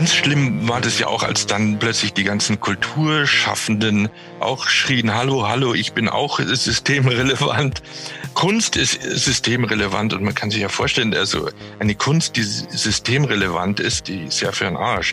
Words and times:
Ganz 0.00 0.14
schlimm 0.14 0.66
war 0.66 0.80
das 0.80 0.98
ja 0.98 1.08
auch, 1.08 1.22
als 1.22 1.44
dann 1.44 1.78
plötzlich 1.78 2.14
die 2.14 2.24
ganzen 2.24 2.58
Kulturschaffenden 2.58 4.08
auch 4.38 4.66
schrien, 4.66 5.12
hallo, 5.12 5.46
hallo, 5.46 5.74
ich 5.74 5.92
bin 5.92 6.08
auch 6.08 6.40
systemrelevant. 6.40 7.82
Kunst 8.32 8.76
ist 8.76 8.98
systemrelevant 9.02 10.14
und 10.14 10.22
man 10.22 10.34
kann 10.34 10.50
sich 10.50 10.62
ja 10.62 10.70
vorstellen, 10.70 11.12
also 11.12 11.50
eine 11.80 11.94
Kunst, 11.94 12.36
die 12.36 12.44
systemrelevant 12.44 13.78
ist, 13.78 14.08
die 14.08 14.22
ist 14.24 14.40
ja 14.40 14.52
für 14.52 14.68
einen 14.68 14.78
Arsch. 14.78 15.12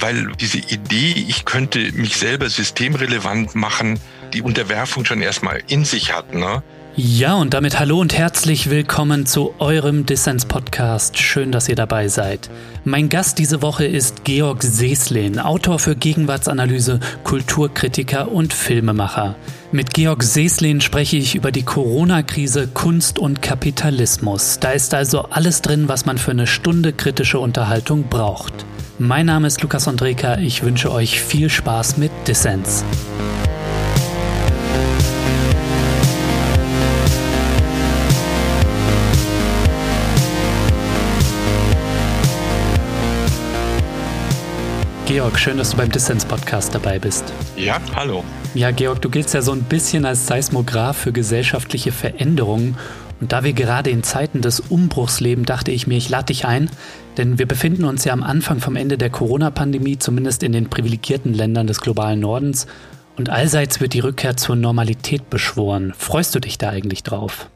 Weil 0.00 0.32
diese 0.40 0.58
Idee, 0.58 1.12
ich 1.28 1.44
könnte 1.44 1.92
mich 1.92 2.16
selber 2.16 2.50
systemrelevant 2.50 3.54
machen, 3.54 4.00
die 4.32 4.42
Unterwerfung 4.42 5.04
schon 5.04 5.22
erstmal 5.22 5.62
in 5.68 5.84
sich 5.84 6.12
hat. 6.12 6.34
Ne? 6.34 6.64
Ja, 6.96 7.34
und 7.34 7.54
damit 7.54 7.80
hallo 7.80 7.98
und 7.98 8.16
herzlich 8.16 8.70
willkommen 8.70 9.26
zu 9.26 9.52
eurem 9.58 10.06
Dissens-Podcast. 10.06 11.18
Schön, 11.18 11.50
dass 11.50 11.68
ihr 11.68 11.74
dabei 11.74 12.06
seid. 12.06 12.48
Mein 12.84 13.08
Gast 13.08 13.40
diese 13.40 13.62
Woche 13.62 13.84
ist 13.84 14.22
Georg 14.22 14.62
Seeslin, 14.62 15.40
Autor 15.40 15.80
für 15.80 15.96
Gegenwartsanalyse, 15.96 17.00
Kulturkritiker 17.24 18.30
und 18.30 18.54
Filmemacher. 18.54 19.34
Mit 19.72 19.92
Georg 19.92 20.22
Seeslin 20.22 20.80
spreche 20.80 21.16
ich 21.16 21.34
über 21.34 21.50
die 21.50 21.64
Corona-Krise, 21.64 22.68
Kunst 22.68 23.18
und 23.18 23.42
Kapitalismus. 23.42 24.60
Da 24.60 24.70
ist 24.70 24.94
also 24.94 25.22
alles 25.30 25.62
drin, 25.62 25.88
was 25.88 26.06
man 26.06 26.16
für 26.16 26.30
eine 26.30 26.46
Stunde 26.46 26.92
kritische 26.92 27.40
Unterhaltung 27.40 28.04
braucht. 28.04 28.54
Mein 29.00 29.26
Name 29.26 29.48
ist 29.48 29.60
Lukas 29.62 29.88
Andreka, 29.88 30.38
ich 30.38 30.62
wünsche 30.62 30.92
euch 30.92 31.20
viel 31.20 31.50
Spaß 31.50 31.96
mit 31.96 32.12
Dissens. 32.28 32.84
Georg, 45.14 45.38
schön, 45.38 45.58
dass 45.58 45.70
du 45.70 45.76
beim 45.76 45.92
Dissens-Podcast 45.92 46.74
dabei 46.74 46.98
bist. 46.98 47.32
Ja, 47.56 47.80
hallo. 47.94 48.24
Ja, 48.54 48.72
Georg, 48.72 49.00
du 49.00 49.08
giltst 49.08 49.32
ja 49.32 49.42
so 49.42 49.52
ein 49.52 49.62
bisschen 49.62 50.06
als 50.06 50.26
Seismograph 50.26 50.96
für 50.96 51.12
gesellschaftliche 51.12 51.92
Veränderungen. 51.92 52.76
Und 53.20 53.30
da 53.30 53.44
wir 53.44 53.52
gerade 53.52 53.90
in 53.90 54.02
Zeiten 54.02 54.42
des 54.42 54.58
Umbruchs 54.58 55.20
leben, 55.20 55.44
dachte 55.44 55.70
ich 55.70 55.86
mir, 55.86 55.96
ich 55.98 56.08
lade 56.08 56.26
dich 56.26 56.46
ein, 56.46 56.68
denn 57.16 57.38
wir 57.38 57.46
befinden 57.46 57.84
uns 57.84 58.04
ja 58.04 58.12
am 58.12 58.24
Anfang 58.24 58.58
vom 58.58 58.74
Ende 58.74 58.98
der 58.98 59.08
Corona-Pandemie, 59.08 60.00
zumindest 60.00 60.42
in 60.42 60.50
den 60.50 60.68
privilegierten 60.68 61.32
Ländern 61.32 61.68
des 61.68 61.80
globalen 61.80 62.18
Nordens. 62.18 62.66
Und 63.16 63.30
allseits 63.30 63.80
wird 63.80 63.92
die 63.92 64.00
Rückkehr 64.00 64.36
zur 64.36 64.56
Normalität 64.56 65.30
beschworen. 65.30 65.94
Freust 65.96 66.34
du 66.34 66.40
dich 66.40 66.58
da 66.58 66.70
eigentlich 66.70 67.04
drauf? 67.04 67.48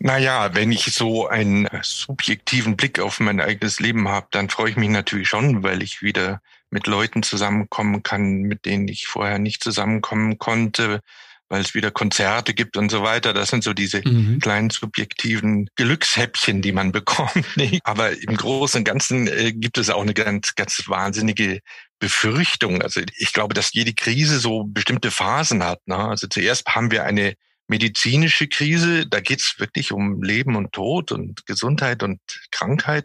Naja, 0.00 0.50
wenn 0.54 0.72
ich 0.72 0.92
so 0.92 1.28
einen 1.28 1.68
subjektiven 1.80 2.76
Blick 2.76 2.98
auf 2.98 3.20
mein 3.20 3.40
eigenes 3.40 3.78
Leben 3.78 4.08
habe, 4.08 4.26
dann 4.32 4.48
freue 4.48 4.70
ich 4.70 4.76
mich 4.76 4.88
natürlich 4.88 5.28
schon, 5.28 5.62
weil 5.62 5.80
ich 5.80 6.02
wieder 6.02 6.40
mit 6.70 6.86
Leuten 6.86 7.22
zusammenkommen 7.22 8.02
kann, 8.02 8.42
mit 8.42 8.64
denen 8.64 8.88
ich 8.88 9.06
vorher 9.06 9.38
nicht 9.38 9.62
zusammenkommen 9.62 10.38
konnte, 10.38 11.00
weil 11.48 11.62
es 11.62 11.74
wieder 11.74 11.90
Konzerte 11.90 12.52
gibt 12.52 12.76
und 12.76 12.90
so 12.90 13.02
weiter. 13.02 13.32
Das 13.32 13.48
sind 13.48 13.64
so 13.64 13.72
diese 13.72 14.06
mhm. 14.06 14.38
kleinen 14.38 14.70
subjektiven 14.70 15.70
Glückshäppchen, 15.76 16.60
die 16.60 16.72
man 16.72 16.92
bekommt. 16.92 17.46
Aber 17.84 18.10
im 18.10 18.36
Großen 18.36 18.80
und 18.80 18.84
Ganzen 18.84 19.28
äh, 19.28 19.52
gibt 19.52 19.78
es 19.78 19.90
auch 19.90 20.02
eine 20.02 20.14
ganz, 20.14 20.54
ganz 20.54 20.88
wahnsinnige 20.88 21.60
Befürchtung. 21.98 22.82
Also 22.82 23.00
ich 23.16 23.32
glaube, 23.32 23.54
dass 23.54 23.72
jede 23.72 23.94
Krise 23.94 24.38
so 24.38 24.64
bestimmte 24.64 25.10
Phasen 25.10 25.64
hat. 25.64 25.80
Ne? 25.86 25.96
Also 25.96 26.26
zuerst 26.28 26.66
haben 26.66 26.90
wir 26.90 27.04
eine 27.04 27.34
medizinische 27.68 28.48
Krise, 28.48 29.06
da 29.06 29.20
geht 29.20 29.40
es 29.40 29.56
wirklich 29.58 29.92
um 29.92 30.22
Leben 30.22 30.56
und 30.56 30.72
Tod 30.72 31.12
und 31.12 31.44
Gesundheit 31.46 32.02
und 32.02 32.20
Krankheit. 32.50 33.04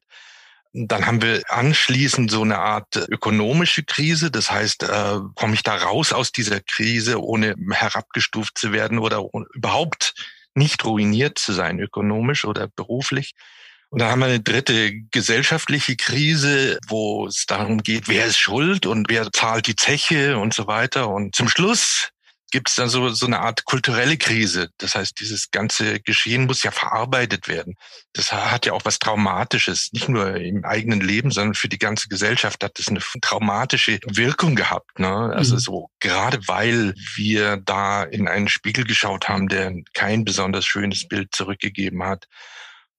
Dann 0.74 1.06
haben 1.06 1.22
wir 1.22 1.44
anschließend 1.50 2.32
so 2.32 2.42
eine 2.42 2.58
Art 2.58 2.96
ökonomische 3.10 3.84
Krise. 3.84 4.32
Das 4.32 4.50
heißt, 4.50 4.84
äh, 4.84 5.20
komme 5.36 5.54
ich 5.54 5.62
da 5.62 5.76
raus 5.76 6.12
aus 6.12 6.32
dieser 6.32 6.62
Krise, 6.62 7.22
ohne 7.22 7.56
herabgestuft 7.72 8.58
zu 8.58 8.72
werden 8.72 8.98
oder 8.98 9.24
überhaupt 9.54 10.16
nicht 10.56 10.84
ruiniert 10.84 11.38
zu 11.38 11.54
sein, 11.54 11.80
ökonomisch 11.80 12.46
oder 12.46 12.68
beruflich. 12.68 13.34
Und 13.90 14.02
dann 14.02 14.10
haben 14.10 14.20
wir 14.22 14.26
eine 14.26 14.40
dritte 14.40 14.92
gesellschaftliche 15.12 15.96
Krise, 15.96 16.80
wo 16.88 17.28
es 17.28 17.46
darum 17.46 17.84
geht, 17.84 18.08
wer 18.08 18.26
ist 18.26 18.40
schuld 18.40 18.88
und 18.88 19.08
wer 19.08 19.32
zahlt 19.32 19.68
die 19.68 19.76
Zeche 19.76 20.40
und 20.40 20.56
so 20.56 20.66
weiter. 20.66 21.10
Und 21.10 21.36
zum 21.36 21.48
Schluss 21.48 22.10
gibt 22.54 22.70
es 22.70 22.76
dann 22.76 22.88
so, 22.88 23.10
so 23.10 23.26
eine 23.26 23.40
Art 23.40 23.66
kulturelle 23.66 24.16
Krise. 24.16 24.70
Das 24.78 24.94
heißt, 24.94 25.20
dieses 25.20 25.50
ganze 25.50 26.00
Geschehen 26.00 26.46
muss 26.46 26.62
ja 26.62 26.70
verarbeitet 26.70 27.48
werden. 27.48 27.74
Das 28.14 28.32
hat 28.32 28.68
ja 28.68 28.74
auch 28.74 28.86
was 28.86 29.00
Traumatisches, 29.00 29.90
nicht 29.92 30.08
nur 30.08 30.36
im 30.36 30.64
eigenen 30.64 31.02
Leben, 31.02 31.32
sondern 31.32 31.56
für 31.56 31.68
die 31.68 31.80
ganze 31.80 32.10
Gesellschaft 32.10 32.64
hat 32.64 32.78
das 32.78 32.90
eine 32.90 33.00
traumatische 33.22 33.98
Wirkung 34.06 34.56
gehabt. 34.56 35.00
Ne? 35.00 35.34
Also 35.36 35.56
mhm. 35.56 35.60
so, 35.60 35.90
gerade 36.00 36.48
weil 36.48 36.94
wir 37.16 37.58
da 37.58 38.04
in 38.04 38.28
einen 38.28 38.50
Spiegel 38.50 38.84
geschaut 38.84 39.30
haben, 39.30 39.48
der 39.48 39.74
kein 39.96 40.24
besonders 40.24 40.68
schönes 40.68 41.08
Bild 41.08 41.34
zurückgegeben 41.34 42.04
hat. 42.04 42.28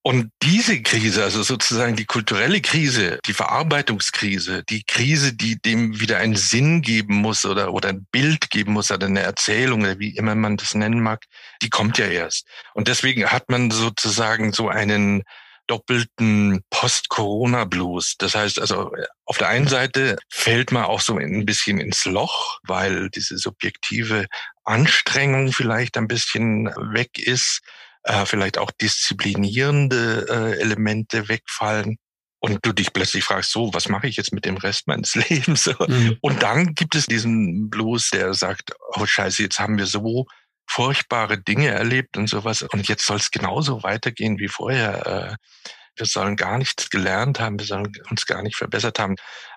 Und 0.06 0.31
diese 0.42 0.82
Krise, 0.82 1.25
also 1.25 1.42
sozusagen 1.42 1.97
die 1.97 2.04
kulturelle 2.04 2.60
Krise, 2.60 3.19
die 3.25 3.32
Verarbeitungskrise, 3.32 4.62
die 4.69 4.84
Krise, 4.84 5.32
die 5.32 5.59
dem 5.59 5.98
wieder 5.98 6.19
einen 6.19 6.37
Sinn 6.37 6.82
geben 6.82 7.15
muss 7.15 7.47
oder, 7.47 7.72
oder 7.72 7.88
ein 7.88 8.06
Bild 8.12 8.50
geben 8.50 8.75
muss 8.75 8.91
oder 8.91 9.06
eine 9.06 9.20
Erzählung 9.20 9.81
oder 9.81 9.98
wie 9.98 10.15
immer 10.15 10.34
man 10.34 10.59
das 10.59 10.75
nennen 10.75 11.00
mag, 11.00 11.25
die 11.62 11.70
kommt 11.70 11.97
ja 11.97 12.04
erst. 12.04 12.47
Und 12.75 12.88
deswegen 12.88 13.25
hat 13.31 13.48
man 13.48 13.70
sozusagen 13.70 14.53
so 14.53 14.69
einen 14.69 15.22
doppelten 15.69 16.62
Post-Corona-Blues. 16.69 18.16
Das 18.19 18.34
heißt 18.34 18.60
also, 18.60 18.92
auf 19.25 19.38
der 19.38 19.48
einen 19.48 19.69
Seite 19.69 20.19
fällt 20.28 20.71
man 20.71 20.84
auch 20.84 21.00
so 21.00 21.16
ein 21.16 21.47
bisschen 21.47 21.81
ins 21.81 22.04
Loch, 22.04 22.59
weil 22.65 23.09
diese 23.09 23.38
subjektive 23.38 24.26
Anstrengung 24.65 25.50
vielleicht 25.53 25.97
ein 25.97 26.09
bisschen 26.09 26.66
weg 26.92 27.19
ist 27.19 27.62
äh, 28.04 28.26
vielleicht 28.26 28.59
auch 28.59 28.70
disziplinierende 28.70 30.26
äh, 30.28 30.60
Elemente 30.60 31.28
wegfallen 31.28 31.97
und 32.38 32.59
du 32.62 32.72
dich 32.72 32.92
plötzlich 32.92 33.25
fragst, 33.25 33.50
so, 33.50 33.72
was 33.72 33.88
mache 33.88 34.06
ich 34.06 34.16
jetzt 34.16 34.32
mit 34.32 34.44
dem 34.44 34.59
Rest 34.59 34.87
meines 34.87 35.15
Lebens? 35.28 35.66
Mhm. 35.88 36.19
Und 36.20 36.42
dann 36.42 36.75
gibt 36.75 36.94
es 36.94 37.06
diesen 37.06 37.70
Blues, 37.70 38.10
der 38.10 38.34
sagt, 38.34 38.72
oh 38.94 39.06
scheiße, 39.06 39.42
jetzt 39.42 39.59
haben 39.59 39.78
wir 39.78 39.87
so 39.87 40.26
furchtbare 40.66 41.38
Dinge 41.38 41.69
erlebt 41.69 42.16
und 42.16 42.26
sowas 42.26 42.62
und 42.62 42.88
jetzt 42.88 43.06
soll 43.06 43.16
es 43.16 43.31
genauso 43.31 43.82
weitergehen 43.82 44.38
wie 44.38 44.48
vorher. 44.48 45.06
Äh, 45.06 45.36
wir 45.97 46.06
sollen 46.06 46.36
gar 46.36 46.59
nichts 46.59 46.91
gelernt 46.91 47.38
haben, 47.41 47.59
wir 47.59 47.66
sollen 47.66 47.92
uns 48.10 48.26
gar 48.26 48.42
nicht 48.42 48.56
verbessert 48.56 48.98
haben. 48.98 49.15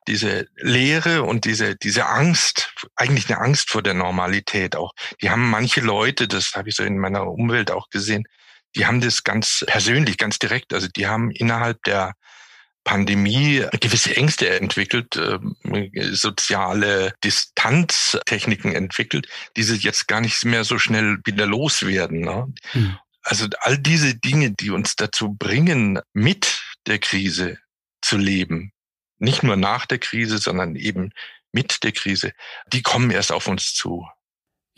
Diese 0.08 0.48
Lehre 0.56 1.24
und 1.24 1.46
diese, 1.46 1.76
diese 1.76 2.06
Angst, 2.06 2.74
eigentlich 2.96 3.30
eine 3.30 3.40
Angst 3.40 3.72
vor 3.72 3.82
der 3.82 3.96
Normalität 3.96 4.76
auch, 4.76 4.94
die 5.22 5.30
haben 5.30 5.50
manche 5.50 5.82
Leute, 5.82 6.28
das 6.28 6.54
habe 6.54 6.70
ich 6.70 6.76
so 6.76 6.84
in 6.84 7.00
meiner 7.00 7.28
Umwelt 7.28 7.72
auch 7.72 7.90
gesehen, 7.90 8.26
die 8.76 8.86
haben 8.86 9.02
das 9.02 9.24
ganz 9.24 9.64
persönlich, 9.68 10.18
ganz 10.18 10.40
direkt, 10.40 10.74
also 10.74 10.88
die 10.88 11.08
haben 11.08 11.32
innerhalb 11.32 11.82
der 11.84 12.14
Pandemie 12.88 13.66
gewisse 13.82 14.16
Ängste 14.16 14.50
entwickelt, 14.50 15.18
äh, 15.18 15.40
soziale 16.14 17.14
Distanztechniken 17.22 18.74
entwickelt, 18.74 19.28
die 19.58 19.64
sie 19.64 19.76
jetzt 19.76 20.08
gar 20.08 20.22
nicht 20.22 20.46
mehr 20.46 20.64
so 20.64 20.80
schnell 20.80 21.18
wieder 21.26 21.46
loswerden. 21.46 22.22
Ne? 22.22 22.54
Mhm. 22.74 22.98
Also 23.24 23.48
all 23.60 23.78
diese 23.78 24.16
Dinge, 24.16 24.52
die 24.52 24.70
uns 24.70 24.96
dazu 24.96 25.36
bringen, 25.38 26.00
mit 26.14 26.64
der 26.88 27.00
Krise 27.00 27.58
zu 28.02 28.16
leben, 28.16 28.72
nicht 29.20 29.44
nur 29.44 29.58
nach 29.58 29.86
der 29.86 29.98
Krise, 29.98 30.38
sondern 30.38 30.78
eben 30.78 31.12
mit 31.52 31.84
der 31.84 31.92
Krise, 31.92 32.32
die 32.72 32.84
kommen 32.84 33.12
erst 33.12 33.34
auf 33.34 33.48
uns 33.48 33.74
zu. 33.74 34.08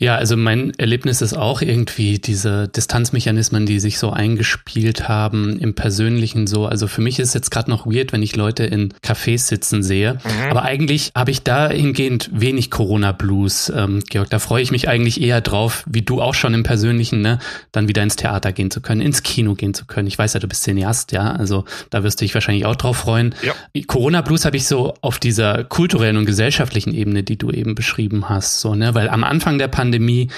Ja, 0.00 0.16
also 0.16 0.34
mein 0.34 0.72
Erlebnis 0.78 1.20
ist 1.20 1.34
auch 1.34 1.60
irgendwie 1.60 2.18
diese 2.18 2.68
Distanzmechanismen, 2.68 3.66
die 3.66 3.78
sich 3.78 3.98
so 3.98 4.10
eingespielt 4.10 5.08
haben 5.10 5.58
im 5.58 5.74
Persönlichen 5.74 6.46
so. 6.46 6.64
Also 6.64 6.86
für 6.86 7.02
mich 7.02 7.18
ist 7.18 7.34
jetzt 7.34 7.50
gerade 7.50 7.68
noch 7.68 7.84
weird, 7.84 8.14
wenn 8.14 8.22
ich 8.22 8.34
Leute 8.34 8.64
in 8.64 8.94
Cafés 9.04 9.40
sitzen 9.40 9.82
sehe. 9.82 10.14
Mhm. 10.14 10.50
Aber 10.50 10.62
eigentlich 10.62 11.12
habe 11.14 11.30
ich 11.30 11.42
dahingehend 11.42 12.30
wenig 12.32 12.70
Corona-Blues. 12.70 13.70
Ähm, 13.76 14.02
Georg, 14.08 14.30
da 14.30 14.38
freue 14.38 14.62
ich 14.62 14.70
mich 14.70 14.88
eigentlich 14.88 15.20
eher 15.20 15.42
drauf, 15.42 15.84
wie 15.86 16.00
du 16.00 16.22
auch 16.22 16.32
schon 16.32 16.54
im 16.54 16.62
Persönlichen, 16.62 17.20
ne, 17.20 17.38
dann 17.70 17.86
wieder 17.86 18.02
ins 18.02 18.16
Theater 18.16 18.52
gehen 18.52 18.70
zu 18.70 18.80
können, 18.80 19.02
ins 19.02 19.22
Kino 19.22 19.54
gehen 19.54 19.74
zu 19.74 19.84
können. 19.84 20.08
Ich 20.08 20.16
weiß 20.16 20.32
ja, 20.32 20.40
du 20.40 20.48
bist 20.48 20.62
Cineast, 20.62 21.12
ja. 21.12 21.32
Also 21.32 21.66
da 21.90 22.02
wirst 22.04 22.22
du 22.22 22.24
dich 22.24 22.32
wahrscheinlich 22.32 22.64
auch 22.64 22.76
drauf 22.76 22.96
freuen. 22.96 23.34
Ja. 23.42 23.52
Corona-Blues 23.86 24.46
habe 24.46 24.56
ich 24.56 24.66
so 24.66 24.94
auf 25.02 25.18
dieser 25.18 25.62
kulturellen 25.64 26.16
und 26.16 26.24
gesellschaftlichen 26.24 26.94
Ebene, 26.94 27.22
die 27.22 27.36
du 27.36 27.50
eben 27.50 27.74
beschrieben 27.74 28.30
hast, 28.30 28.62
so, 28.62 28.74
ne, 28.74 28.94
weil 28.94 29.10
am 29.10 29.24
Anfang 29.24 29.58
der 29.58 29.68
Pandemie 29.68 29.89
Pandemie 29.90 30.28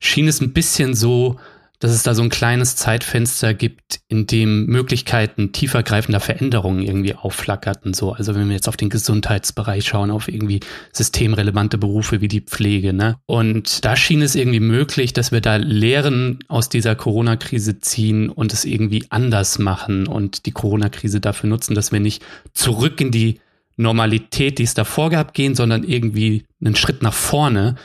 schien 0.00 0.26
es 0.26 0.40
ein 0.40 0.52
bisschen 0.52 0.94
so, 0.94 1.36
dass 1.78 1.92
es 1.92 2.02
da 2.02 2.16
so 2.16 2.22
ein 2.22 2.30
kleines 2.30 2.74
Zeitfenster 2.74 3.54
gibt, 3.54 4.00
in 4.08 4.26
dem 4.26 4.66
Möglichkeiten 4.66 5.52
tiefergreifender 5.52 6.18
Veränderungen 6.18 6.82
irgendwie 6.82 7.14
aufflackerten. 7.14 7.94
So, 7.94 8.10
also 8.12 8.34
wenn 8.34 8.48
wir 8.48 8.56
jetzt 8.56 8.68
auf 8.68 8.76
den 8.76 8.88
Gesundheitsbereich 8.88 9.86
schauen, 9.86 10.10
auf 10.10 10.26
irgendwie 10.26 10.58
systemrelevante 10.92 11.78
Berufe 11.78 12.20
wie 12.20 12.26
die 12.26 12.40
Pflege, 12.40 12.92
ne? 12.92 13.18
Und 13.26 13.84
da 13.84 13.94
schien 13.94 14.22
es 14.22 14.34
irgendwie 14.34 14.58
möglich, 14.58 15.12
dass 15.12 15.30
wir 15.30 15.40
da 15.40 15.54
Lehren 15.54 16.40
aus 16.48 16.68
dieser 16.68 16.96
Corona-Krise 16.96 17.78
ziehen 17.78 18.28
und 18.30 18.52
es 18.52 18.64
irgendwie 18.64 19.04
anders 19.10 19.60
machen 19.60 20.08
und 20.08 20.46
die 20.46 20.52
Corona-Krise 20.52 21.20
dafür 21.20 21.48
nutzen, 21.48 21.76
dass 21.76 21.92
wir 21.92 22.00
nicht 22.00 22.24
zurück 22.54 23.00
in 23.00 23.12
die 23.12 23.38
Normalität, 23.76 24.58
die 24.58 24.64
es 24.64 24.74
davor 24.74 25.10
gab, 25.10 25.32
gehen, 25.32 25.54
sondern 25.54 25.84
irgendwie 25.84 26.44
einen 26.60 26.74
Schritt 26.74 27.02
nach 27.02 27.14
vorne. 27.14 27.76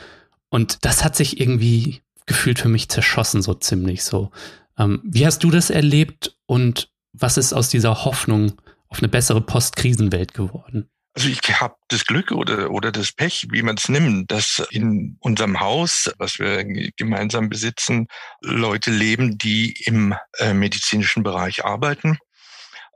Und 0.48 0.84
das 0.84 1.04
hat 1.04 1.16
sich 1.16 1.40
irgendwie 1.40 2.02
gefühlt 2.26 2.58
für 2.58 2.68
mich 2.68 2.88
zerschossen, 2.88 3.42
so 3.42 3.54
ziemlich 3.54 4.04
so. 4.04 4.30
Ähm, 4.78 5.00
wie 5.04 5.26
hast 5.26 5.44
du 5.44 5.50
das 5.50 5.70
erlebt 5.70 6.36
und 6.46 6.90
was 7.12 7.36
ist 7.36 7.52
aus 7.52 7.68
dieser 7.68 8.04
Hoffnung 8.04 8.60
auf 8.88 8.98
eine 8.98 9.08
bessere 9.08 9.40
Postkrisenwelt 9.40 10.34
geworden? 10.34 10.90
Also 11.16 11.28
ich 11.28 11.40
habe 11.60 11.76
das 11.88 12.06
Glück 12.06 12.32
oder, 12.32 12.72
oder 12.72 12.90
das 12.90 13.12
Pech, 13.12 13.46
wie 13.50 13.62
man 13.62 13.76
es 13.76 13.88
nimmt, 13.88 14.32
dass 14.32 14.66
in 14.70 15.16
unserem 15.20 15.60
Haus, 15.60 16.10
was 16.18 16.40
wir 16.40 16.64
gemeinsam 16.96 17.48
besitzen, 17.48 18.08
Leute 18.40 18.90
leben, 18.90 19.38
die 19.38 19.76
im 19.84 20.14
äh, 20.38 20.54
medizinischen 20.54 21.22
Bereich 21.22 21.64
arbeiten 21.64 22.18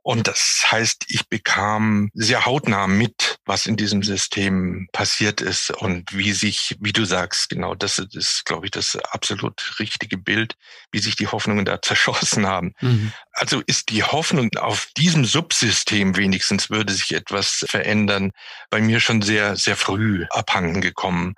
und 0.08 0.26
das 0.26 0.64
heißt, 0.70 1.04
ich 1.08 1.28
bekam 1.28 2.08
sehr 2.14 2.46
hautnah 2.46 2.86
mit, 2.86 3.27
was 3.48 3.66
in 3.66 3.76
diesem 3.76 4.02
System 4.02 4.88
passiert 4.92 5.40
ist 5.40 5.70
und 5.70 6.14
wie 6.14 6.32
sich, 6.32 6.76
wie 6.80 6.92
du 6.92 7.06
sagst, 7.06 7.48
genau, 7.48 7.74
das 7.74 7.98
ist, 7.98 8.44
glaube 8.44 8.66
ich, 8.66 8.70
das 8.70 8.96
absolut 8.96 9.80
richtige 9.80 10.18
Bild, 10.18 10.54
wie 10.92 10.98
sich 10.98 11.16
die 11.16 11.26
Hoffnungen 11.26 11.64
da 11.64 11.80
zerschossen 11.82 12.46
haben. 12.46 12.74
Mhm. 12.80 13.12
Also 13.32 13.62
ist 13.66 13.88
die 13.88 14.04
Hoffnung 14.04 14.50
auf 14.58 14.88
diesem 14.96 15.24
Subsystem 15.24 16.16
wenigstens 16.16 16.68
würde 16.68 16.92
sich 16.92 17.14
etwas 17.14 17.64
verändern, 17.68 18.32
bei 18.70 18.80
mir 18.80 19.00
schon 19.00 19.22
sehr, 19.22 19.56
sehr 19.56 19.76
früh 19.76 20.26
abhanden 20.30 20.80
gekommen 20.80 21.34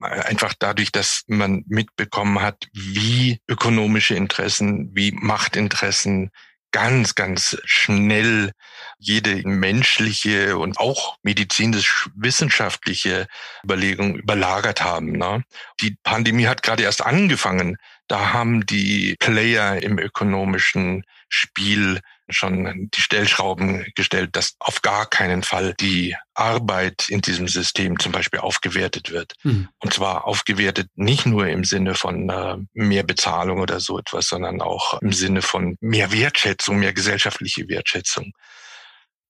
einfach 0.00 0.52
dadurch, 0.58 0.90
dass 0.90 1.22
man 1.28 1.62
mitbekommen 1.68 2.42
hat, 2.42 2.66
wie 2.72 3.40
ökonomische 3.46 4.16
Interessen, 4.16 4.90
wie 4.94 5.12
Machtinteressen, 5.12 6.32
ganz, 6.72 7.14
ganz 7.14 7.56
schnell 7.64 8.52
jede 8.98 9.46
menschliche 9.46 10.58
und 10.58 10.78
auch 10.78 11.16
medizinisch-wissenschaftliche 11.22 13.26
Überlegung 13.64 14.16
überlagert 14.16 14.82
haben. 14.82 15.12
Ne? 15.12 15.44
Die 15.80 15.96
Pandemie 16.02 16.46
hat 16.46 16.62
gerade 16.62 16.82
erst 16.82 17.04
angefangen. 17.04 17.76
Da 18.08 18.32
haben 18.32 18.66
die 18.66 19.16
Player 19.18 19.82
im 19.82 19.98
ökonomischen 19.98 21.04
Spiel 21.28 22.00
schon 22.28 22.88
die 22.94 23.00
Stellschrauben 23.00 23.86
gestellt, 23.94 24.30
dass 24.32 24.54
auf 24.58 24.82
gar 24.82 25.06
keinen 25.06 25.42
Fall 25.42 25.74
die 25.74 26.16
Arbeit 26.34 27.08
in 27.08 27.20
diesem 27.20 27.48
System 27.48 27.98
zum 27.98 28.12
Beispiel 28.12 28.40
aufgewertet 28.40 29.10
wird. 29.10 29.34
Mhm. 29.42 29.68
Und 29.78 29.92
zwar 29.92 30.26
aufgewertet 30.26 30.88
nicht 30.94 31.26
nur 31.26 31.46
im 31.48 31.64
Sinne 31.64 31.94
von 31.94 32.28
äh, 32.28 32.56
mehr 32.72 33.02
Bezahlung 33.02 33.60
oder 33.60 33.80
so 33.80 33.98
etwas, 33.98 34.28
sondern 34.28 34.60
auch 34.60 35.00
im 35.00 35.12
Sinne 35.12 35.42
von 35.42 35.76
mehr 35.80 36.12
Wertschätzung, 36.12 36.78
mehr 36.78 36.92
gesellschaftliche 36.92 37.68
Wertschätzung. 37.68 38.32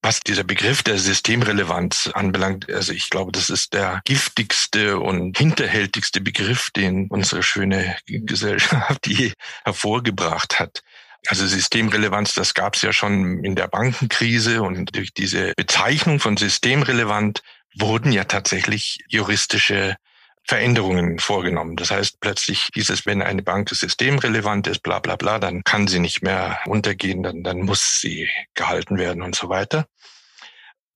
Was 0.05 0.19
dieser 0.19 0.43
Begriff 0.43 0.83
der 0.83 0.99
Systemrelevanz 0.99 2.11
anbelangt, 2.13 2.69
also 2.69 2.93
ich 2.93 3.09
glaube, 3.09 3.31
das 3.31 3.51
ist 3.51 3.73
der 3.73 4.01
giftigste 4.05 4.99
und 4.99 5.39
hinterhältigste 5.39 6.21
Begriff, 6.21 6.71
den 6.75 7.07
unsere 7.09 7.45
schöne 7.45 7.97
Gesellschaft 8.07 9.07
je 9.07 9.33
hervorgebracht 9.63 10.59
hat. 10.59 10.83
Also 11.29 11.47
Systemrelevanz, 11.47 12.35
das 12.35 12.55
gab 12.55 12.75
es 12.75 12.83
ja 12.83 12.93
schon 12.93 13.45
in 13.45 13.55
der 13.55 13.69
Bankenkrise 13.69 14.63
und 14.63 14.97
durch 14.97 15.15
diese 15.15 15.53
Bezeichnung 15.57 16.19
von 16.19 16.37
systemrelevant 16.37 17.43
wurden 17.77 18.13
ja 18.13 18.25
tatsächlich 18.25 18.99
juristische 19.09 19.97
Veränderungen 20.45 21.21
vorgenommen. 21.21 21.77
Das 21.77 21.91
heißt, 21.91 22.19
plötzlich 22.21 22.71
hieß 22.75 22.91
es, 22.91 23.07
wenn 23.07 23.23
eine 23.23 23.43
Bank 23.43 23.71
systemrelevant 23.71 24.67
ist, 24.67 24.83
bla 24.83 24.99
bla 24.99 25.17
bla, 25.17 25.39
dann 25.39 25.63
kann 25.63 25.87
sie 25.87 26.01
nicht 26.01 26.23
mehr 26.23 26.59
untergehen, 26.67 27.23
dann, 27.23 27.45
dann 27.45 27.61
muss 27.61 28.01
sie 28.01 28.29
gehalten 28.55 28.99
werden 28.99 29.23
und 29.23 29.37
so 29.37 29.49
weiter. 29.49 29.87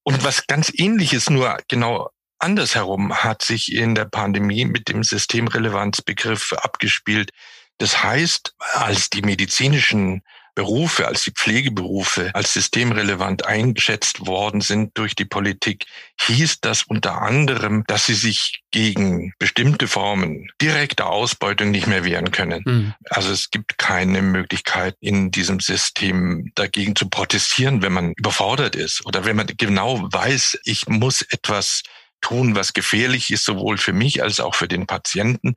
Und 0.03 0.25
was 0.25 0.47
ganz 0.47 0.73
ähnliches, 0.75 1.31
nur 1.31 1.59
genau 1.69 2.11
andersherum 2.39 3.15
hat 3.15 3.43
sich 3.43 3.73
in 3.73 3.95
der 3.95 4.05
Pandemie 4.05 4.65
mit 4.65 4.89
dem 4.89 5.03
Systemrelevanzbegriff 5.03 6.53
abgespielt. 6.53 7.31
Das 7.79 8.03
heißt, 8.03 8.55
als 8.59 9.11
die 9.11 9.23
medizinischen 9.23 10.23
Berufe, 10.57 11.07
als 11.07 11.23
die 11.23 11.33
Pflegeberufe 11.33 12.31
als 12.35 12.55
systemrelevant 12.55 13.45
eingeschätzt 13.45 14.27
worden 14.27 14.63
sind 14.63 14.97
durch 14.97 15.15
die 15.15 15.27
Politik, 15.27 15.85
hieß 16.23 16.63
das 16.63 16.85
unter 16.85 17.21
anderem, 17.21 17.85
dass 17.87 18.07
sie 18.07 18.15
sich 18.15 18.63
gegen 18.71 19.35
bestimmte 19.39 19.87
Formen 19.87 20.49
direkter 20.61 21.11
Ausbeutung 21.11 21.71
nicht 21.71 21.87
mehr 21.87 22.05
wehren 22.05 22.31
können. 22.31 22.63
Mhm. 22.65 22.95
Also 23.11 23.33
es 23.33 23.51
gibt 23.51 23.77
keine 23.77 24.23
Möglichkeit 24.23 24.97
in 25.01 25.31
diesem 25.31 25.61
System 25.61 26.51
dagegen 26.55 26.97
zu 26.97 27.11
protestieren, 27.11 27.83
wenn 27.83 27.93
man 27.93 28.15
überfordert 28.17 28.77
ist 28.77 29.05
oder 29.05 29.27
wenn 29.27 29.37
man 29.37 29.49
genau 29.59 30.09
weiß, 30.11 30.59
ich 30.65 30.89
muss 30.89 31.21
etwas 31.21 31.83
tun, 32.23 32.57
was 32.57 32.73
gefährlich 32.73 33.31
ist, 33.31 33.45
sowohl 33.45 33.77
für 33.77 33.93
mich 33.93 34.23
als 34.23 34.41
auch 34.41 34.55
für 34.55 34.69
den 34.69 34.87
Patienten 34.87 35.55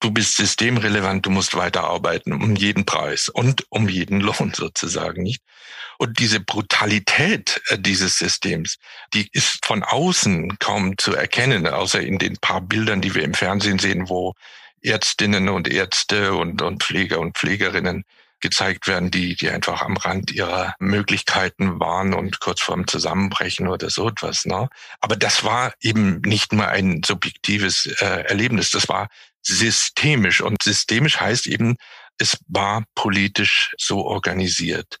du 0.00 0.10
bist 0.10 0.36
systemrelevant, 0.36 1.26
du 1.26 1.30
musst 1.30 1.56
weiterarbeiten 1.56 2.32
um 2.32 2.54
jeden 2.56 2.84
Preis 2.84 3.28
und 3.28 3.64
um 3.70 3.88
jeden 3.88 4.20
Lohn 4.20 4.52
sozusagen, 4.54 5.22
nicht? 5.22 5.42
Und 5.98 6.18
diese 6.18 6.40
Brutalität 6.40 7.62
äh, 7.68 7.78
dieses 7.78 8.18
Systems, 8.18 8.76
die 9.14 9.28
ist 9.32 9.64
von 9.64 9.82
außen 9.82 10.58
kaum 10.58 10.98
zu 10.98 11.14
erkennen, 11.14 11.66
außer 11.66 12.00
in 12.00 12.18
den 12.18 12.36
paar 12.36 12.60
Bildern, 12.60 13.00
die 13.00 13.14
wir 13.14 13.22
im 13.22 13.34
Fernsehen 13.34 13.78
sehen, 13.78 14.08
wo 14.08 14.34
Ärztinnen 14.82 15.48
und 15.48 15.68
Ärzte 15.68 16.34
und, 16.34 16.60
und 16.62 16.82
Pfleger 16.82 17.18
und 17.18 17.36
Pflegerinnen 17.36 18.04
gezeigt 18.40 18.86
werden, 18.86 19.10
die, 19.10 19.34
die 19.34 19.48
einfach 19.48 19.82
am 19.82 19.96
Rand 19.96 20.30
ihrer 20.30 20.74
Möglichkeiten 20.78 21.80
waren 21.80 22.12
und 22.12 22.38
kurz 22.40 22.60
vorm 22.60 22.86
Zusammenbrechen 22.86 23.66
oder 23.66 23.88
so 23.88 24.08
etwas. 24.08 24.44
Ne? 24.44 24.68
Aber 25.00 25.16
das 25.16 25.42
war 25.42 25.72
eben 25.80 26.20
nicht 26.20 26.52
nur 26.52 26.68
ein 26.68 27.00
subjektives 27.04 27.86
äh, 28.00 28.24
Erlebnis, 28.28 28.70
das 28.70 28.88
war 28.88 29.08
systemisch. 29.46 30.40
Und 30.40 30.62
systemisch 30.62 31.20
heißt 31.20 31.46
eben, 31.46 31.76
es 32.18 32.38
war 32.48 32.84
politisch 32.94 33.74
so 33.78 34.04
organisiert. 34.04 34.98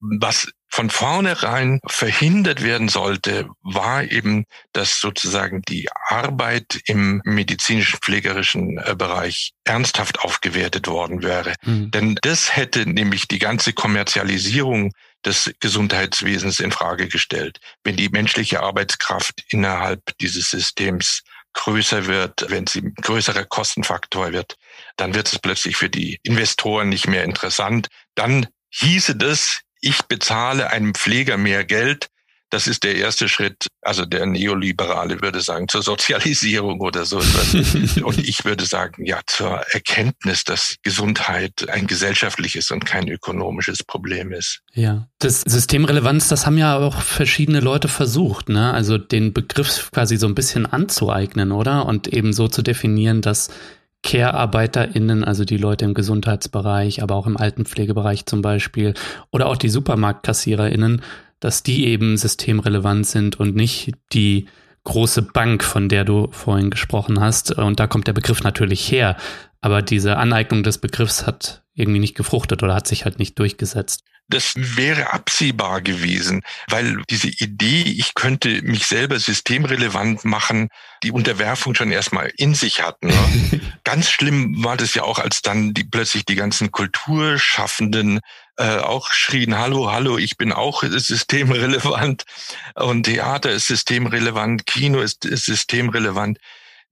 Was 0.00 0.48
von 0.72 0.88
vornherein 0.88 1.80
verhindert 1.86 2.62
werden 2.62 2.88
sollte, 2.88 3.48
war 3.60 4.04
eben, 4.04 4.44
dass 4.72 5.00
sozusagen 5.00 5.62
die 5.62 5.88
Arbeit 6.08 6.80
im 6.86 7.20
medizinischen, 7.24 7.98
pflegerischen 7.98 8.78
äh, 8.78 8.94
Bereich 8.96 9.50
ernsthaft 9.64 10.20
aufgewertet 10.20 10.86
worden 10.86 11.22
wäre. 11.22 11.54
Mhm. 11.64 11.90
Denn 11.90 12.18
das 12.22 12.56
hätte 12.56 12.88
nämlich 12.88 13.26
die 13.26 13.40
ganze 13.40 13.72
Kommerzialisierung 13.72 14.92
des 15.24 15.52
Gesundheitswesens 15.60 16.60
in 16.60 16.72
Frage 16.72 17.08
gestellt. 17.08 17.58
Wenn 17.84 17.96
die 17.96 18.08
menschliche 18.08 18.62
Arbeitskraft 18.62 19.44
innerhalb 19.48 20.16
dieses 20.18 20.50
Systems 20.50 21.22
größer 21.54 22.06
wird, 22.06 22.46
wenn 22.48 22.66
sie 22.66 22.80
ein 22.80 22.94
größerer 22.94 23.44
Kostenfaktor 23.44 24.32
wird, 24.32 24.56
dann 24.96 25.14
wird 25.14 25.32
es 25.32 25.38
plötzlich 25.38 25.76
für 25.76 25.88
die 25.88 26.18
Investoren 26.22 26.88
nicht 26.88 27.08
mehr 27.08 27.24
interessant. 27.24 27.88
Dann 28.14 28.46
hieße 28.70 29.16
das, 29.16 29.60
ich 29.80 30.02
bezahle 30.02 30.70
einem 30.70 30.94
Pfleger 30.94 31.36
mehr 31.36 31.64
Geld, 31.64 32.08
das 32.50 32.66
ist 32.66 32.82
der 32.82 32.96
erste 32.96 33.28
Schritt, 33.28 33.68
also 33.80 34.04
der 34.04 34.26
Neoliberale 34.26 35.22
würde 35.22 35.40
sagen, 35.40 35.68
zur 35.68 35.82
Sozialisierung 35.82 36.80
oder 36.80 37.04
so 37.04 37.18
etwas. 37.18 37.96
und 38.02 38.18
ich 38.18 38.44
würde 38.44 38.66
sagen, 38.66 39.04
ja, 39.04 39.20
zur 39.26 39.60
Erkenntnis, 39.70 40.44
dass 40.44 40.76
Gesundheit 40.82 41.68
ein 41.70 41.86
gesellschaftliches 41.86 42.70
und 42.72 42.84
kein 42.84 43.08
ökonomisches 43.08 43.84
Problem 43.84 44.32
ist. 44.32 44.60
Ja, 44.74 45.08
das 45.20 45.42
Systemrelevanz, 45.42 46.28
das 46.28 46.44
haben 46.44 46.58
ja 46.58 46.76
auch 46.76 47.00
verschiedene 47.00 47.60
Leute 47.60 47.88
versucht, 47.88 48.48
ne? 48.48 48.72
Also 48.72 48.98
den 48.98 49.32
Begriff 49.32 49.90
quasi 49.92 50.16
so 50.16 50.26
ein 50.26 50.34
bisschen 50.34 50.66
anzueignen, 50.66 51.52
oder? 51.52 51.86
Und 51.86 52.08
eben 52.08 52.32
so 52.32 52.48
zu 52.48 52.62
definieren, 52.62 53.22
dass 53.22 53.48
Care-ArbeiterInnen, 54.02 55.24
also 55.24 55.44
die 55.44 55.58
Leute 55.58 55.84
im 55.84 55.94
Gesundheitsbereich, 55.94 57.02
aber 57.02 57.14
auch 57.14 57.26
im 57.26 57.36
Altenpflegebereich 57.36 58.26
zum 58.26 58.42
Beispiel, 58.42 58.94
oder 59.30 59.46
auch 59.46 59.56
die 59.56 59.68
SupermarktkassiererInnen, 59.68 61.02
dass 61.40 61.62
die 61.62 61.86
eben 61.86 62.16
systemrelevant 62.16 63.06
sind 63.06 63.40
und 63.40 63.56
nicht 63.56 63.92
die 64.12 64.46
große 64.84 65.22
Bank, 65.22 65.64
von 65.64 65.88
der 65.88 66.04
du 66.04 66.28
vorhin 66.32 66.70
gesprochen 66.70 67.20
hast. 67.20 67.52
Und 67.52 67.80
da 67.80 67.86
kommt 67.86 68.06
der 68.06 68.12
Begriff 68.12 68.42
natürlich 68.42 68.90
her. 68.90 69.16
Aber 69.60 69.82
diese 69.82 70.16
Aneignung 70.16 70.62
des 70.62 70.78
Begriffs 70.78 71.26
hat 71.26 71.62
irgendwie 71.74 72.00
nicht 72.00 72.16
gefruchtet 72.16 72.62
oder 72.62 72.74
hat 72.74 72.86
sich 72.86 73.04
halt 73.04 73.18
nicht 73.18 73.38
durchgesetzt. 73.38 74.04
Das 74.28 74.54
wäre 74.56 75.12
absehbar 75.12 75.80
gewesen, 75.80 76.42
weil 76.68 77.02
diese 77.10 77.26
Idee, 77.26 77.82
ich 77.82 78.14
könnte 78.14 78.62
mich 78.62 78.86
selber 78.86 79.18
systemrelevant 79.18 80.24
machen, 80.24 80.68
die 81.02 81.10
Unterwerfung 81.10 81.74
schon 81.74 81.90
erstmal 81.90 82.32
in 82.36 82.54
sich 82.54 82.80
hatten. 82.80 83.08
Ne? 83.08 83.60
Ganz 83.84 84.08
schlimm 84.08 84.62
war 84.62 84.76
das 84.76 84.94
ja 84.94 85.02
auch, 85.02 85.18
als 85.18 85.42
dann 85.42 85.74
die 85.74 85.82
plötzlich 85.82 86.26
die 86.26 86.36
ganzen 86.36 86.70
Kulturschaffenden 86.70 88.20
äh, 88.60 88.78
auch 88.78 89.10
schrien, 89.10 89.58
hallo, 89.58 89.90
hallo, 89.90 90.18
ich 90.18 90.36
bin 90.36 90.52
auch 90.52 90.82
systemrelevant 90.82 92.24
und 92.74 93.04
Theater 93.04 93.50
ist 93.50 93.66
systemrelevant, 93.66 94.66
Kino 94.66 95.00
ist, 95.00 95.24
ist 95.24 95.46
systemrelevant 95.46 96.38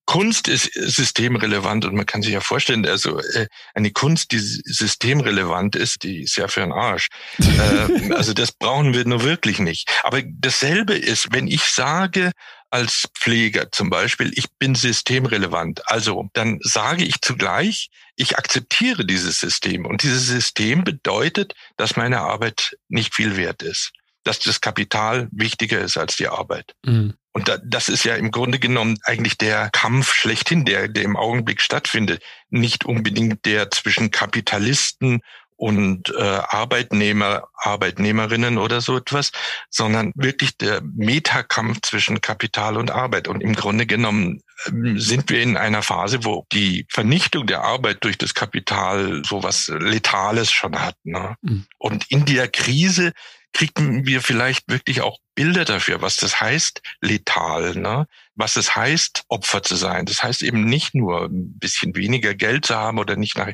Kunst 0.08 0.48
ist 0.48 0.72
systemrelevant 0.72 1.84
und 1.84 1.94
man 1.94 2.06
kann 2.06 2.22
sich 2.22 2.32
ja 2.32 2.40
vorstellen, 2.40 2.86
also 2.86 3.20
äh, 3.34 3.46
eine 3.74 3.90
Kunst, 3.90 4.32
die 4.32 4.38
systemrelevant 4.38 5.76
ist, 5.76 6.02
die 6.02 6.22
ist 6.22 6.36
ja 6.36 6.48
für 6.48 6.62
einen 6.62 6.72
Arsch. 6.72 7.08
äh, 7.38 8.14
also 8.14 8.32
das 8.32 8.52
brauchen 8.52 8.94
wir 8.94 9.04
nur 9.04 9.22
wirklich 9.22 9.58
nicht. 9.58 9.90
Aber 10.04 10.22
dasselbe 10.24 10.94
ist, 10.94 11.30
wenn 11.32 11.46
ich 11.46 11.64
sage, 11.64 12.32
als 12.70 13.08
Pfleger 13.14 13.70
zum 13.72 13.90
Beispiel, 13.90 14.32
ich 14.34 14.46
bin 14.58 14.74
systemrelevant. 14.74 15.82
Also 15.86 16.28
dann 16.34 16.58
sage 16.62 17.04
ich 17.04 17.20
zugleich, 17.20 17.90
ich 18.16 18.36
akzeptiere 18.36 19.06
dieses 19.06 19.40
System. 19.40 19.86
Und 19.86 20.02
dieses 20.02 20.26
System 20.26 20.84
bedeutet, 20.84 21.54
dass 21.76 21.96
meine 21.96 22.20
Arbeit 22.20 22.76
nicht 22.88 23.14
viel 23.14 23.36
wert 23.36 23.62
ist. 23.62 23.92
Dass 24.24 24.40
das 24.40 24.60
Kapital 24.60 25.28
wichtiger 25.30 25.80
ist 25.80 25.96
als 25.96 26.16
die 26.16 26.28
Arbeit. 26.28 26.74
Mhm. 26.84 27.14
Und 27.32 27.60
das 27.64 27.88
ist 27.88 28.04
ja 28.04 28.16
im 28.16 28.32
Grunde 28.32 28.58
genommen 28.58 28.98
eigentlich 29.04 29.38
der 29.38 29.70
Kampf 29.70 30.12
schlechthin, 30.12 30.64
der, 30.64 30.88
der 30.88 31.04
im 31.04 31.16
Augenblick 31.16 31.60
stattfindet. 31.60 32.22
Nicht 32.50 32.84
unbedingt 32.84 33.44
der 33.44 33.70
zwischen 33.70 34.10
Kapitalisten 34.10 35.20
und 35.58 36.14
äh, 36.16 36.22
Arbeitnehmer, 36.22 37.48
Arbeitnehmerinnen 37.54 38.58
oder 38.58 38.80
so 38.80 38.96
etwas, 38.96 39.32
sondern 39.68 40.12
wirklich 40.14 40.56
der 40.56 40.80
Metakampf 40.82 41.80
zwischen 41.82 42.20
Kapital 42.20 42.76
und 42.76 42.92
Arbeit. 42.92 43.26
Und 43.26 43.40
im 43.40 43.54
Grunde 43.54 43.84
genommen 43.84 44.40
ähm, 44.66 45.00
sind 45.00 45.28
wir 45.30 45.42
in 45.42 45.56
einer 45.56 45.82
Phase, 45.82 46.24
wo 46.24 46.46
die 46.52 46.86
Vernichtung 46.88 47.48
der 47.48 47.64
Arbeit 47.64 48.04
durch 48.04 48.16
das 48.16 48.34
Kapital 48.34 49.22
so 49.26 49.42
was 49.42 49.66
Letales 49.66 50.52
schon 50.52 50.80
hat. 50.80 50.94
Ne? 51.02 51.34
Mhm. 51.42 51.66
Und 51.76 52.08
in 52.08 52.24
der 52.24 52.46
Krise 52.46 53.12
kriegen 53.52 54.06
wir 54.06 54.20
vielleicht 54.20 54.68
wirklich 54.68 55.00
auch 55.00 55.18
Bilder 55.34 55.64
dafür, 55.64 56.00
was 56.00 56.16
das 56.16 56.40
heißt, 56.40 56.82
letal, 57.00 57.74
ne? 57.74 58.06
was 58.36 58.54
es 58.54 58.76
heißt, 58.76 59.24
Opfer 59.26 59.64
zu 59.64 59.74
sein. 59.74 60.06
Das 60.06 60.22
heißt 60.22 60.42
eben 60.42 60.64
nicht 60.64 60.94
nur 60.94 61.24
ein 61.24 61.58
bisschen 61.58 61.96
weniger 61.96 62.34
Geld 62.34 62.66
zu 62.66 62.76
haben 62.76 63.00
oder 63.00 63.16
nicht 63.16 63.36
nach 63.36 63.50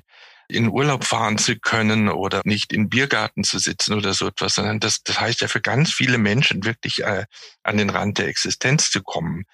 in 0.55 0.69
Urlaub 0.69 1.05
fahren 1.05 1.39
zu 1.39 1.57
können 1.57 2.09
oder 2.09 2.41
nicht 2.45 2.73
in 2.73 2.89
Biergarten 2.89 3.45
zu 3.45 3.59
sitzen 3.59 3.95
oder 3.95 4.15
so 4.15 4.29
etwas, 4.29 4.55
sondern 4.55 4.81
das, 4.81 5.03
das 5.03 5.21
heißt 5.21 5.41
ja 5.41 5.49
für 5.49 5.61
ganz 5.61 5.93
viele 5.93 6.19
Menschen 6.19 6.65
wirklich 6.65 7.03
äh, 7.03 7.25
an 7.63 7.77
den 7.77 7.91
Rand 7.91 8.19
der 8.19 8.29
Existenz 8.29 8.91
zu 8.91 9.03
kommen 9.03 9.45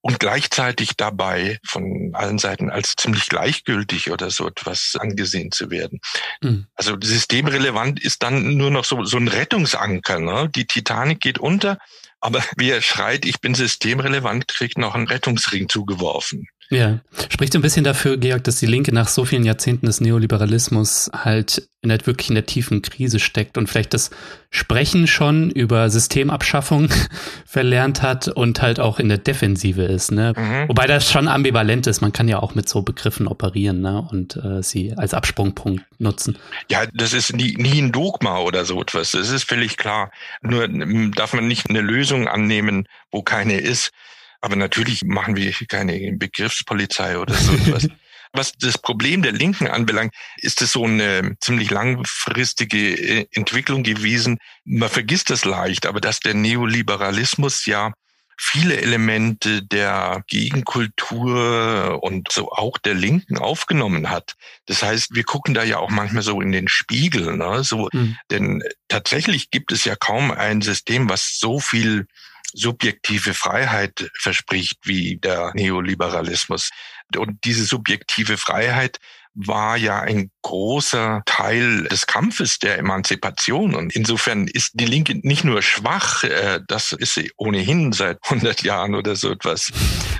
und 0.00 0.20
gleichzeitig 0.20 0.96
dabei 0.96 1.58
von 1.66 2.12
allen 2.14 2.38
Seiten 2.38 2.70
als 2.70 2.94
ziemlich 2.96 3.28
gleichgültig 3.28 4.10
oder 4.10 4.30
so 4.30 4.46
etwas 4.46 4.96
angesehen 4.98 5.50
zu 5.50 5.70
werden. 5.70 6.00
Mhm. 6.40 6.66
Also 6.74 6.96
systemrelevant 7.00 8.02
ist 8.02 8.22
dann 8.22 8.56
nur 8.56 8.70
noch 8.70 8.84
so, 8.84 9.04
so 9.04 9.16
ein 9.16 9.28
Rettungsanker. 9.28 10.20
Ne? 10.20 10.48
Die 10.54 10.66
Titanic 10.66 11.20
geht 11.20 11.38
unter, 11.38 11.78
aber 12.20 12.44
wer 12.56 12.80
schreit, 12.80 13.24
ich 13.24 13.40
bin 13.40 13.54
systemrelevant, 13.54 14.48
kriegt 14.48 14.78
noch 14.78 14.94
einen 14.94 15.08
Rettungsring 15.08 15.68
zugeworfen. 15.68 16.48
Ja, 16.70 16.98
spricht 17.30 17.54
so 17.54 17.58
ein 17.58 17.62
bisschen 17.62 17.84
dafür, 17.84 18.18
Georg, 18.18 18.44
dass 18.44 18.56
die 18.56 18.66
Linke 18.66 18.92
nach 18.92 19.08
so 19.08 19.24
vielen 19.24 19.44
Jahrzehnten 19.44 19.86
des 19.86 20.02
Neoliberalismus 20.02 21.10
halt 21.14 21.66
in 21.80 21.88
der, 21.88 22.04
wirklich 22.06 22.28
in 22.28 22.34
der 22.34 22.44
tiefen 22.44 22.82
Krise 22.82 23.20
steckt 23.20 23.56
und 23.56 23.68
vielleicht 23.68 23.94
das 23.94 24.10
Sprechen 24.50 25.06
schon 25.06 25.50
über 25.50 25.88
Systemabschaffung 25.88 26.90
verlernt 27.46 28.02
hat 28.02 28.28
und 28.28 28.60
halt 28.60 28.80
auch 28.80 28.98
in 28.98 29.08
der 29.08 29.16
Defensive 29.16 29.82
ist. 29.82 30.12
Ne? 30.12 30.34
Mhm. 30.36 30.68
Wobei 30.68 30.86
das 30.86 31.10
schon 31.10 31.26
ambivalent 31.26 31.86
ist. 31.86 32.02
Man 32.02 32.12
kann 32.12 32.28
ja 32.28 32.40
auch 32.40 32.54
mit 32.54 32.68
so 32.68 32.82
Begriffen 32.82 33.28
operieren 33.28 33.80
ne? 33.80 34.06
und 34.10 34.36
äh, 34.36 34.62
sie 34.62 34.92
als 34.94 35.14
Absprungpunkt 35.14 35.84
nutzen. 35.98 36.36
Ja, 36.70 36.84
das 36.92 37.14
ist 37.14 37.34
nie, 37.34 37.56
nie 37.56 37.80
ein 37.80 37.92
Dogma 37.92 38.40
oder 38.40 38.66
so 38.66 38.82
etwas. 38.82 39.12
Das 39.12 39.30
ist 39.30 39.44
völlig 39.44 39.78
klar. 39.78 40.10
Nur 40.42 40.68
darf 40.68 41.32
man 41.32 41.48
nicht 41.48 41.70
eine 41.70 41.80
Lösung 41.80 42.28
annehmen, 42.28 42.86
wo 43.10 43.22
keine 43.22 43.58
ist. 43.58 43.92
Aber 44.40 44.56
natürlich 44.56 45.04
machen 45.04 45.36
wir 45.36 45.52
keine 45.68 46.12
Begriffspolizei 46.12 47.18
oder 47.18 47.34
so 47.34 47.52
etwas. 47.52 47.88
Was 48.32 48.52
das 48.52 48.76
Problem 48.76 49.22
der 49.22 49.32
Linken 49.32 49.68
anbelangt, 49.68 50.14
ist 50.36 50.60
es 50.60 50.72
so 50.72 50.84
eine 50.84 51.36
ziemlich 51.40 51.70
langfristige 51.70 52.78
äh, 52.78 53.26
Entwicklung 53.32 53.82
gewesen. 53.82 54.38
Man 54.64 54.90
vergisst 54.90 55.30
das 55.30 55.46
leicht, 55.46 55.86
aber 55.86 56.00
dass 56.00 56.20
der 56.20 56.34
Neoliberalismus 56.34 57.64
ja 57.64 57.92
viele 58.40 58.80
Elemente 58.80 59.62
der 59.62 60.22
Gegenkultur 60.28 61.98
und 62.02 62.30
so 62.30 62.52
auch 62.52 62.78
der 62.78 62.94
Linken 62.94 63.36
aufgenommen 63.36 64.10
hat. 64.10 64.36
Das 64.66 64.82
heißt, 64.82 65.14
wir 65.14 65.24
gucken 65.24 65.54
da 65.54 65.64
ja 65.64 65.78
auch 65.78 65.90
manchmal 65.90 66.22
so 66.22 66.40
in 66.40 66.52
den 66.52 66.68
Spiegel, 66.68 67.36
ne? 67.36 67.64
so, 67.64 67.88
mhm. 67.92 68.16
denn 68.30 68.62
tatsächlich 68.86 69.50
gibt 69.50 69.72
es 69.72 69.84
ja 69.84 69.96
kaum 69.96 70.30
ein 70.30 70.62
System, 70.62 71.08
was 71.08 71.38
so 71.38 71.58
viel 71.58 72.06
subjektive 72.54 73.34
Freiheit 73.34 74.10
verspricht 74.18 74.78
wie 74.84 75.16
der 75.16 75.52
Neoliberalismus. 75.54 76.70
Und 77.16 77.44
diese 77.44 77.64
subjektive 77.64 78.36
Freiheit 78.36 78.98
war 79.34 79.76
ja 79.76 80.00
ein 80.00 80.30
großer 80.42 81.22
Teil 81.26 81.84
des 81.84 82.06
Kampfes 82.06 82.58
der 82.58 82.78
Emanzipation. 82.78 83.74
Und 83.74 83.94
insofern 83.94 84.48
ist 84.48 84.72
die 84.74 84.86
Linke 84.86 85.14
nicht 85.22 85.44
nur 85.44 85.62
schwach, 85.62 86.24
äh, 86.24 86.60
das 86.66 86.92
ist 86.92 87.14
sie 87.14 87.30
ohnehin 87.36 87.92
seit 87.92 88.18
100 88.24 88.62
Jahren 88.62 88.94
oder 88.94 89.16
so 89.16 89.30
etwas, 89.30 89.72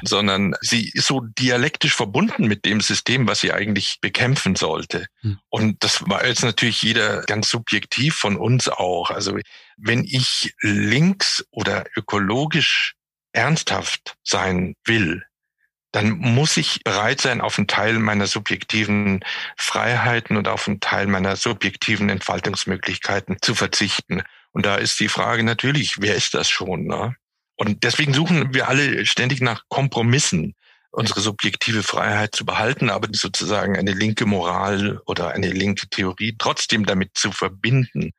sondern 0.02 0.54
sie 0.60 0.90
ist 0.92 1.06
so 1.06 1.20
dialektisch 1.20 1.94
verbunden 1.94 2.46
mit 2.46 2.64
dem 2.64 2.80
System, 2.80 3.26
was 3.26 3.40
sie 3.40 3.52
eigentlich 3.52 3.98
bekämpfen 4.00 4.56
sollte. 4.56 5.06
Hm. 5.22 5.38
Und 5.48 5.82
das 5.82 6.08
war 6.08 6.26
jetzt 6.26 6.44
natürlich 6.44 6.82
jeder 6.82 7.22
ganz 7.22 7.50
subjektiv 7.50 8.14
von 8.14 8.36
uns 8.36 8.68
auch. 8.68 9.10
Also 9.10 9.38
wenn 9.76 10.04
ich 10.04 10.54
links 10.60 11.44
oder 11.50 11.84
ökologisch 11.96 12.94
ernsthaft 13.32 14.16
sein 14.24 14.74
will, 14.84 15.24
dann 15.92 16.18
muss 16.18 16.56
ich 16.56 16.82
bereit 16.84 17.20
sein, 17.20 17.40
auf 17.40 17.58
einen 17.58 17.66
Teil 17.66 17.98
meiner 17.98 18.26
subjektiven 18.26 19.24
Freiheiten 19.56 20.36
und 20.36 20.48
auf 20.48 20.68
einen 20.68 20.80
Teil 20.80 21.06
meiner 21.06 21.36
subjektiven 21.36 22.10
Entfaltungsmöglichkeiten 22.10 23.38
zu 23.40 23.54
verzichten. 23.54 24.22
Und 24.52 24.66
da 24.66 24.76
ist 24.76 25.00
die 25.00 25.08
Frage 25.08 25.44
natürlich, 25.44 26.00
wer 26.00 26.14
ist 26.14 26.34
das 26.34 26.48
schon? 26.48 26.84
Ne? 26.84 27.16
Und 27.56 27.84
deswegen 27.84 28.12
suchen 28.12 28.54
wir 28.54 28.68
alle 28.68 29.06
ständig 29.06 29.40
nach 29.40 29.64
Kompromissen, 29.68 30.54
unsere 30.90 31.20
subjektive 31.20 31.82
Freiheit 31.82 32.34
zu 32.34 32.44
behalten, 32.44 32.90
aber 32.90 33.08
sozusagen 33.12 33.76
eine 33.76 33.92
linke 33.92 34.26
Moral 34.26 35.00
oder 35.06 35.30
eine 35.30 35.50
linke 35.50 35.88
Theorie 35.88 36.34
trotzdem 36.38 36.86
damit 36.86 37.10
zu 37.14 37.32
verbinden. 37.32 38.12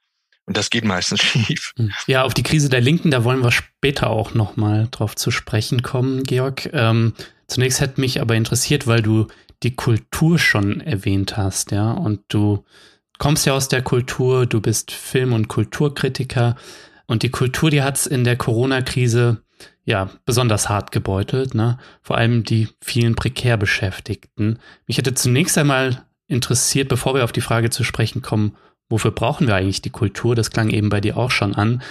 Und 0.46 0.58
das 0.58 0.72
geht 0.72 0.84
meistens 0.84 1.22
schief. 1.24 1.74
Hm. 1.78 1.92
Ja, 2.08 2.24
auf 2.24 2.34
die 2.34 2.44
Krise 2.44 2.70
der 2.70 2.82
Linken, 2.82 3.12
da 3.12 3.24
wollen 3.24 3.44
wir 3.44 3.52
später 3.52 4.10
auch 4.10 4.34
nochmal 4.34 4.88
drauf 4.90 5.16
zu 5.16 5.30
sprechen 5.30 5.84
kommen, 5.84 6.24
Georg. 6.24 6.70
Ähm, 6.74 7.14
zunächst 7.50 7.82
hätte 7.82 8.02
mich 8.02 8.22
aber 8.22 8.36
interessiert, 8.36 8.88
weil 8.88 9.02
du 9.02 9.28
die 9.64 9.76
Kultur 9.76 10.40
schon 10.40 10.82
erwähnt 10.82 11.38
hast, 11.38 11.72
ja, 11.72 11.92
und 11.92 12.22
du 12.30 12.64
kommst 13.18 13.46
ja 13.46 13.54
aus 13.54 13.68
der 13.68 13.82
Kultur, 13.82 14.46
du 14.46 14.62
bist 14.62 14.92
Film- 14.92 15.34
und 15.34 15.50
Kulturkritiker 15.50 16.56
und 17.08 17.24
die 17.24 17.30
Kultur, 17.30 17.70
die 17.70 17.82
hat 17.82 17.98
es 17.98 18.08
in 18.08 18.24
der 18.24 18.38
Corona-Krise 18.38 19.44
ja 19.84 20.10
besonders 20.26 20.70
hart 20.70 20.92
gebeutelt, 20.92 21.56
ne? 21.56 21.78
Vor 22.02 22.18
allem 22.18 22.44
die 22.44 22.70
vielen 22.82 23.16
prekär 23.16 23.58
Beschäftigten. 23.58 24.60
Mich 24.88 24.98
hätte 24.98 25.14
zunächst 25.14 25.58
einmal 25.58 26.06
interessiert, 26.28 26.88
bevor 26.88 27.16
wir 27.16 27.24
auf 27.24 27.32
die 27.32 27.42
Frage 27.42 27.70
zu 27.72 27.84
sprechen 27.84 28.22
kommen, 28.22 28.56
Wofür 28.90 29.12
brauchen 29.12 29.48
wir 29.48 29.56
eigentlich 29.56 29.82
die 29.82 29.92
Kultur? 29.92 30.36
Das 30.36 30.50
klang 30.50 30.70
eben 30.72 30.90
bei 30.90 31.00
dir 31.00 31.16
auch 31.16 31.32
schon 31.32 31.56
an. 31.56 31.82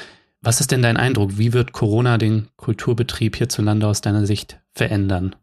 Was 0.40 0.60
ist 0.60 0.72
denn 0.72 0.82
dein 0.82 0.96
Eindruck? 0.96 1.38
Wie 1.38 1.52
wird 1.52 1.72
Corona 1.72 2.18
den 2.18 2.48
Kulturbetrieb 2.56 3.36
hierzulande 3.36 3.86
aus 3.86 4.00
deiner 4.00 4.26
Sicht 4.26 4.60
verändern? 4.74 5.36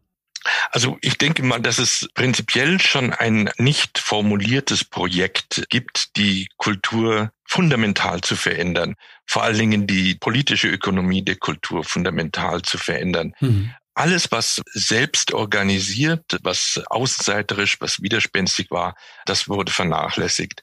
Also 0.70 0.98
ich 1.00 1.18
denke 1.18 1.42
mal, 1.42 1.60
dass 1.60 1.78
es 1.78 2.08
prinzipiell 2.14 2.80
schon 2.80 3.12
ein 3.12 3.50
nicht 3.58 3.98
formuliertes 3.98 4.84
Projekt 4.84 5.66
gibt, 5.68 6.16
die 6.16 6.48
Kultur 6.56 7.30
fundamental 7.44 8.20
zu 8.20 8.36
verändern. 8.36 8.94
Vor 9.26 9.42
allen 9.42 9.58
Dingen 9.58 9.86
die 9.86 10.14
politische 10.14 10.68
Ökonomie 10.68 11.22
der 11.22 11.36
Kultur 11.36 11.84
fundamental 11.84 12.62
zu 12.62 12.78
verändern. 12.78 13.34
Mhm. 13.40 13.72
Alles, 13.94 14.30
was 14.30 14.60
selbst 14.74 15.32
organisiert, 15.32 16.38
was 16.42 16.82
außenseiterisch, 16.88 17.80
was 17.80 18.02
widerspenstig 18.02 18.70
war, 18.70 18.94
das 19.24 19.48
wurde 19.48 19.72
vernachlässigt. 19.72 20.62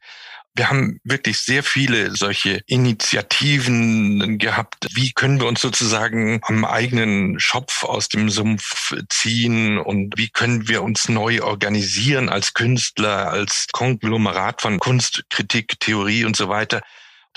Wir 0.56 0.70
haben 0.70 1.00
wirklich 1.04 1.40
sehr 1.40 1.64
viele 1.64 2.16
solche 2.16 2.62
Initiativen 2.68 4.38
gehabt. 4.38 4.88
Wie 4.94 5.12
können 5.12 5.40
wir 5.40 5.48
uns 5.48 5.62
sozusagen 5.62 6.42
am 6.44 6.64
eigenen 6.64 7.40
Schopf 7.40 7.84
aus 7.84 8.08
dem 8.08 8.30
Sumpf 8.30 8.94
ziehen 9.10 9.80
und 9.80 10.16
wie 10.16 10.30
können 10.30 10.68
wir 10.68 10.84
uns 10.84 11.10
neu 11.10 11.42
organisieren 11.42 12.30
als 12.30 12.54
Künstler, 12.54 13.32
als 13.32 13.68
Konglomerat 13.72 14.62
von 14.62 14.80
Kunst, 14.80 15.24
Kritik, 15.30 15.80
Theorie 15.80 16.24
und 16.24 16.36
so 16.36 16.50
weiter. 16.50 16.82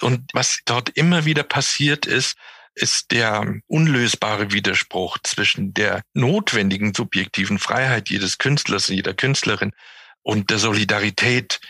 Und 0.02 0.30
was 0.35 0.58
dort 0.66 0.90
immer 0.90 1.25
wieder 1.25 1.42
passiert 1.42 2.04
ist, 2.04 2.37
ist 2.75 3.11
der 3.12 3.61
unlösbare 3.66 4.52
Widerspruch 4.52 5.16
zwischen 5.23 5.73
der 5.73 6.02
notwendigen 6.12 6.92
subjektiven 6.92 7.58
Freiheit 7.58 8.11
jedes 8.11 8.37
Künstlers, 8.37 8.88
jeder 8.88 9.14
Künstlerin 9.14 9.73
und 10.23 10.50
der 10.50 10.58
Solidarität, 10.58 11.61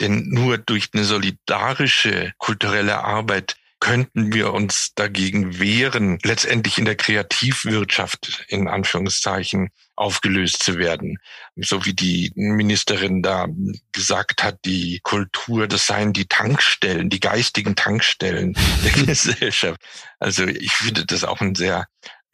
denn 0.00 0.28
nur 0.28 0.58
durch 0.58 0.90
eine 0.92 1.04
solidarische 1.04 2.32
kulturelle 2.38 3.04
Arbeit 3.04 3.56
könnten 3.78 4.32
wir 4.32 4.52
uns 4.54 4.94
dagegen 4.94 5.58
wehren, 5.60 6.18
letztendlich 6.22 6.78
in 6.78 6.86
der 6.86 6.96
Kreativwirtschaft 6.96 8.44
in 8.48 8.68
Anführungszeichen 8.68 9.68
aufgelöst 9.96 10.62
zu 10.62 10.78
werden. 10.78 11.18
So 11.56 11.84
wie 11.84 11.94
die 11.94 12.32
Ministerin 12.34 13.22
da 13.22 13.46
gesagt 13.92 14.42
hat, 14.42 14.58
die 14.64 15.00
Kultur, 15.02 15.68
das 15.68 15.86
seien 15.86 16.12
die 16.12 16.26
Tankstellen, 16.26 17.10
die 17.10 17.20
geistigen 17.20 17.76
Tankstellen 17.76 18.56
der 18.84 18.92
Gesellschaft. 19.04 19.80
Also 20.18 20.46
ich 20.46 20.72
finde 20.72 21.04
das 21.04 21.24
auch 21.24 21.40
ein 21.40 21.54
sehr 21.54 21.86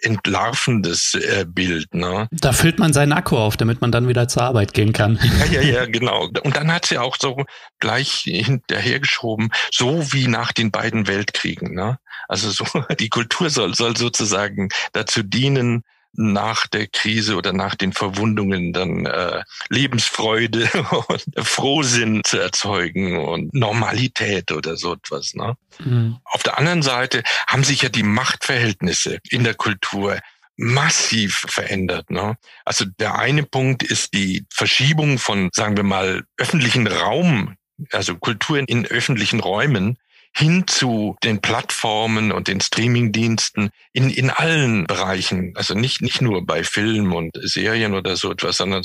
entlarvendes 0.03 1.15
äh, 1.15 1.45
Bild. 1.47 1.95
Ne? 1.95 2.29
Da 2.31 2.53
füllt 2.53 2.79
man 2.79 2.93
seinen 2.93 3.13
Akku 3.13 3.37
auf, 3.37 3.57
damit 3.57 3.81
man 3.81 3.93
dann 3.93 4.09
wieder 4.09 4.29
zur 4.29 4.43
Arbeit 4.43 4.75
gehen 4.75 4.93
kann. 4.93 5.19
Ja, 5.23 5.61
ja, 5.61 5.61
ja, 5.61 5.87
genau. 5.87 6.29
Und 6.43 6.57
dann 6.57 6.73
hat 6.73 6.87
sie 6.87 6.99
auch 6.99 7.17
so 7.19 7.45
gleich 7.79 8.23
hinterhergeschoben, 8.27 9.51
so 9.71 10.13
wie 10.13 10.29
nach 10.29 10.53
den 10.53 10.71
beiden 10.71 11.07
Weltkriegen. 11.07 11.75
Ne? 11.75 11.99
Also 12.29 12.51
so 12.51 12.65
die 13.01 13.09
Kultur 13.09 13.51
soll, 13.51 13.75
soll 13.75 13.97
sozusagen 13.97 14.69
dazu 14.93 15.23
dienen, 15.23 15.83
nach 16.15 16.67
der 16.67 16.87
Krise 16.87 17.37
oder 17.37 17.53
nach 17.53 17.75
den 17.75 17.93
Verwundungen 17.93 18.73
dann 18.73 19.07
äh, 19.07 19.43
Lebensfreude 19.69 20.69
und 21.09 21.25
Frohsinn 21.39 22.23
zu 22.25 22.39
erzeugen 22.39 23.19
und 23.19 23.55
Normalität 23.55 24.53
oder 24.53 24.77
so 24.77 24.95
etwas. 24.95 25.35
Ne? 25.35 25.57
Mhm. 25.79 26.19
Auf 26.25 26.43
der 26.43 26.59
anderen 26.59 26.83
Seite 26.83 27.23
haben 27.47 27.65
sich 27.65 27.83
ja 27.83 27.89
die 27.89 28.03
Machtverhältnisse 28.03 29.19
in 29.31 29.45
der 29.45 29.55
Kultur 29.55 30.19
massiv 30.57 31.45
verändert. 31.49 32.11
Ne? 32.11 32.37
Also 32.65 32.85
der 32.85 33.19
eine 33.19 33.43
Punkt 33.43 33.83
ist 33.83 34.13
die 34.13 34.47
Verschiebung 34.53 35.19
von, 35.19 35.49
sagen 35.53 35.77
wir 35.77 35.85
mal, 35.85 36.25
öffentlichen 36.37 36.87
Raum, 36.87 37.57
also 37.91 38.17
Kultur 38.17 38.59
in 38.59 38.87
öffentlichen 38.87 39.41
Räumen 39.41 39.99
hin 40.35 40.67
zu 40.67 41.17
den 41.23 41.41
Plattformen 41.41 42.33
und 42.33 42.49
den 42.49 42.61
Streamingdiensten 42.61 43.71
in, 43.93 44.11
in 44.11 44.31
allen 44.31 44.87
Bereichen. 44.87 45.53
Also 45.57 45.75
nicht, 45.75 46.01
nicht 46.01 46.23
nur 46.23 46.47
bei 46.47 46.65
Film 46.65 47.13
und 47.13 47.39
Serien 47.43 47.95
oder 47.95 48.17
so 48.17 48.33
etwas, 48.33 48.57
sondern 48.57 48.83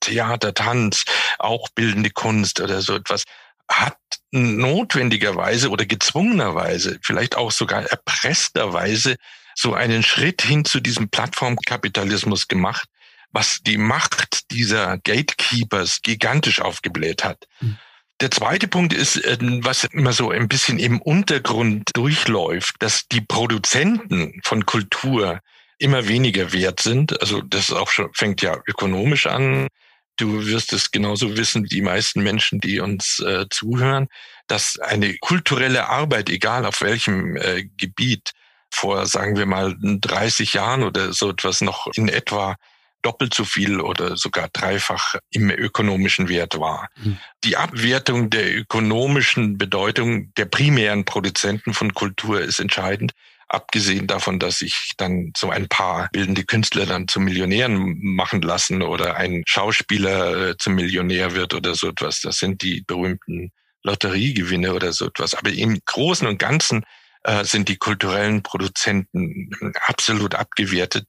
Theater, 0.00 0.54
Tanz, 0.54 1.04
auch 1.38 1.68
bildende 1.74 2.10
Kunst 2.10 2.60
oder 2.60 2.80
so 2.80 2.94
etwas 2.94 3.24
hat 3.68 3.96
notwendigerweise 4.30 5.70
oder 5.70 5.86
gezwungenerweise, 5.86 6.98
vielleicht 7.02 7.36
auch 7.36 7.50
sogar 7.50 7.84
erpressterweise 7.84 9.16
so 9.54 9.74
einen 9.74 10.02
Schritt 10.02 10.42
hin 10.42 10.64
zu 10.64 10.80
diesem 10.80 11.08
Plattformkapitalismus 11.08 12.48
gemacht, 12.48 12.88
was 13.30 13.60
die 13.62 13.78
Macht 13.78 14.50
dieser 14.50 14.98
Gatekeepers 14.98 16.02
gigantisch 16.02 16.60
aufgebläht 16.60 17.24
hat. 17.24 17.46
Mhm. 17.60 17.78
Der 18.20 18.30
zweite 18.30 18.68
Punkt 18.68 18.92
ist, 18.92 19.16
äh, 19.16 19.36
was 19.40 19.84
immer 19.84 20.12
so 20.12 20.30
ein 20.30 20.48
bisschen 20.48 20.78
im 20.78 21.00
Untergrund 21.00 21.90
durchläuft, 21.94 22.76
dass 22.78 23.08
die 23.08 23.20
Produzenten 23.20 24.40
von 24.44 24.66
Kultur 24.66 25.40
immer 25.78 26.06
weniger 26.06 26.52
wert 26.52 26.80
sind. 26.80 27.20
Also 27.20 27.40
das 27.42 27.72
auch 27.72 27.90
schon, 27.90 28.12
fängt 28.14 28.40
ja 28.42 28.56
ökonomisch 28.66 29.26
an. 29.26 29.68
Du 30.16 30.46
wirst 30.46 30.72
es 30.72 30.92
genauso 30.92 31.36
wissen 31.36 31.64
wie 31.64 31.68
die 31.68 31.82
meisten 31.82 32.22
Menschen, 32.22 32.60
die 32.60 32.78
uns 32.78 33.18
äh, 33.18 33.46
zuhören, 33.50 34.06
dass 34.46 34.78
eine 34.78 35.16
kulturelle 35.18 35.88
Arbeit, 35.88 36.30
egal 36.30 36.66
auf 36.66 36.82
welchem 36.82 37.36
äh, 37.36 37.64
Gebiet, 37.76 38.32
vor, 38.70 39.06
sagen 39.06 39.36
wir 39.36 39.46
mal, 39.46 39.76
30 39.80 40.54
Jahren 40.54 40.82
oder 40.82 41.12
so 41.12 41.30
etwas 41.30 41.60
noch 41.60 41.88
in 41.94 42.08
etwa 42.08 42.56
doppelt 43.04 43.34
so 43.34 43.44
viel 43.44 43.80
oder 43.80 44.16
sogar 44.16 44.48
dreifach 44.52 45.16
im 45.30 45.50
ökonomischen 45.50 46.28
Wert 46.28 46.58
war. 46.58 46.88
Mhm. 46.96 47.18
Die 47.44 47.56
Abwertung 47.56 48.30
der 48.30 48.56
ökonomischen 48.56 49.58
Bedeutung 49.58 50.32
der 50.34 50.46
primären 50.46 51.04
Produzenten 51.04 51.74
von 51.74 51.92
Kultur 51.94 52.40
ist 52.40 52.60
entscheidend. 52.60 53.12
Abgesehen 53.46 54.06
davon, 54.06 54.38
dass 54.38 54.58
sich 54.58 54.92
dann 54.96 55.32
so 55.36 55.50
ein 55.50 55.68
paar 55.68 56.08
bildende 56.12 56.44
Künstler 56.44 56.86
dann 56.86 57.08
zu 57.08 57.20
Millionären 57.20 57.98
machen 58.02 58.40
lassen 58.40 58.82
oder 58.82 59.16
ein 59.16 59.42
Schauspieler 59.46 60.50
äh, 60.50 60.56
zum 60.56 60.74
Millionär 60.74 61.34
wird 61.34 61.52
oder 61.52 61.74
so 61.74 61.88
etwas. 61.88 62.20
Das 62.22 62.38
sind 62.38 62.62
die 62.62 62.82
berühmten 62.86 63.52
Lotteriegewinne 63.82 64.72
oder 64.72 64.92
so 64.92 65.06
etwas. 65.06 65.34
Aber 65.34 65.50
im 65.50 65.78
Großen 65.84 66.26
und 66.26 66.38
Ganzen 66.38 66.84
äh, 67.24 67.44
sind 67.44 67.68
die 67.68 67.76
kulturellen 67.76 68.42
Produzenten 68.42 69.50
absolut 69.86 70.34
abgewertet 70.34 71.06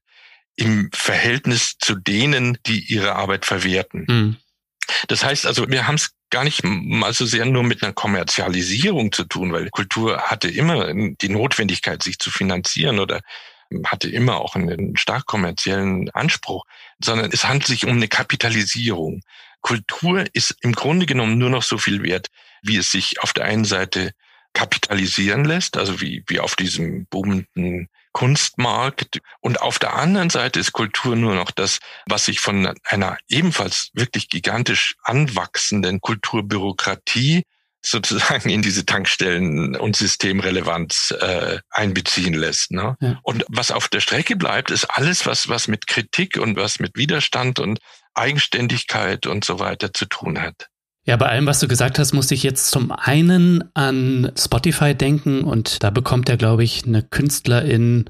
im 0.55 0.89
Verhältnis 0.93 1.75
zu 1.79 1.95
denen, 1.95 2.57
die 2.65 2.79
ihre 2.79 3.15
Arbeit 3.15 3.45
verwerten. 3.45 4.05
Mhm. 4.07 4.35
Das 5.07 5.23
heißt 5.23 5.45
also, 5.45 5.69
wir 5.69 5.87
haben 5.87 5.95
es 5.95 6.11
gar 6.29 6.43
nicht 6.43 6.63
mal 6.63 7.13
so 7.13 7.25
sehr 7.25 7.45
nur 7.45 7.63
mit 7.63 7.83
einer 7.83 7.93
Kommerzialisierung 7.93 9.11
zu 9.11 9.23
tun, 9.23 9.51
weil 9.51 9.69
Kultur 9.69 10.21
hatte 10.21 10.49
immer 10.49 10.93
die 10.93 11.29
Notwendigkeit, 11.29 12.03
sich 12.03 12.19
zu 12.19 12.31
finanzieren 12.31 12.99
oder 12.99 13.21
hatte 13.85 14.09
immer 14.09 14.37
auch 14.37 14.55
einen 14.55 14.95
stark 14.95 15.25
kommerziellen 15.25 16.09
Anspruch, 16.11 16.65
sondern 17.03 17.31
es 17.31 17.45
handelt 17.45 17.67
sich 17.67 17.85
um 17.85 17.91
eine 17.91 18.07
Kapitalisierung. 18.07 19.21
Kultur 19.61 20.25
ist 20.33 20.55
im 20.61 20.73
Grunde 20.73 21.05
genommen 21.05 21.37
nur 21.37 21.49
noch 21.49 21.63
so 21.63 21.77
viel 21.77 22.03
wert, 22.03 22.27
wie 22.61 22.77
es 22.77 22.91
sich 22.91 23.21
auf 23.21 23.33
der 23.33 23.45
einen 23.45 23.65
Seite 23.65 24.11
kapitalisieren 24.53 25.43
lässt, 25.43 25.77
also 25.77 26.01
wie, 26.01 26.23
wie 26.27 26.39
auf 26.39 26.55
diesem 26.55 27.07
boomenden 27.07 27.89
Kunstmarkt. 28.15 29.19
Und 29.41 29.61
auf 29.61 29.77
der 29.77 29.95
anderen 29.95 30.29
Seite 30.29 30.61
ist 30.61 30.71
Kultur 30.71 31.17
nur 31.17 31.35
noch 31.35 31.51
das, 31.51 31.79
was 32.07 32.23
sich 32.25 32.39
von 32.39 32.73
einer 32.85 33.17
ebenfalls 33.27 33.89
wirklich 33.93 34.29
gigantisch 34.29 34.95
anwachsenden 35.03 35.99
Kulturbürokratie 35.99 37.43
sozusagen 37.81 38.49
in 38.49 38.61
diese 38.61 38.85
Tankstellen 38.85 39.75
und 39.75 39.97
Systemrelevanz 39.97 41.13
äh, 41.19 41.59
einbeziehen 41.69 42.33
lässt. 42.33 42.71
Ne? 42.71 42.95
Ja. 43.01 43.19
Und 43.21 43.45
was 43.49 43.71
auf 43.71 43.89
der 43.89 43.99
Strecke 43.99 44.37
bleibt, 44.37 44.71
ist 44.71 44.85
alles, 44.85 45.25
was, 45.25 45.49
was 45.49 45.67
mit 45.67 45.85
Kritik 45.85 46.37
und 46.37 46.55
was 46.55 46.79
mit 46.79 46.95
Widerstand 46.95 47.59
und 47.59 47.79
Eigenständigkeit 48.13 49.27
und 49.27 49.43
so 49.43 49.59
weiter 49.59 49.93
zu 49.93 50.05
tun 50.05 50.41
hat. 50.41 50.69
Ja, 51.07 51.17
bei 51.17 51.27
allem, 51.27 51.45
was 51.45 51.59
du 51.59 51.67
gesagt 51.67 51.99
hast, 51.99 52.13
musste 52.13 52.33
ich 52.33 52.41
jetzt 52.41 52.71
zum 52.71 52.91
einen 52.91 53.63
an 53.75 54.31
Spotify 54.35 54.95
denken 54.95 55.43
und 55.43 55.83
da 55.83 55.91
bekommt 55.91 56.29
er, 56.29 56.37
glaube 56.37 56.63
ich, 56.63 56.85
eine 56.85 57.03
Künstlerin 57.03 58.05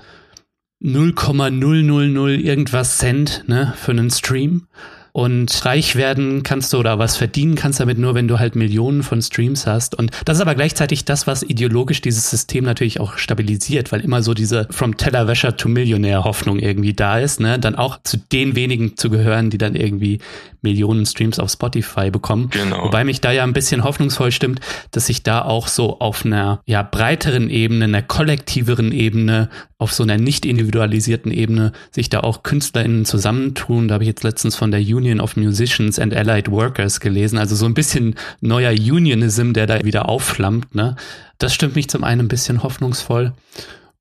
0,000 0.81 2.41
irgendwas 2.41 2.97
Cent 2.97 3.43
ne, 3.47 3.73
für 3.75 3.91
einen 3.91 4.09
Stream. 4.11 4.67
Und 5.15 5.63
reich 5.63 5.95
werden 5.95 6.43
kannst 6.43 6.73
du 6.73 6.77
oder 6.77 6.99
was 6.99 7.15
verdienen 7.15 7.55
kannst 7.55 7.79
damit 7.79 7.97
nur, 7.97 8.15
wenn 8.15 8.27
du 8.27 8.37
halt 8.37 8.57
Millionen 8.57 9.01
von 9.01 9.21
Streams 9.21 9.65
hast. 9.65 9.95
Und 9.95 10.11
das 10.25 10.39
ist 10.39 10.41
aber 10.41 10.55
gleichzeitig 10.55 11.05
das, 11.05 11.25
was 11.25 11.41
ideologisch 11.41 12.01
dieses 12.01 12.29
System 12.29 12.65
natürlich 12.65 12.99
auch 12.99 13.17
stabilisiert, 13.17 13.93
weil 13.93 14.01
immer 14.01 14.21
so 14.21 14.33
diese 14.33 14.67
From 14.71 14.97
Tellerwäscher 14.97 15.55
to 15.55 15.69
Millionär 15.69 16.25
Hoffnung 16.25 16.59
irgendwie 16.59 16.91
da 16.91 17.17
ist, 17.17 17.39
ne? 17.39 17.57
Dann 17.57 17.75
auch 17.75 17.99
zu 18.03 18.17
den 18.17 18.57
wenigen 18.57 18.97
zu 18.97 19.09
gehören, 19.09 19.49
die 19.49 19.57
dann 19.57 19.75
irgendwie 19.75 20.19
Millionen 20.61 21.05
Streams 21.05 21.39
auf 21.39 21.49
Spotify 21.49 22.09
bekommen. 22.09 22.49
Genau. 22.49 22.83
Wobei 22.83 23.05
mich 23.05 23.21
da 23.21 23.31
ja 23.31 23.43
ein 23.43 23.53
bisschen 23.53 23.85
hoffnungsvoll 23.85 24.33
stimmt, 24.33 24.59
dass 24.91 25.05
sich 25.05 25.23
da 25.23 25.43
auch 25.43 25.69
so 25.69 25.99
auf 25.99 26.25
einer 26.25 26.59
ja 26.65 26.83
breiteren 26.83 27.49
Ebene, 27.49 27.85
einer 27.85 28.01
kollektiveren 28.01 28.91
Ebene, 28.91 29.49
auf 29.85 29.93
so 29.93 30.01
einer 30.01 30.17
nicht 30.17 30.47
individualisierten 30.47 31.31
Ebene 31.31 31.71
sich 31.91 32.09
da 32.09 32.21
auch 32.21 32.41
KünstlerInnen 32.41 33.05
zusammentun. 33.05 33.87
Da 33.87 33.93
habe 33.93 34.03
ich 34.03 34.07
jetzt 34.07 34.23
letztens 34.23 34.55
von 34.55 34.71
der 34.71 34.79
Union 34.79 35.21
of 35.21 35.37
Musicians 35.37 35.99
and 35.99 36.11
Allied 36.11 36.49
Workers 36.49 36.99
gelesen. 36.99 37.37
Also 37.37 37.55
so 37.55 37.67
ein 37.67 37.75
bisschen 37.75 38.15
neuer 38.41 38.71
Unionism, 38.71 39.53
der 39.53 39.67
da 39.67 39.83
wieder 39.83 40.09
aufflammt. 40.09 40.73
Ne? 40.73 40.95
Das 41.37 41.53
stimmt 41.53 41.75
mich 41.75 41.87
zum 41.87 42.03
einen 42.03 42.21
ein 42.21 42.27
bisschen 42.27 42.63
hoffnungsvoll. 42.63 43.33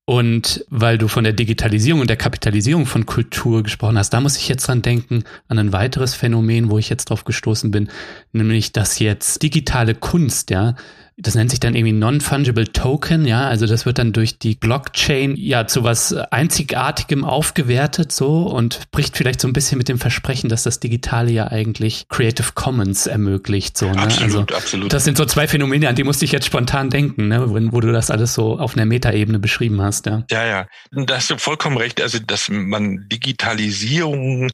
Und 0.07 0.65
weil 0.71 0.97
du 0.97 1.07
von 1.07 1.25
der 1.25 1.35
Digitalisierung 1.35 2.01
und 2.01 2.09
der 2.09 2.17
Kapitalisierung 2.17 2.87
von 2.87 3.05
Kultur 3.05 3.63
gesprochen 3.63 3.99
hast, 3.99 4.11
da 4.11 4.23
muss 4.23 4.39
ich 4.39 4.49
jetzt 4.49 4.67
dran 4.67 4.81
denken, 4.81 5.25
an 5.49 5.59
ein 5.59 5.75
weiteres 5.75 6.15
Phänomen, 6.15 6.71
wo 6.71 6.79
ich 6.79 6.89
jetzt 6.89 7.11
drauf 7.11 7.25
gestoßen 7.25 7.71
bin, 7.71 7.91
nämlich 8.33 8.73
dass 8.73 9.01
jetzt 9.01 9.43
digitale 9.43 9.95
Kunst, 9.95 10.49
ja, 10.49 10.77
das 11.17 11.35
nennt 11.35 11.51
sich 11.51 11.61
dann 11.61 11.75
irgendwie 11.75 11.93
Non-Fungible 11.93 12.73
Token, 12.73 13.25
ja, 13.25 13.47
also 13.47 13.67
das 13.67 13.87
wird 13.87 13.99
dann 13.99 14.13
durch 14.13 14.39
die 14.39 14.57
Blockchain 14.57 15.37
ja 15.37 15.67
zu 15.67 15.85
was 15.85 16.13
Einzigartigem 16.13 17.25
aufgewertet 17.25 18.11
so 18.11 18.43
und 18.43 18.91
bricht 18.91 19.17
vielleicht 19.17 19.41
so 19.41 19.47
ein 19.47 19.53
bisschen 19.53 19.79
mit 19.79 19.89
dem 19.89 19.99
Versprechen, 19.99 20.49
dass 20.49 20.65
das 20.65 20.81
Digitale 20.81 21.31
ja 21.31 21.49
eigentlich 21.49 22.07
Creative 22.09 22.49
Commons 22.55 23.07
ermöglicht, 23.07 23.79
so, 23.79 23.91
ne? 23.91 24.03
Absolut, 24.03 24.23
also, 24.23 24.57
absolut. 24.57 24.93
Das 24.93 25.05
sind 25.05 25.17
so 25.17 25.25
zwei 25.25 25.47
Phänomene, 25.47 25.89
an 25.89 25.95
die 25.95 26.05
musste 26.05 26.25
ich 26.25 26.33
jetzt 26.33 26.47
spontan 26.47 26.91
denken, 26.91 27.29
ne, 27.29 27.49
wo, 27.49 27.55
wo 27.73 27.81
du 27.81 27.93
das 27.93 28.11
alles 28.11 28.35
so 28.35 28.59
auf 28.59 28.77
einer 28.77 28.87
Metaebene 28.87 29.39
beschrieben 29.39 29.81
hast, 29.81 30.07
ja. 30.07 30.25
Ja, 30.31 30.45
ja, 30.45 30.67
da 30.91 31.17
hast 31.17 31.31
du 31.31 31.39
vollkommen 31.39 31.77
recht, 31.77 32.01
also 32.01 32.19
dass 32.19 32.49
man 32.49 33.09
Digitalisierung 33.09 34.51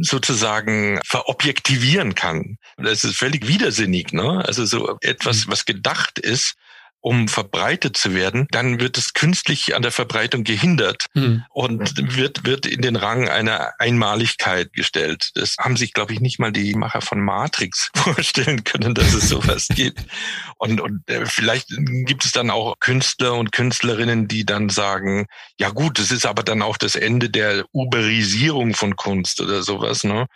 sozusagen 0.00 1.00
verobjektivieren 1.04 2.14
kann. 2.14 2.58
Das 2.76 3.04
ist 3.04 3.16
völlig 3.16 3.48
widersinnig, 3.48 4.12
ne? 4.12 4.42
Also 4.46 4.64
so 4.64 4.98
etwas, 5.00 5.46
mhm. 5.46 5.52
was 5.52 5.64
gedacht 5.64 6.18
ist, 6.18 6.54
um 7.02 7.26
verbreitet 7.26 7.96
zu 7.96 8.14
werden, 8.14 8.46
dann 8.52 8.80
wird 8.80 8.96
es 8.96 9.12
künstlich 9.12 9.74
an 9.74 9.82
der 9.82 9.90
Verbreitung 9.90 10.44
gehindert 10.44 11.06
mhm. 11.14 11.44
und 11.50 12.16
wird, 12.16 12.46
wird 12.46 12.64
in 12.64 12.80
den 12.80 12.94
Rang 12.94 13.28
einer 13.28 13.72
Einmaligkeit 13.80 14.72
gestellt. 14.72 15.32
Das 15.34 15.56
haben 15.58 15.76
sich, 15.76 15.94
glaube 15.94 16.12
ich, 16.12 16.20
nicht 16.20 16.38
mal 16.38 16.52
die 16.52 16.74
Macher 16.74 17.00
von 17.00 17.20
Matrix 17.20 17.90
vorstellen 17.96 18.62
können, 18.62 18.94
dass 18.94 19.12
es 19.14 19.28
sowas 19.28 19.66
gibt. 19.74 20.00
Und, 20.58 20.80
und 20.80 21.02
äh, 21.10 21.26
vielleicht 21.26 21.68
gibt 22.06 22.24
es 22.24 22.30
dann 22.30 22.50
auch 22.50 22.78
Künstler 22.78 23.34
und 23.34 23.50
Künstlerinnen, 23.50 24.28
die 24.28 24.46
dann 24.46 24.68
sagen, 24.68 25.26
ja 25.58 25.70
gut, 25.70 25.98
das 25.98 26.12
ist 26.12 26.24
aber 26.24 26.44
dann 26.44 26.62
auch 26.62 26.76
das 26.76 26.94
Ende 26.94 27.28
der 27.28 27.64
Uberisierung 27.72 28.74
von 28.74 28.94
Kunst 28.94 29.40
oder 29.40 29.64
sowas. 29.64 30.04
Ne? 30.04 30.26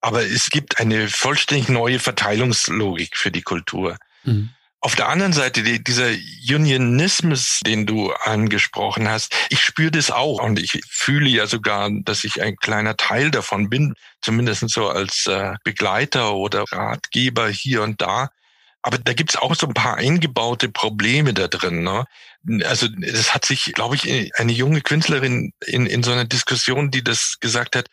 Aber 0.00 0.24
es 0.24 0.50
gibt 0.50 0.80
eine 0.80 1.08
vollständig 1.08 1.68
neue 1.68 2.00
Verteilungslogik 2.00 3.16
für 3.16 3.30
die 3.30 3.42
Kultur. 3.42 3.96
Mhm. 4.24 4.50
Auf 4.80 4.94
der 4.94 5.08
anderen 5.08 5.32
Seite, 5.32 5.62
dieser 5.62 6.10
Unionismus, 6.48 7.60
den 7.66 7.84
du 7.84 8.12
angesprochen 8.12 9.08
hast, 9.08 9.34
ich 9.50 9.60
spüre 9.60 9.90
das 9.90 10.12
auch 10.12 10.40
und 10.40 10.60
ich 10.60 10.80
fühle 10.88 11.28
ja 11.28 11.48
sogar, 11.48 11.90
dass 12.04 12.22
ich 12.22 12.40
ein 12.40 12.54
kleiner 12.56 12.96
Teil 12.96 13.32
davon 13.32 13.68
bin, 13.68 13.94
zumindest 14.22 14.68
so 14.70 14.88
als 14.88 15.26
äh, 15.26 15.54
Begleiter 15.64 16.34
oder 16.34 16.64
Ratgeber 16.70 17.48
hier 17.48 17.82
und 17.82 18.00
da. 18.00 18.30
Aber 18.82 18.98
da 18.98 19.14
gibt's 19.14 19.34
auch 19.34 19.56
so 19.56 19.66
ein 19.66 19.74
paar 19.74 19.96
eingebaute 19.96 20.68
Probleme 20.68 21.34
da 21.34 21.48
drin. 21.48 21.82
Ne? 21.82 22.04
Also 22.64 22.86
es 23.02 23.34
hat 23.34 23.44
sich, 23.44 23.72
glaube 23.74 23.96
ich, 23.96 24.32
eine 24.38 24.52
junge 24.52 24.80
Künstlerin 24.80 25.52
in, 25.66 25.86
in 25.86 26.04
so 26.04 26.12
einer 26.12 26.24
Diskussion, 26.24 26.92
die 26.92 27.02
das 27.02 27.38
gesagt 27.40 27.74
hat, 27.74 27.86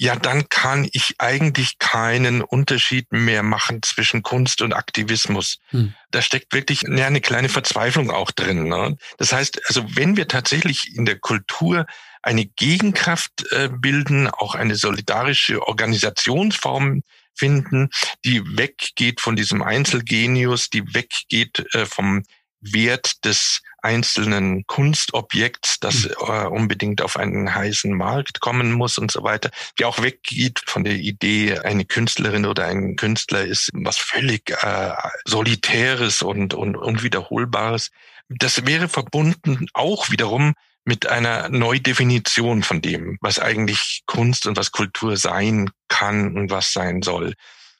ja, 0.00 0.14
dann 0.14 0.48
kann 0.48 0.88
ich 0.92 1.16
eigentlich 1.18 1.78
keinen 1.78 2.40
Unterschied 2.40 3.10
mehr 3.10 3.42
machen 3.42 3.82
zwischen 3.82 4.22
Kunst 4.22 4.62
und 4.62 4.72
Aktivismus. 4.72 5.58
Hm. 5.70 5.92
Da 6.12 6.22
steckt 6.22 6.54
wirklich 6.54 6.82
ja, 6.82 7.06
eine 7.06 7.20
kleine 7.20 7.48
Verzweiflung 7.48 8.12
auch 8.12 8.30
drin. 8.30 8.68
Ne? 8.68 8.96
Das 9.18 9.32
heißt, 9.32 9.60
also 9.66 9.84
wenn 9.96 10.16
wir 10.16 10.28
tatsächlich 10.28 10.94
in 10.94 11.04
der 11.04 11.18
Kultur 11.18 11.84
eine 12.22 12.46
Gegenkraft 12.46 13.50
äh, 13.50 13.68
bilden, 13.72 14.28
auch 14.28 14.54
eine 14.54 14.76
solidarische 14.76 15.66
Organisationsform 15.66 17.02
finden, 17.34 17.90
die 18.24 18.42
weggeht 18.56 19.20
von 19.20 19.34
diesem 19.34 19.62
Einzelgenius, 19.62 20.70
die 20.70 20.94
weggeht 20.94 21.64
äh, 21.74 21.86
vom 21.86 22.22
Wert 22.60 23.24
des 23.24 23.62
einzelnen 23.80 24.66
Kunstobjekts, 24.66 25.78
das 25.80 26.04
mhm. 26.04 26.10
äh, 26.26 26.46
unbedingt 26.46 27.02
auf 27.02 27.16
einen 27.16 27.54
heißen 27.54 27.92
Markt 27.92 28.40
kommen 28.40 28.72
muss 28.72 28.98
und 28.98 29.10
so 29.10 29.22
weiter, 29.22 29.50
die 29.78 29.84
auch 29.84 30.02
weggeht 30.02 30.62
von 30.66 30.84
der 30.84 30.94
Idee, 30.94 31.58
eine 31.60 31.84
Künstlerin 31.84 32.46
oder 32.46 32.66
ein 32.66 32.96
Künstler 32.96 33.44
ist 33.44 33.70
was 33.72 33.98
völlig 33.98 34.50
äh, 34.62 34.92
Solitäres 35.24 36.22
und, 36.22 36.54
und 36.54 36.76
Unwiederholbares. 36.76 37.90
Das 38.28 38.66
wäre 38.66 38.88
verbunden 38.88 39.68
auch 39.72 40.10
wiederum 40.10 40.54
mit 40.84 41.06
einer 41.06 41.48
Neudefinition 41.50 42.62
von 42.62 42.80
dem, 42.80 43.18
was 43.20 43.38
eigentlich 43.38 44.02
Kunst 44.06 44.46
und 44.46 44.56
was 44.56 44.72
Kultur 44.72 45.16
sein 45.16 45.70
kann 45.88 46.36
und 46.36 46.50
was 46.50 46.72
sein 46.72 47.02
soll. 47.02 47.34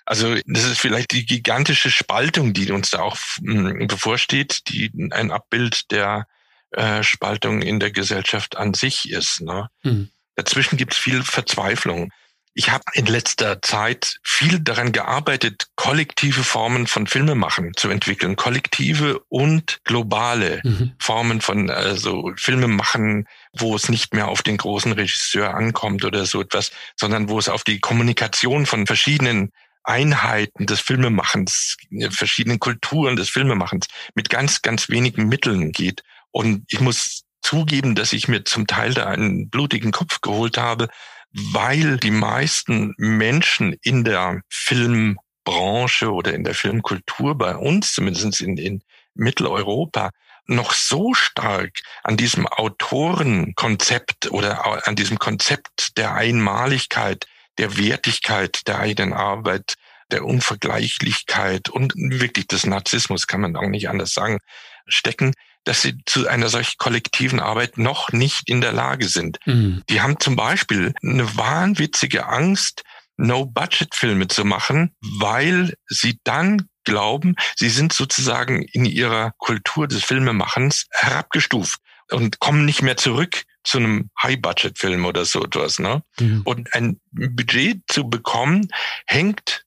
Also 0.08 0.36
das 0.46 0.64
ist 0.64 0.80
vielleicht 0.80 1.12
die 1.12 1.26
gigantische 1.26 1.90
Spaltung, 1.90 2.54
die 2.54 2.72
uns 2.72 2.88
da 2.88 3.00
auch 3.00 3.18
hm, 3.44 3.88
bevorsteht, 3.88 4.62
die 4.68 4.90
ein 5.10 5.30
Abbild 5.30 5.90
der 5.90 6.26
äh, 6.70 7.02
Spaltung 7.02 7.60
in 7.60 7.78
der 7.78 7.90
Gesellschaft 7.90 8.56
an 8.56 8.72
sich 8.72 9.10
ist. 9.10 9.42
Ne? 9.42 9.68
Mhm. 9.82 10.08
Dazwischen 10.34 10.78
gibt 10.78 10.94
es 10.94 10.98
viel 10.98 11.22
Verzweiflung. 11.22 12.10
Ich 12.54 12.70
habe 12.70 12.84
in 12.94 13.04
letzter 13.04 13.60
Zeit 13.60 14.16
viel 14.22 14.60
daran 14.60 14.92
gearbeitet, 14.92 15.66
kollektive 15.76 16.42
Formen 16.42 16.86
von 16.86 17.06
Filmemachen 17.06 17.74
zu 17.76 17.90
entwickeln, 17.90 18.34
kollektive 18.34 19.20
und 19.28 19.80
globale 19.84 20.62
mhm. 20.64 20.92
Formen 20.98 21.42
von 21.42 21.68
also 21.68 22.32
Filmemachen, 22.36 23.28
wo 23.52 23.76
es 23.76 23.90
nicht 23.90 24.14
mehr 24.14 24.28
auf 24.28 24.42
den 24.42 24.56
großen 24.56 24.92
Regisseur 24.92 25.54
ankommt 25.54 26.06
oder 26.06 26.24
so 26.24 26.40
etwas, 26.40 26.72
sondern 26.96 27.28
wo 27.28 27.38
es 27.38 27.50
auf 27.50 27.62
die 27.62 27.78
Kommunikation 27.78 28.64
von 28.64 28.86
verschiedenen 28.86 29.52
Einheiten 29.88 30.66
des 30.66 30.80
Filmemachens, 30.80 31.76
verschiedenen 32.10 32.60
Kulturen 32.60 33.16
des 33.16 33.30
Filmemachens 33.30 33.86
mit 34.14 34.28
ganz, 34.28 34.62
ganz 34.62 34.88
wenigen 34.88 35.28
Mitteln 35.28 35.72
geht. 35.72 36.02
Und 36.30 36.64
ich 36.68 36.80
muss 36.80 37.24
zugeben, 37.40 37.94
dass 37.94 38.12
ich 38.12 38.28
mir 38.28 38.44
zum 38.44 38.66
Teil 38.66 38.92
da 38.92 39.06
einen 39.06 39.48
blutigen 39.48 39.90
Kopf 39.90 40.20
geholt 40.20 40.58
habe, 40.58 40.88
weil 41.32 41.96
die 41.96 42.10
meisten 42.10 42.94
Menschen 42.98 43.76
in 43.82 44.04
der 44.04 44.42
Filmbranche 44.50 46.12
oder 46.12 46.34
in 46.34 46.44
der 46.44 46.54
Filmkultur 46.54 47.36
bei 47.36 47.56
uns, 47.56 47.94
zumindest 47.94 48.40
in, 48.42 48.58
in 48.58 48.82
Mitteleuropa, 49.14 50.10
noch 50.46 50.72
so 50.72 51.14
stark 51.14 51.80
an 52.02 52.16
diesem 52.16 52.46
Autorenkonzept 52.46 54.30
oder 54.32 54.86
an 54.86 54.96
diesem 54.96 55.18
Konzept 55.18 55.96
der 55.96 56.14
Einmaligkeit 56.14 57.26
der 57.58 57.76
Wertigkeit 57.76 58.66
der 58.66 58.78
eigenen 58.78 59.12
Arbeit, 59.12 59.74
der 60.10 60.24
Unvergleichlichkeit 60.24 61.68
und 61.68 61.92
wirklich 61.96 62.46
des 62.46 62.66
Narzissmus, 62.66 63.26
kann 63.26 63.42
man 63.42 63.56
auch 63.56 63.68
nicht 63.68 63.88
anders 63.88 64.14
sagen, 64.14 64.38
stecken, 64.86 65.34
dass 65.64 65.82
sie 65.82 65.98
zu 66.06 66.26
einer 66.28 66.48
solch 66.48 66.78
kollektiven 66.78 67.40
Arbeit 67.40 67.76
noch 67.76 68.10
nicht 68.12 68.48
in 68.48 68.60
der 68.60 68.72
Lage 68.72 69.08
sind. 69.08 69.38
Mhm. 69.44 69.82
Die 69.90 70.00
haben 70.00 70.18
zum 70.18 70.34
Beispiel 70.34 70.94
eine 71.02 71.36
wahnwitzige 71.36 72.26
Angst, 72.26 72.82
No-Budget-Filme 73.18 74.28
zu 74.28 74.44
machen, 74.44 74.94
weil 75.00 75.74
sie 75.88 76.20
dann 76.24 76.68
glauben, 76.84 77.34
sie 77.56 77.68
sind 77.68 77.92
sozusagen 77.92 78.62
in 78.62 78.86
ihrer 78.86 79.32
Kultur 79.38 79.88
des 79.88 80.04
Filmemachens 80.04 80.86
herabgestuft 80.92 81.80
und 82.10 82.38
kommen 82.38 82.64
nicht 82.64 82.80
mehr 82.80 82.96
zurück 82.96 83.42
zu 83.68 83.78
einem 83.78 84.10
High-Budget-Film 84.22 85.04
oder 85.04 85.24
so 85.24 85.44
etwas. 85.44 85.78
Ne? 85.78 86.02
Mhm. 86.18 86.42
Und 86.44 86.74
ein 86.74 87.00
Budget 87.12 87.82
zu 87.86 88.08
bekommen, 88.08 88.68
hängt 89.06 89.64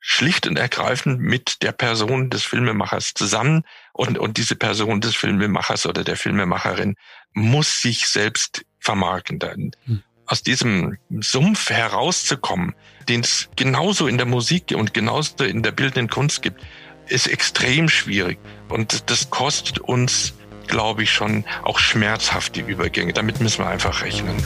schlicht 0.00 0.46
und 0.46 0.56
ergreifend 0.56 1.20
mit 1.20 1.62
der 1.62 1.72
Person 1.72 2.30
des 2.30 2.44
Filmemachers 2.44 3.14
zusammen. 3.14 3.62
Und, 3.92 4.18
und 4.18 4.36
diese 4.36 4.56
Person 4.56 5.00
des 5.00 5.14
Filmemachers 5.14 5.86
oder 5.86 6.02
der 6.02 6.16
Filmemacherin 6.16 6.96
muss 7.34 7.82
sich 7.82 8.08
selbst 8.08 8.64
vermarkten. 8.80 9.72
Mhm. 9.86 10.02
Aus 10.26 10.42
diesem 10.42 10.96
Sumpf 11.20 11.68
herauszukommen, 11.70 12.74
den 13.08 13.20
es 13.20 13.50
genauso 13.54 14.06
in 14.06 14.16
der 14.16 14.26
Musik 14.26 14.72
und 14.74 14.94
genauso 14.94 15.44
in 15.44 15.62
der 15.62 15.72
bildenden 15.72 16.08
Kunst 16.08 16.42
gibt, 16.42 16.60
ist 17.08 17.26
extrem 17.26 17.88
schwierig. 17.88 18.38
Und 18.68 19.10
das 19.10 19.30
kostet 19.30 19.78
uns 19.78 20.32
glaube 20.72 21.02
ich, 21.02 21.12
schon 21.12 21.44
auch 21.64 21.78
schmerzhafte 21.78 22.62
Übergänge. 22.62 23.12
Damit 23.12 23.40
müssen 23.40 23.62
wir 23.62 23.68
einfach 23.68 24.00
rechnen. 24.00 24.42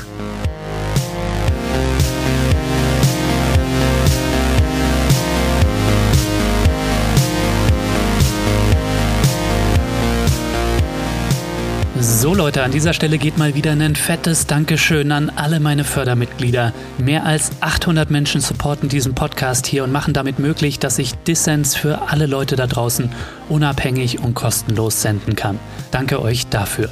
So 12.27 12.35
Leute, 12.35 12.65
an 12.65 12.73
dieser 12.73 12.93
Stelle 12.93 13.19
geht 13.19 13.39
mal 13.39 13.55
wieder 13.55 13.71
ein 13.71 13.95
fettes 13.95 14.49
Dankeschön 14.49 15.13
an 15.13 15.31
alle 15.31 15.61
meine 15.61 15.85
Fördermitglieder. 15.85 16.73
Mehr 16.99 17.25
als 17.25 17.53
800 17.61 18.11
Menschen 18.11 18.41
supporten 18.41 18.89
diesen 18.89 19.15
Podcast 19.15 19.65
hier 19.65 19.85
und 19.85 19.93
machen 19.93 20.13
damit 20.13 20.41
möglich, 20.41 20.81
dass 20.81 20.99
ich 20.99 21.15
Dissens 21.15 21.77
für 21.77 22.11
alle 22.11 22.27
Leute 22.27 22.57
da 22.57 22.67
draußen 22.67 23.13
unabhängig 23.49 24.19
und 24.19 24.35
kostenlos 24.35 25.03
senden 25.03 25.37
kann. 25.37 25.61
Danke 25.93 26.21
euch 26.21 26.49
dafür. 26.49 26.91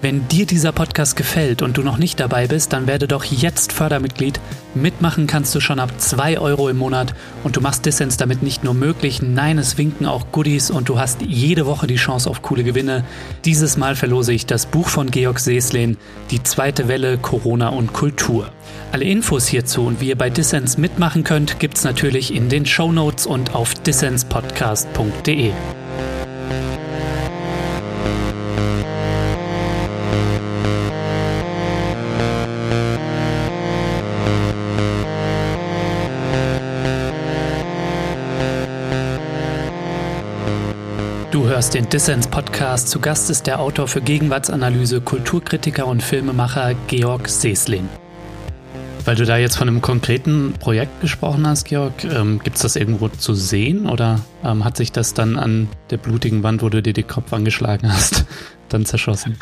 Wenn 0.00 0.28
dir 0.28 0.46
dieser 0.46 0.70
Podcast 0.70 1.16
gefällt 1.16 1.60
und 1.60 1.76
du 1.76 1.82
noch 1.82 1.98
nicht 1.98 2.20
dabei 2.20 2.46
bist, 2.46 2.72
dann 2.72 2.86
werde 2.86 3.08
doch 3.08 3.24
jetzt 3.24 3.72
Fördermitglied. 3.72 4.38
Mitmachen 4.76 5.26
kannst 5.26 5.52
du 5.56 5.60
schon 5.60 5.80
ab 5.80 5.90
2 5.98 6.38
Euro 6.38 6.68
im 6.68 6.78
Monat 6.78 7.14
und 7.42 7.56
du 7.56 7.60
machst 7.60 7.84
Dissens 7.84 8.16
damit 8.16 8.40
nicht 8.40 8.62
nur 8.62 8.74
möglich, 8.74 9.22
nein, 9.22 9.58
es 9.58 9.76
winken 9.76 10.06
auch 10.06 10.30
Goodies 10.30 10.70
und 10.70 10.88
du 10.88 11.00
hast 11.00 11.22
jede 11.22 11.66
Woche 11.66 11.88
die 11.88 11.96
Chance 11.96 12.30
auf 12.30 12.42
coole 12.42 12.62
Gewinne. 12.62 13.02
Dieses 13.44 13.76
Mal 13.76 13.96
verlose 13.96 14.32
ich 14.32 14.46
das 14.46 14.66
Buch 14.66 14.88
von 14.88 15.10
Georg 15.10 15.40
Seeslin, 15.40 15.96
Die 16.30 16.44
zweite 16.44 16.86
Welle 16.86 17.18
Corona 17.18 17.70
und 17.70 17.92
Kultur. 17.92 18.52
Alle 18.92 19.04
Infos 19.04 19.48
hierzu 19.48 19.84
und 19.84 20.00
wie 20.00 20.10
ihr 20.10 20.18
bei 20.18 20.30
Dissens 20.30 20.78
mitmachen 20.78 21.24
könnt, 21.24 21.58
gibt's 21.58 21.82
natürlich 21.82 22.32
in 22.32 22.48
den 22.48 22.66
Show 22.66 22.92
Notes 22.92 23.26
und 23.26 23.56
auf 23.56 23.74
dissenspodcast.de. 23.74 25.50
hörst 41.58 41.74
den 41.74 41.88
Dissens 41.88 42.28
Podcast. 42.28 42.88
Zu 42.88 43.00
Gast 43.00 43.30
ist 43.30 43.48
der 43.48 43.58
Autor 43.58 43.88
für 43.88 44.00
Gegenwartsanalyse, 44.00 45.00
Kulturkritiker 45.00 45.88
und 45.88 46.04
Filmemacher 46.04 46.74
Georg 46.86 47.28
Seslin. 47.28 47.88
Weil 49.08 49.16
du 49.16 49.24
da 49.24 49.38
jetzt 49.38 49.56
von 49.56 49.68
einem 49.68 49.80
konkreten 49.80 50.52
Projekt 50.52 51.00
gesprochen 51.00 51.46
hast, 51.46 51.64
Georg, 51.64 52.04
ähm, 52.04 52.40
gibt 52.44 52.56
es 52.56 52.62
das 52.62 52.76
irgendwo 52.76 53.08
zu 53.08 53.32
sehen 53.32 53.88
oder 53.88 54.22
ähm, 54.44 54.66
hat 54.66 54.76
sich 54.76 54.92
das 54.92 55.14
dann 55.14 55.38
an 55.38 55.70
der 55.88 55.96
blutigen 55.96 56.42
Wand, 56.42 56.60
wo 56.60 56.68
du 56.68 56.82
dir 56.82 56.92
den 56.92 57.06
Kopf 57.06 57.32
angeschlagen 57.32 57.90
hast, 57.90 58.26
dann 58.68 58.84
zerschossen? 58.84 59.38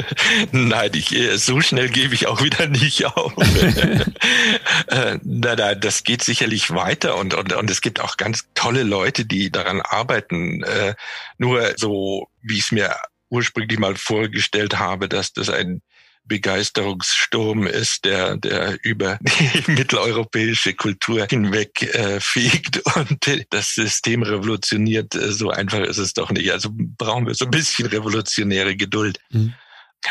nein, 0.52 0.92
ich, 0.94 1.16
äh, 1.16 1.36
so 1.36 1.60
schnell 1.60 1.88
gebe 1.88 2.14
ich 2.14 2.28
auch 2.28 2.44
wieder 2.44 2.68
nicht 2.68 3.06
auf. 3.06 3.32
äh, 4.86 5.18
nein, 5.24 5.56
nein, 5.58 5.80
das 5.80 6.04
geht 6.04 6.22
sicherlich 6.22 6.70
weiter 6.70 7.16
und, 7.16 7.34
und, 7.34 7.52
und 7.52 7.70
es 7.72 7.80
gibt 7.80 8.00
auch 8.00 8.18
ganz 8.18 8.44
tolle 8.54 8.84
Leute, 8.84 9.24
die 9.24 9.50
daran 9.50 9.80
arbeiten. 9.80 10.62
Äh, 10.62 10.94
nur 11.38 11.72
so, 11.76 12.28
wie 12.40 12.54
ich 12.54 12.66
es 12.66 12.70
mir 12.70 12.94
ursprünglich 13.30 13.80
mal 13.80 13.96
vorgestellt 13.96 14.78
habe, 14.78 15.08
dass 15.08 15.32
das 15.32 15.50
ein 15.50 15.82
Begeisterungssturm 16.28 17.66
ist, 17.66 18.04
der, 18.04 18.36
der 18.36 18.78
über 18.82 19.18
die 19.66 19.72
mitteleuropäische 19.72 20.74
Kultur 20.74 21.26
hinweg 21.28 21.82
äh, 21.94 22.20
fegt 22.20 22.78
und 22.96 23.18
das 23.50 23.74
System 23.74 24.22
revolutioniert. 24.22 25.14
Äh, 25.14 25.32
so 25.32 25.50
einfach 25.50 25.80
ist 25.80 25.98
es 25.98 26.12
doch 26.12 26.30
nicht. 26.30 26.52
Also 26.52 26.70
brauchen 26.72 27.26
wir 27.26 27.34
so 27.34 27.46
ein 27.46 27.50
bisschen 27.50 27.86
revolutionäre 27.86 28.76
Geduld. 28.76 29.18
Mhm. 29.30 29.54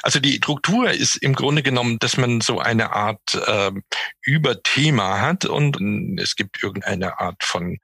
Also 0.04 0.20
die 0.20 0.36
Struktur 0.36 0.92
ist 0.92 1.16
im 1.16 1.34
Grunde 1.34 1.64
genommen, 1.64 1.98
dass 2.00 2.18
man 2.18 2.42
so 2.42 2.60
eine 2.60 2.92
Art 2.92 3.36
äh, 3.36 3.72
Überthema 4.22 5.22
hat 5.22 5.46
und 5.46 6.20
es 6.20 6.36
gibt 6.36 6.62
irgendeine 6.62 7.20
Art 7.20 7.44
von 7.44 7.78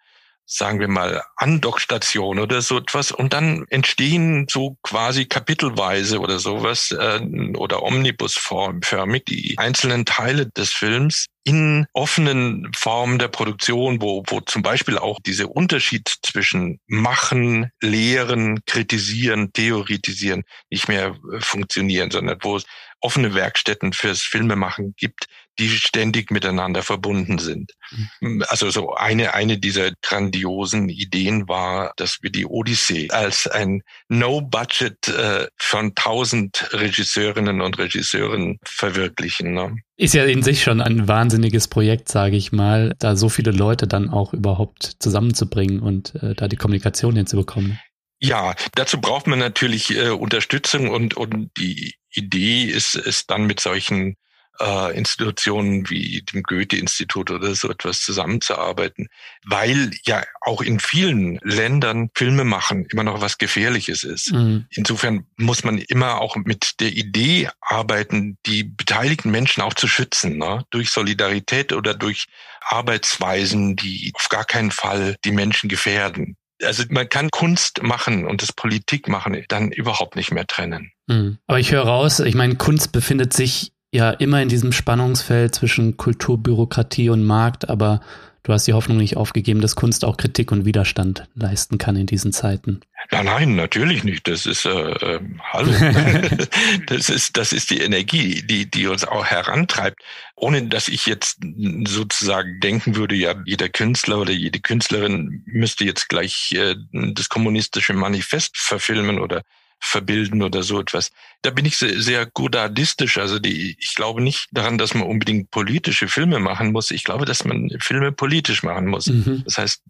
sagen 0.55 0.79
wir 0.79 0.87
mal, 0.87 1.23
Andockstation 1.35 2.37
oder 2.39 2.61
so 2.61 2.77
etwas. 2.77 3.11
Und 3.11 3.33
dann 3.33 3.65
entstehen 3.69 4.45
so 4.49 4.77
quasi 4.83 5.25
kapitelweise 5.25 6.19
oder 6.19 6.37
sowas 6.37 6.91
äh, 6.91 7.19
oder 7.57 7.81
omnibusförmig 7.81 9.25
die 9.25 9.55
einzelnen 9.57 10.05
Teile 10.05 10.45
des 10.51 10.71
Films 10.71 11.25
in 11.43 11.87
offenen 11.93 12.71
Formen 12.75 13.17
der 13.17 13.29
Produktion, 13.29 14.01
wo, 14.01 14.23
wo 14.27 14.41
zum 14.41 14.61
Beispiel 14.61 14.97
auch 14.97 15.19
dieser 15.19 15.49
Unterschied 15.49 16.07
zwischen 16.21 16.79
Machen, 16.85 17.71
Lehren, 17.81 18.63
Kritisieren, 18.65 19.51
Theoretisieren 19.53 20.43
nicht 20.69 20.87
mehr 20.87 21.15
äh, 21.33 21.41
funktionieren, 21.41 22.11
sondern 22.11 22.37
wo 22.41 22.57
es 22.57 22.65
offene 23.01 23.33
Werkstätten 23.33 23.91
fürs 23.91 24.21
Filmemachen 24.21 24.93
gibt, 24.97 25.25
die 25.59 25.69
ständig 25.69 26.31
miteinander 26.31 26.81
verbunden 26.81 27.37
sind. 27.37 27.71
Mhm. 28.19 28.43
Also 28.47 28.69
so 28.69 28.93
eine, 28.93 29.33
eine 29.33 29.57
dieser 29.57 29.91
grandiosen 30.01 30.89
Ideen 30.89 31.47
war, 31.47 31.93
dass 31.97 32.19
wir 32.21 32.31
die 32.31 32.45
Odyssee 32.45 33.09
als 33.11 33.47
ein 33.47 33.81
No-Budget 34.09 35.07
äh, 35.09 35.47
von 35.57 35.95
tausend 35.95 36.69
Regisseurinnen 36.71 37.61
und 37.61 37.77
Regisseuren 37.77 38.57
verwirklichen. 38.63 39.53
Ne? 39.53 39.77
Ist 39.95 40.13
ja 40.13 40.25
in 40.25 40.43
sich 40.43 40.63
schon 40.63 40.81
ein 40.81 41.07
wahnsinniges 41.07 41.67
Projekt, 41.67 42.09
sage 42.09 42.35
ich 42.35 42.51
mal, 42.51 42.93
da 42.99 43.15
so 43.15 43.29
viele 43.29 43.51
Leute 43.51 43.87
dann 43.87 44.09
auch 44.09 44.33
überhaupt 44.33 44.95
zusammenzubringen 44.99 45.79
und 45.81 46.15
äh, 46.15 46.33
da 46.33 46.47
die 46.47 46.57
Kommunikation 46.57 47.15
hinzubekommen. 47.15 47.79
Ja, 48.19 48.55
dazu 48.75 49.01
braucht 49.01 49.27
man 49.27 49.37
natürlich 49.39 49.95
äh, 49.95 50.09
Unterstützung 50.09 50.89
und, 50.89 51.15
und 51.15 51.51
die 51.57 51.95
Idee 52.09 52.63
ist, 52.63 52.95
ist 52.95 53.29
dann 53.29 53.45
mit 53.45 53.59
solchen 53.59 54.15
äh, 54.59 54.97
Institutionen 54.97 55.89
wie 55.89 56.21
dem 56.21 56.43
Goethe-Institut 56.43 57.31
oder 57.31 57.55
so 57.55 57.69
etwas 57.69 58.01
zusammenzuarbeiten, 58.01 59.07
weil 59.45 59.91
ja 60.05 60.23
auch 60.41 60.61
in 60.61 60.79
vielen 60.79 61.39
Ländern 61.43 62.09
Filme 62.15 62.43
machen 62.43 62.85
immer 62.91 63.03
noch 63.03 63.21
was 63.21 63.37
Gefährliches 63.37 64.03
ist. 64.03 64.31
Mhm. 64.31 64.65
Insofern 64.69 65.25
muss 65.37 65.63
man 65.63 65.77
immer 65.77 66.21
auch 66.21 66.35
mit 66.35 66.79
der 66.79 66.89
Idee 66.89 67.49
arbeiten, 67.61 68.37
die 68.45 68.63
beteiligten 68.63 69.31
Menschen 69.31 69.61
auch 69.61 69.73
zu 69.73 69.87
schützen, 69.87 70.37
ne? 70.37 70.63
durch 70.69 70.91
Solidarität 70.91 71.73
oder 71.73 71.93
durch 71.93 72.27
Arbeitsweisen, 72.61 73.75
die 73.75 74.11
auf 74.15 74.29
gar 74.29 74.45
keinen 74.45 74.71
Fall 74.71 75.15
die 75.25 75.31
Menschen 75.31 75.69
gefährden. 75.69 76.37
Also 76.63 76.83
man 76.89 77.09
kann 77.09 77.29
Kunst 77.29 77.83
machen 77.83 78.25
und 78.25 78.41
das 78.41 78.53
Politik 78.53 79.07
machen 79.07 79.43
dann 79.49 79.71
überhaupt 79.71 80.15
nicht 80.15 80.31
mehr 80.31 80.47
trennen. 80.47 80.91
Mhm. 81.07 81.39
Aber 81.47 81.59
ich 81.59 81.71
höre 81.71 81.83
raus, 81.83 82.19
ich 82.19 82.35
meine, 82.35 82.55
Kunst 82.55 82.91
befindet 82.91 83.33
sich 83.33 83.72
ja 83.93 84.09
immer 84.09 84.41
in 84.41 84.49
diesem 84.49 84.71
Spannungsfeld 84.71 85.53
zwischen 85.53 85.97
Kulturbürokratie 85.97 87.09
und 87.09 87.23
Markt, 87.23 87.69
aber 87.69 88.01
du 88.41 88.51
hast 88.51 88.65
die 88.65 88.73
Hoffnung 88.73 88.97
nicht 88.97 89.17
aufgegeben, 89.17 89.61
dass 89.61 89.75
Kunst 89.75 90.03
auch 90.03 90.17
Kritik 90.17 90.51
und 90.51 90.65
Widerstand 90.65 91.27
leisten 91.35 91.77
kann 91.77 91.95
in 91.95 92.07
diesen 92.07 92.33
Zeiten. 92.33 92.81
Ja, 93.11 93.21
nein, 93.21 93.55
natürlich 93.55 94.03
nicht. 94.03 94.27
Das 94.27 94.47
ist 94.47 94.65
äh, 94.65 94.69
äh, 94.69 95.19
hallo. 95.51 95.71
das 96.87 97.09
ist 97.09 97.37
das 97.37 97.53
ist 97.53 97.69
die 97.69 97.81
Energie, 97.81 98.41
die 98.41 98.69
die 98.69 98.87
uns 98.87 99.05
auch 99.05 99.25
herantreibt, 99.25 100.01
ohne 100.35 100.67
dass 100.67 100.87
ich 100.87 101.05
jetzt 101.05 101.37
sozusagen 101.85 102.59
denken 102.61 102.95
würde, 102.95 103.13
ja, 103.13 103.35
jeder 103.45 103.69
Künstler 103.69 104.19
oder 104.19 104.31
jede 104.31 104.59
Künstlerin 104.59 105.43
müsste 105.45 105.85
jetzt 105.85 106.09
gleich 106.09 106.53
äh, 106.53 106.75
das 106.91 107.29
kommunistische 107.29 107.93
Manifest 107.93 108.57
verfilmen 108.57 109.19
oder 109.19 109.43
verbilden 109.83 110.41
oder 110.41 110.63
so 110.63 110.79
etwas. 110.79 111.11
Da 111.41 111.49
bin 111.51 111.65
ich 111.65 111.77
sehr, 111.77 112.25
godadistisch. 112.25 113.17
Also 113.17 113.37
die, 113.37 113.75
ich 113.79 113.95
glaube 113.95 114.21
nicht 114.21 114.47
daran, 114.51 114.77
dass 114.77 114.93
man 114.93 115.03
unbedingt 115.03 115.51
politische 115.51 116.07
Filme 116.07 116.39
machen 116.39 116.71
muss. 116.71 116.89
Ich 116.91 117.03
glaube, 117.03 117.25
dass 117.25 117.43
man 117.43 117.69
Filme 117.79 118.11
politisch 118.11 118.63
machen 118.63 118.87
muss. 118.87 119.07
Mhm. 119.07 119.43
Das 119.45 119.57
heißt, 119.57 119.83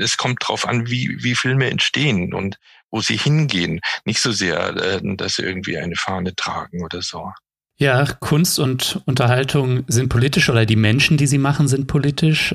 es 0.00 0.16
kommt 0.16 0.38
drauf 0.40 0.66
an, 0.66 0.88
wie, 0.88 1.22
wie 1.22 1.34
Filme 1.34 1.70
entstehen 1.70 2.32
und 2.32 2.58
wo 2.90 3.00
sie 3.00 3.18
hingehen. 3.18 3.80
Nicht 4.04 4.20
so 4.20 4.32
sehr, 4.32 4.74
äh, 4.76 5.00
dass 5.16 5.36
sie 5.36 5.42
irgendwie 5.42 5.76
eine 5.76 5.96
Fahne 5.96 6.34
tragen 6.34 6.82
oder 6.82 7.02
so. 7.02 7.30
Ja, 7.76 8.04
Kunst 8.20 8.58
und 8.58 9.02
Unterhaltung 9.04 9.84
sind 9.88 10.08
politisch 10.08 10.48
oder 10.48 10.64
die 10.64 10.76
Menschen, 10.76 11.16
die 11.16 11.26
sie 11.26 11.38
machen, 11.38 11.68
sind 11.68 11.86
politisch. 11.86 12.54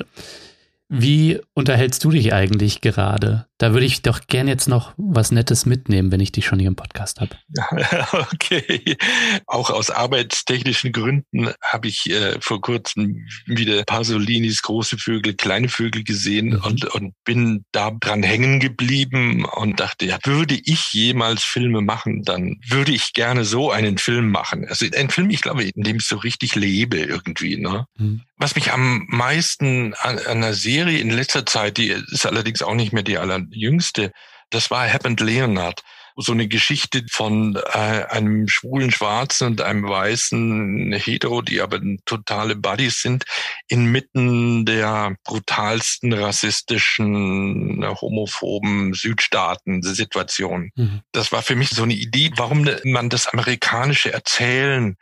Wie 0.91 1.39
unterhältst 1.54 2.04
du 2.04 2.10
dich 2.10 2.34
eigentlich 2.34 2.82
gerade? 2.82 3.45
Da 3.60 3.73
würde 3.73 3.86
ich 3.86 4.02
doch 4.02 4.21
gern 4.25 4.47
jetzt 4.47 4.67
noch 4.67 4.93
was 4.97 5.32
Nettes 5.32 5.67
mitnehmen, 5.67 6.12
wenn 6.12 6.19
ich 6.19 6.32
dich 6.32 6.47
schon 6.47 6.58
hier 6.58 6.67
im 6.67 6.75
Podcast 6.75 7.21
habe. 7.21 7.38
Okay. 8.32 8.97
Auch 9.45 9.69
aus 9.69 9.91
arbeitstechnischen 9.91 10.91
Gründen 10.91 11.52
habe 11.62 11.88
ich 11.88 12.10
äh, 12.10 12.38
vor 12.39 12.62
kurzem 12.62 13.28
wieder 13.45 13.84
Pasolinis 13.84 14.62
große 14.62 14.97
Vögel, 14.97 15.36
kleine 15.36 15.69
Vögel 15.69 16.04
gesehen 16.04 16.49
mhm. 16.49 16.62
und, 16.63 16.86
und 16.95 17.13
bin 17.23 17.65
da 17.71 17.91
dran 17.91 18.23
hängen 18.23 18.60
geblieben 18.60 19.45
und 19.45 19.80
dachte, 19.80 20.06
ja, 20.06 20.17
würde 20.23 20.56
ich 20.63 20.93
jemals 20.93 21.43
Filme 21.43 21.82
machen, 21.82 22.23
dann 22.23 22.60
würde 22.67 22.91
ich 22.91 23.13
gerne 23.13 23.45
so 23.45 23.71
einen 23.71 23.97
Film 23.97 24.32
machen. 24.32 24.65
Also 24.67 24.86
ein 24.95 25.10
Film, 25.10 25.30
ich 25.30 25.41
glaube, 25.41 25.63
in 25.63 25.84
dem 25.84 25.97
ich 25.97 26.08
so 26.08 26.17
richtig 26.17 26.56
lebe 26.56 26.97
irgendwie. 26.97 27.58
Ne? 27.58 27.86
Mhm. 27.97 28.21
Was 28.39 28.56
mich 28.56 28.71
am 28.71 29.06
meisten 29.10 29.93
an, 29.95 30.17
an 30.17 30.25
einer 30.25 30.54
Serie 30.54 30.99
in 30.99 31.10
letzter 31.10 31.45
Zeit, 31.45 31.78
die 31.78 31.89
ist 31.89 32.25
allerdings 32.25 32.62
auch 32.62 32.73
nicht 32.73 32.93
mehr 32.93 33.04
die 33.04 33.17
allerjüngste, 33.17 34.13
das 34.49 34.71
war 34.71 34.91
Happened 34.91 35.19
Leonard. 35.19 35.84
So 36.15 36.32
eine 36.34 36.47
Geschichte 36.47 37.06
von 37.10 37.56
äh, 37.56 38.06
einem 38.10 38.47
schwulen 38.49 38.91
Schwarzen 38.91 39.47
und 39.47 39.62
einem 39.62 39.88
weißen 39.88 40.91
Hetero, 40.93 41.41
die 41.41 41.62
aber 41.62 41.80
totale 42.06 42.56
Buddies 42.56 43.02
sind, 43.02 43.23
inmitten 43.67 44.65
der 44.65 45.15
brutalsten 45.23 46.12
rassistischen, 46.12 47.86
homophoben 48.02 48.93
Südstaaten-Situation. 48.93 50.71
Mhm. 50.75 51.02
Das 51.13 51.32
war 51.32 51.41
für 51.41 51.56
mich 51.56 51.69
so 51.69 51.84
eine 51.84 51.93
Idee, 51.93 52.32
warum 52.36 52.69
man 52.84 53.10
das 53.10 53.28
amerikanische 53.28 54.12
Erzählen 54.12 54.97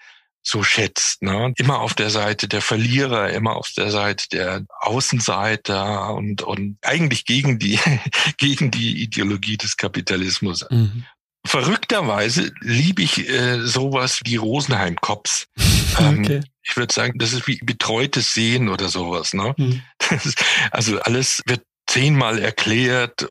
so 0.48 0.64
schätzt. 0.64 1.22
Ne? 1.22 1.54
Immer 1.58 1.80
auf 1.80 1.94
der 1.94 2.10
Seite 2.10 2.48
der 2.48 2.62
Verlierer, 2.62 3.30
immer 3.32 3.56
auf 3.56 3.70
der 3.76 3.92
Seite 3.92 4.26
der 4.32 4.66
Außenseiter 4.80 6.14
und, 6.14 6.42
und 6.42 6.78
eigentlich 6.82 7.26
gegen 7.26 7.60
die, 7.60 7.80
gegen 8.38 8.72
die 8.72 9.02
Ideologie 9.02 9.58
des 9.58 9.78
Kapitalismus. 9.78 10.66
Mhm. 10.70 11.06
Verrückterweise 11.46 12.52
liebe 12.62 13.02
ich 13.02 13.30
äh, 13.30 13.62
sowas 13.66 14.22
wie 14.26 14.38
Rosenheim-Cops. 14.38 15.48
Ähm, 16.00 16.20
okay. 16.20 16.42
Ich 16.62 16.78
würde 16.78 16.94
sagen, 16.94 17.18
das 17.18 17.34
ist 17.34 17.48
wie 17.48 17.58
betreutes 17.58 18.36
Sehen 18.36 18.70
oder 18.70 18.88
sowas. 18.88 19.34
Ne? 19.34 19.56
Mhm. 19.58 19.82
Ist, 20.24 20.44
also 20.70 21.00
alles 21.00 21.42
wird 21.48 21.64
zehnmal 21.88 22.38
erklärt 22.38 23.28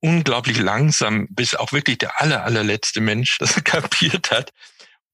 unglaublich 0.00 0.58
langsam, 0.58 1.28
bis 1.30 1.54
auch 1.54 1.72
wirklich 1.72 1.98
der 1.98 2.20
aller, 2.20 2.42
allerletzte 2.42 3.00
Mensch 3.00 3.38
das 3.38 3.62
kapiert 3.62 4.32
hat. 4.32 4.52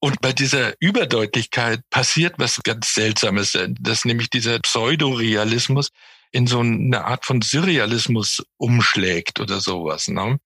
Und 0.04 0.20
bei 0.20 0.34
dieser 0.34 0.74
Überdeutlichkeit 0.80 1.80
passiert 1.88 2.34
was 2.36 2.62
ganz 2.62 2.92
Seltsames, 2.92 3.58
dass 3.80 4.04
nämlich 4.04 4.28
dieser 4.28 4.58
Pseudorealismus 4.58 5.88
in 6.30 6.46
so 6.46 6.60
eine 6.60 7.06
Art 7.06 7.24
von 7.24 7.40
Surrealismus 7.40 8.44
umschlägt 8.58 9.40
oder 9.40 9.60
sowas. 9.60 10.08
Ne? 10.08 10.38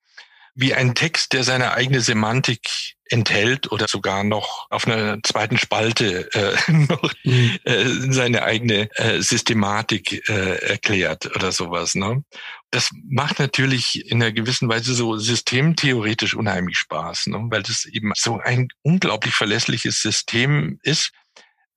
Wie 0.55 0.75
ein 0.75 0.95
Text, 0.95 1.33
der 1.33 1.43
seine 1.43 1.73
eigene 1.73 2.01
Semantik 2.03 2.95
enthält 3.11 3.71
oder 3.73 3.87
sogar 3.89 4.25
noch 4.25 4.67
auf 4.71 4.87
einer 4.87 5.19
zweiten 5.23 5.59
Spalte 5.59 6.29
äh, 6.33 6.73
noch 6.73 7.13
mhm. 7.25 7.59
äh, 7.65 7.85
seine 8.13 8.43
eigene 8.43 8.89
äh, 8.97 9.21
Systematik 9.21 10.29
äh, 10.29 10.59
erklärt 10.59 11.35
oder 11.35 11.53
sowas. 11.53 11.95
Ne? 11.95 12.25
Das 12.71 12.91
macht 13.09 13.39
natürlich 13.39 14.11
in 14.11 14.23
einer 14.23 14.33
gewissen 14.33 14.69
Weise 14.69 14.95
so 14.95 15.17
systemtheoretisch 15.17 16.35
unheimlich 16.35 16.79
Spaß, 16.79 17.29
ne? 17.29 17.47
weil 17.51 17.63
das 17.63 17.85
eben 17.87 18.13
so 18.15 18.39
ein 18.39 18.69
unglaublich 18.83 19.35
verlässliches 19.35 20.01
System 20.01 20.79
ist, 20.83 21.13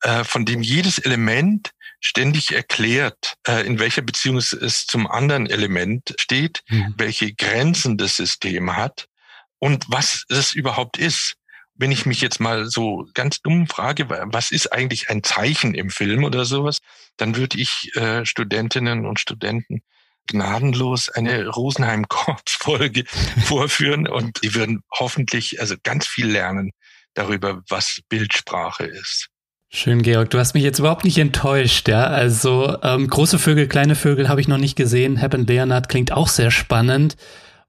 äh, 0.01 0.23
von 0.23 0.45
dem 0.45 0.61
jedes 0.61 0.99
Element 0.99 1.71
ständig 2.01 2.51
erklärt, 2.51 3.35
äh, 3.47 3.65
in 3.65 3.79
welcher 3.79 4.01
Beziehung 4.01 4.37
es 4.37 4.85
zum 4.87 5.07
anderen 5.07 5.47
Element 5.47 6.15
steht, 6.19 6.63
mhm. 6.67 6.95
welche 6.97 7.33
Grenzen 7.33 7.97
das 7.97 8.15
System 8.15 8.75
hat 8.75 9.07
und 9.61 9.85
was 9.87 10.25
es 10.27 10.53
überhaupt 10.53 10.97
ist. 10.97 11.35
Wenn 11.75 11.91
ich 11.91 12.05
mich 12.05 12.19
jetzt 12.19 12.39
mal 12.39 12.65
so 12.65 13.07
ganz 13.13 13.41
dumm 13.41 13.67
frage, 13.67 14.09
was 14.09 14.51
ist 14.51 14.73
eigentlich 14.73 15.09
ein 15.09 15.23
Zeichen 15.23 15.73
im 15.73 15.89
Film 15.89 16.23
oder 16.23 16.45
sowas, 16.45 16.79
dann 17.17 17.35
würde 17.37 17.59
ich 17.59 17.95
äh, 17.95 18.25
Studentinnen 18.25 19.05
und 19.05 19.19
Studenten 19.19 19.81
gnadenlos 20.27 21.09
eine 21.09 21.47
Rosenheim-Korps-Folge 21.47 23.05
vorführen 23.45 24.07
und 24.07 24.43
die 24.43 24.53
würden 24.53 24.83
hoffentlich 24.91 25.59
also 25.59 25.75
ganz 25.81 26.07
viel 26.07 26.27
lernen 26.27 26.71
darüber, 27.13 27.61
was 27.69 28.01
Bildsprache 28.09 28.85
ist. 28.85 29.29
Schön, 29.69 30.01
Georg. 30.01 30.29
Du 30.29 30.39
hast 30.39 30.53
mich 30.53 30.63
jetzt 30.63 30.79
überhaupt 30.79 31.05
nicht 31.05 31.17
enttäuscht, 31.17 31.87
ja. 31.87 32.05
Also 32.05 32.77
ähm, 32.83 33.07
große 33.07 33.39
Vögel, 33.39 33.67
kleine 33.67 33.95
Vögel 33.95 34.27
habe 34.27 34.41
ich 34.41 34.47
noch 34.47 34.57
nicht 34.57 34.75
gesehen. 34.75 35.21
Happen 35.21 35.47
Leonard 35.47 35.87
klingt 35.87 36.11
auch 36.11 36.27
sehr 36.27 36.51
spannend. 36.51 37.15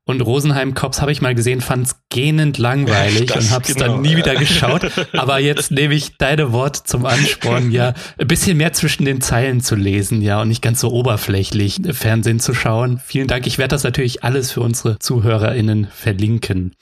Und 0.04 0.20
Rosenheim 0.20 0.74
Cops 0.74 1.00
habe 1.00 1.12
ich 1.12 1.22
mal 1.22 1.34
gesehen, 1.34 1.60
fand 1.60 1.86
es 1.86 1.96
gähnend 2.08 2.58
langweilig 2.58 3.26
das 3.26 3.44
und 3.44 3.50
habe 3.52 3.64
es 3.68 3.74
genau. 3.74 3.86
dann 3.86 4.02
nie 4.02 4.16
wieder 4.16 4.34
geschaut. 4.34 4.90
Aber 5.12 5.38
jetzt 5.38 5.70
nehme 5.70 5.94
ich 5.94 6.16
deine 6.16 6.52
Worte 6.52 6.82
zum 6.82 7.06
Ansporn, 7.06 7.70
ja, 7.70 7.94
ein 8.18 8.26
bisschen 8.26 8.56
mehr 8.56 8.72
zwischen 8.72 9.04
den 9.04 9.20
Zeilen 9.20 9.60
zu 9.60 9.76
lesen, 9.76 10.20
ja, 10.20 10.42
und 10.42 10.48
nicht 10.48 10.60
ganz 10.60 10.80
so 10.80 10.90
oberflächlich 10.90 11.80
Fernsehen 11.92 12.40
zu 12.40 12.52
schauen. 12.52 13.00
Vielen 13.04 13.28
Dank. 13.28 13.46
Ich 13.46 13.58
werde 13.58 13.74
das 13.74 13.84
natürlich 13.84 14.24
alles 14.24 14.50
für 14.50 14.60
unsere 14.60 14.98
ZuhörerInnen 14.98 15.86
verlinken. 15.86 16.72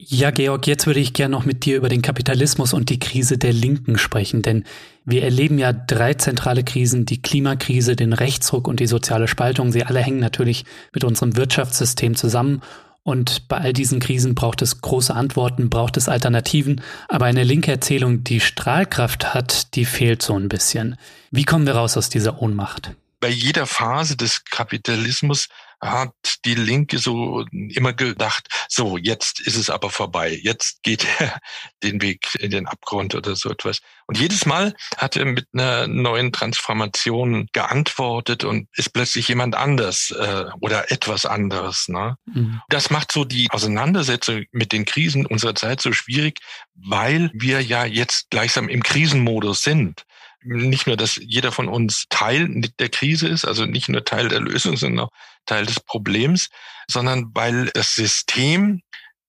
Ja, 0.00 0.30
Georg, 0.30 0.68
jetzt 0.68 0.86
würde 0.86 1.00
ich 1.00 1.12
gerne 1.12 1.32
noch 1.32 1.44
mit 1.44 1.64
dir 1.64 1.76
über 1.76 1.88
den 1.88 2.02
Kapitalismus 2.02 2.72
und 2.72 2.88
die 2.88 3.00
Krise 3.00 3.36
der 3.36 3.52
Linken 3.52 3.98
sprechen, 3.98 4.42
denn 4.42 4.62
wir 5.04 5.24
erleben 5.24 5.58
ja 5.58 5.72
drei 5.72 6.14
zentrale 6.14 6.62
Krisen, 6.62 7.04
die 7.04 7.20
Klimakrise, 7.20 7.96
den 7.96 8.12
Rechtsruck 8.12 8.68
und 8.68 8.78
die 8.78 8.86
soziale 8.86 9.26
Spaltung. 9.26 9.72
Sie 9.72 9.84
alle 9.84 10.00
hängen 10.00 10.20
natürlich 10.20 10.64
mit 10.92 11.02
unserem 11.02 11.36
Wirtschaftssystem 11.36 12.14
zusammen. 12.14 12.62
Und 13.02 13.48
bei 13.48 13.56
all 13.56 13.72
diesen 13.72 13.98
Krisen 13.98 14.34
braucht 14.36 14.62
es 14.62 14.82
große 14.82 15.14
Antworten, 15.14 15.70
braucht 15.70 15.96
es 15.96 16.08
Alternativen. 16.08 16.82
Aber 17.08 17.24
eine 17.24 17.42
linke 17.42 17.72
Erzählung, 17.72 18.22
die 18.22 18.40
Strahlkraft 18.40 19.34
hat, 19.34 19.74
die 19.74 19.84
fehlt 19.86 20.22
so 20.22 20.38
ein 20.38 20.48
bisschen. 20.48 20.96
Wie 21.30 21.44
kommen 21.44 21.66
wir 21.66 21.74
raus 21.74 21.96
aus 21.96 22.08
dieser 22.08 22.40
Ohnmacht? 22.40 22.92
Bei 23.18 23.30
jeder 23.30 23.66
Phase 23.66 24.16
des 24.16 24.44
Kapitalismus 24.44 25.48
hat 25.80 26.12
die 26.44 26.54
Linke 26.54 26.98
so 26.98 27.44
immer 27.50 27.92
gedacht, 27.92 28.48
so, 28.68 28.96
jetzt 28.96 29.40
ist 29.40 29.56
es 29.56 29.70
aber 29.70 29.90
vorbei, 29.90 30.38
jetzt 30.42 30.82
geht 30.82 31.06
er 31.18 31.38
den 31.82 32.02
Weg 32.02 32.34
in 32.40 32.50
den 32.50 32.66
Abgrund 32.66 33.14
oder 33.14 33.36
so 33.36 33.50
etwas. 33.50 33.80
Und 34.06 34.18
jedes 34.18 34.46
Mal 34.46 34.74
hat 34.96 35.16
er 35.16 35.24
mit 35.24 35.46
einer 35.52 35.86
neuen 35.86 36.32
Transformation 36.32 37.48
geantwortet 37.52 38.44
und 38.44 38.68
ist 38.72 38.92
plötzlich 38.92 39.28
jemand 39.28 39.54
anders 39.54 40.10
äh, 40.10 40.44
oder 40.60 40.90
etwas 40.90 41.26
anderes. 41.26 41.88
Ne? 41.88 42.16
Mhm. 42.26 42.60
Das 42.68 42.90
macht 42.90 43.12
so 43.12 43.24
die 43.24 43.48
Auseinandersetzung 43.50 44.44
mit 44.50 44.72
den 44.72 44.84
Krisen 44.84 45.26
unserer 45.26 45.54
Zeit 45.54 45.80
so 45.80 45.92
schwierig, 45.92 46.40
weil 46.74 47.30
wir 47.34 47.60
ja 47.60 47.84
jetzt 47.84 48.30
gleichsam 48.30 48.68
im 48.68 48.82
Krisenmodus 48.82 49.62
sind 49.62 50.04
nicht 50.44 50.86
nur, 50.86 50.96
dass 50.96 51.16
jeder 51.16 51.52
von 51.52 51.68
uns 51.68 52.06
Teil 52.10 52.48
der 52.78 52.88
Krise 52.88 53.28
ist, 53.28 53.44
also 53.44 53.66
nicht 53.66 53.88
nur 53.88 54.04
Teil 54.04 54.28
der 54.28 54.40
Lösung, 54.40 54.76
sondern 54.76 55.06
auch 55.06 55.10
Teil 55.48 55.66
des 55.66 55.80
Problems, 55.80 56.48
sondern 56.88 57.30
weil 57.34 57.70
das 57.74 57.94
System 57.94 58.82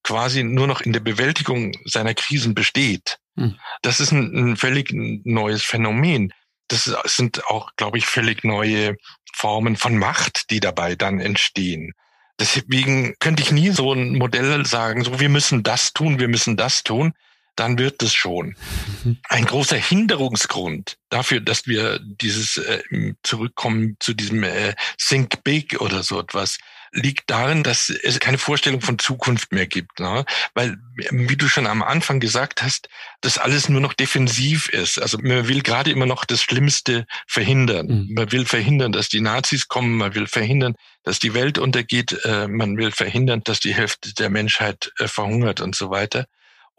quasi 0.03 0.43
nur 0.43 0.67
noch 0.67 0.81
in 0.81 0.93
der 0.93 0.99
Bewältigung 0.99 1.73
seiner 1.85 2.13
Krisen 2.13 2.53
besteht. 2.53 3.17
Hm. 3.35 3.59
Das 3.81 3.99
ist 3.99 4.11
ein, 4.11 4.51
ein 4.51 4.57
völlig 4.57 4.91
neues 4.93 5.63
Phänomen. 5.63 6.33
Das 6.67 6.93
sind 7.05 7.45
auch, 7.47 7.71
glaube 7.75 7.97
ich, 7.97 8.05
völlig 8.05 8.43
neue 8.43 8.95
Formen 9.33 9.75
von 9.75 9.97
Macht, 9.97 10.51
die 10.51 10.59
dabei 10.59 10.95
dann 10.95 11.19
entstehen. 11.19 11.93
Deswegen 12.39 13.15
könnte 13.19 13.43
ich 13.43 13.51
nie 13.51 13.69
so 13.69 13.93
ein 13.93 14.17
Modell 14.17 14.65
sagen, 14.65 15.03
so 15.03 15.19
wir 15.19 15.29
müssen 15.29 15.63
das 15.63 15.93
tun, 15.93 16.19
wir 16.19 16.27
müssen 16.27 16.55
das 16.55 16.83
tun, 16.83 17.13
dann 17.59 17.77
wird 17.77 18.01
es 18.01 18.13
schon. 18.13 18.55
Mhm. 19.03 19.17
Ein 19.27 19.45
großer 19.45 19.75
Hinderungsgrund 19.75 20.97
dafür, 21.09 21.41
dass 21.41 21.67
wir 21.67 21.99
dieses 21.99 22.57
äh, 22.57 22.81
zurückkommen 23.23 23.97
zu 23.99 24.13
diesem 24.13 24.43
äh, 24.43 24.73
Think 24.97 25.43
Big 25.43 25.81
oder 25.81 26.03
so 26.03 26.19
etwas, 26.19 26.57
liegt 26.91 27.29
darin, 27.29 27.63
dass 27.63 27.89
es 27.89 28.19
keine 28.19 28.37
Vorstellung 28.37 28.81
von 28.81 28.97
Zukunft 28.97 29.51
mehr 29.51 29.67
gibt. 29.67 29.99
Ne? 29.99 30.25
Weil, 30.53 30.77
wie 31.11 31.35
du 31.35 31.47
schon 31.47 31.67
am 31.67 31.83
Anfang 31.83 32.19
gesagt 32.19 32.63
hast, 32.63 32.89
das 33.21 33.37
alles 33.37 33.69
nur 33.69 33.81
noch 33.81 33.93
defensiv 33.93 34.69
ist. 34.69 34.99
Also 34.99 35.17
man 35.19 35.47
will 35.47 35.61
gerade 35.61 35.91
immer 35.91 36.05
noch 36.05 36.25
das 36.25 36.41
Schlimmste 36.41 37.05
verhindern. 37.27 37.87
Mhm. 37.87 38.13
Man 38.13 38.31
will 38.31 38.45
verhindern, 38.45 38.91
dass 38.91 39.09
die 39.09 39.21
Nazis 39.21 39.67
kommen, 39.67 39.97
man 39.97 40.15
will 40.15 40.27
verhindern, 40.27 40.75
dass 41.03 41.19
die 41.19 41.33
Welt 41.33 41.57
untergeht, 41.57 42.17
äh, 42.23 42.47
man 42.47 42.77
will 42.77 42.91
verhindern, 42.91 43.41
dass 43.43 43.59
die 43.59 43.73
Hälfte 43.73 44.13
der 44.13 44.29
Menschheit 44.29 44.91
äh, 44.99 45.07
verhungert 45.07 45.61
und 45.61 45.75
so 45.75 45.89
weiter. 45.89 46.25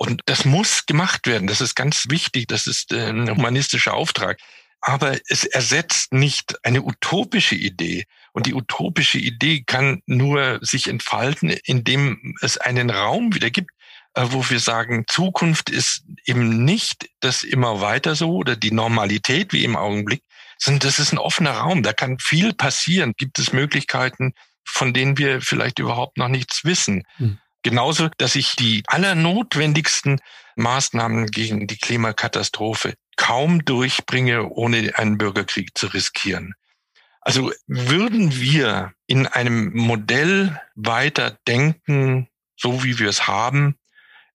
Und 0.02 0.22
das 0.24 0.46
muss 0.46 0.86
gemacht 0.86 1.26
werden. 1.26 1.46
Das 1.46 1.60
ist 1.60 1.74
ganz 1.74 2.06
wichtig. 2.08 2.48
Das 2.48 2.66
ist 2.66 2.90
äh, 2.90 3.10
ein 3.10 3.28
humanistischer 3.28 3.92
Auftrag. 3.92 4.40
Aber 4.80 5.18
es 5.28 5.44
ersetzt 5.44 6.14
nicht 6.14 6.56
eine 6.64 6.80
utopische 6.80 7.54
Idee. 7.54 8.06
Und 8.32 8.46
die 8.46 8.54
utopische 8.54 9.18
Idee 9.18 9.62
kann 9.62 10.00
nur 10.06 10.58
sich 10.62 10.88
entfalten, 10.88 11.50
indem 11.50 12.34
es 12.40 12.56
einen 12.56 12.88
Raum 12.88 13.34
wieder 13.34 13.50
gibt, 13.50 13.72
äh, 14.14 14.24
wo 14.30 14.48
wir 14.48 14.58
sagen, 14.58 15.04
Zukunft 15.06 15.68
ist 15.68 16.04
eben 16.24 16.64
nicht 16.64 17.10
das 17.20 17.42
immer 17.42 17.82
weiter 17.82 18.14
so 18.14 18.36
oder 18.36 18.56
die 18.56 18.72
Normalität 18.72 19.52
wie 19.52 19.64
im 19.64 19.76
Augenblick, 19.76 20.22
sondern 20.56 20.80
das 20.80 20.98
ist 20.98 21.12
ein 21.12 21.18
offener 21.18 21.52
Raum. 21.52 21.82
Da 21.82 21.92
kann 21.92 22.18
viel 22.18 22.54
passieren. 22.54 23.12
Gibt 23.18 23.38
es 23.38 23.52
Möglichkeiten, 23.52 24.32
von 24.64 24.94
denen 24.94 25.18
wir 25.18 25.42
vielleicht 25.42 25.78
überhaupt 25.78 26.16
noch 26.16 26.28
nichts 26.28 26.64
wissen. 26.64 27.02
Hm. 27.18 27.38
Genauso, 27.62 28.08
dass 28.18 28.36
ich 28.36 28.56
die 28.56 28.82
allernotwendigsten 28.86 30.20
Maßnahmen 30.56 31.26
gegen 31.26 31.66
die 31.66 31.76
Klimakatastrophe 31.76 32.94
kaum 33.16 33.64
durchbringe, 33.64 34.48
ohne 34.48 34.96
einen 34.96 35.18
Bürgerkrieg 35.18 35.76
zu 35.76 35.88
riskieren. 35.88 36.54
Also 37.20 37.52
würden 37.66 38.34
wir 38.40 38.92
in 39.06 39.26
einem 39.26 39.76
Modell 39.76 40.58
weiter 40.74 41.38
denken, 41.46 42.28
so 42.56 42.82
wie 42.82 42.98
wir 42.98 43.08
es 43.08 43.26
haben, 43.26 43.76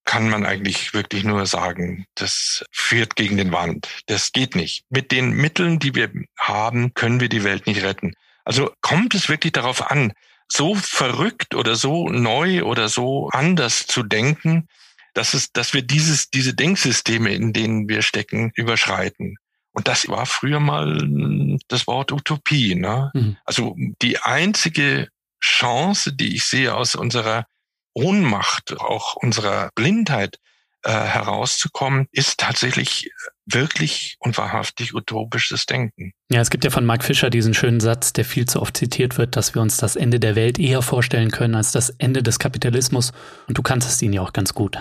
kann 0.06 0.30
man 0.30 0.46
eigentlich 0.46 0.94
wirklich 0.94 1.24
nur 1.24 1.48
sagen, 1.48 2.06
das 2.14 2.64
führt 2.72 3.16
gegen 3.16 3.38
den 3.38 3.52
Wand. 3.52 3.88
Das 4.06 4.32
geht 4.32 4.56
nicht. 4.56 4.86
Mit 4.90 5.12
den 5.12 5.32
Mitteln, 5.32 5.80
die 5.80 5.96
wir 5.96 6.12
haben, 6.38 6.94
können 6.94 7.20
wir 7.20 7.30
die 7.30 7.44
Welt 7.44 7.66
nicht 7.66 7.82
retten. 7.82 8.14
Also 8.44 8.72
kommt 8.82 9.16
es 9.16 9.30
wirklich 9.30 9.54
darauf 9.54 9.90
an, 9.90 10.14
so 10.52 10.76
verrückt 10.76 11.56
oder 11.56 11.76
so 11.76 12.10
neu 12.10 12.64
oder 12.64 12.90
so 12.90 13.30
anders 13.32 13.88
zu 13.88 14.04
denken, 14.04 14.68
dass 15.14 15.34
es, 15.34 15.52
dass 15.52 15.74
wir 15.74 15.82
dieses, 15.82 16.30
diese 16.30 16.54
Denksysteme, 16.54 17.34
in 17.34 17.54
denen 17.54 17.90
wir 17.90 18.02
stecken, 18.02 18.52
überschreiten. 18.56 19.38
Und 19.72 19.88
das 19.88 20.08
war 20.08 20.26
früher 20.26 20.60
mal 20.60 21.58
das 21.68 21.88
Wort 21.88 22.12
Utopie. 22.12 22.76
Ne? 22.76 23.12
Mhm. 23.14 23.38
Also 23.46 23.76
die 24.02 24.20
einzige 24.20 25.10
Chance, 25.42 26.14
die 26.14 26.36
ich 26.36 26.46
sehe 26.46 26.74
aus 26.76 26.96
unserer 26.96 27.46
Ohnmacht, 27.94 28.80
auch 28.80 29.16
unserer 29.16 29.70
Blindheit 29.76 30.40
äh, 30.84 30.92
herauszukommen, 30.92 32.08
ist 32.12 32.40
tatsächlich 32.40 33.10
wirklich 33.46 34.16
und 34.20 34.38
wahrhaftig 34.38 34.94
utopisches 34.94 35.66
Denken. 35.66 36.14
Ja, 36.32 36.42
es 36.42 36.50
gibt 36.50 36.64
ja 36.64 36.70
von 36.70 36.86
Mark 36.86 37.04
Fischer 37.04 37.30
diesen 37.30 37.54
schönen 37.54 37.80
Satz, 37.80 38.14
der 38.14 38.26
viel 38.26 38.46
zu 38.46 38.62
oft 38.62 38.76
zitiert 38.76 39.18
wird, 39.18 39.36
dass 39.36 39.56
wir 39.56 39.62
uns 39.62 39.78
das 39.78 39.96
Ende 39.96 40.20
der 40.20 40.36
Welt 40.36 40.58
eher 40.60 40.82
vorstellen 40.82 41.32
können 41.32 41.56
als 41.56 41.72
das 41.72 41.92
Ende 41.92 42.24
des 42.24 42.40
Kapitalismus. 42.40 43.12
Und 43.48 43.58
du 43.58 43.62
kannst 43.62 43.88
es 43.88 44.02
ihn 44.02 44.14
ja 44.14 44.22
auch 44.22 44.34
ganz 44.34 44.54
gut. 44.54 44.80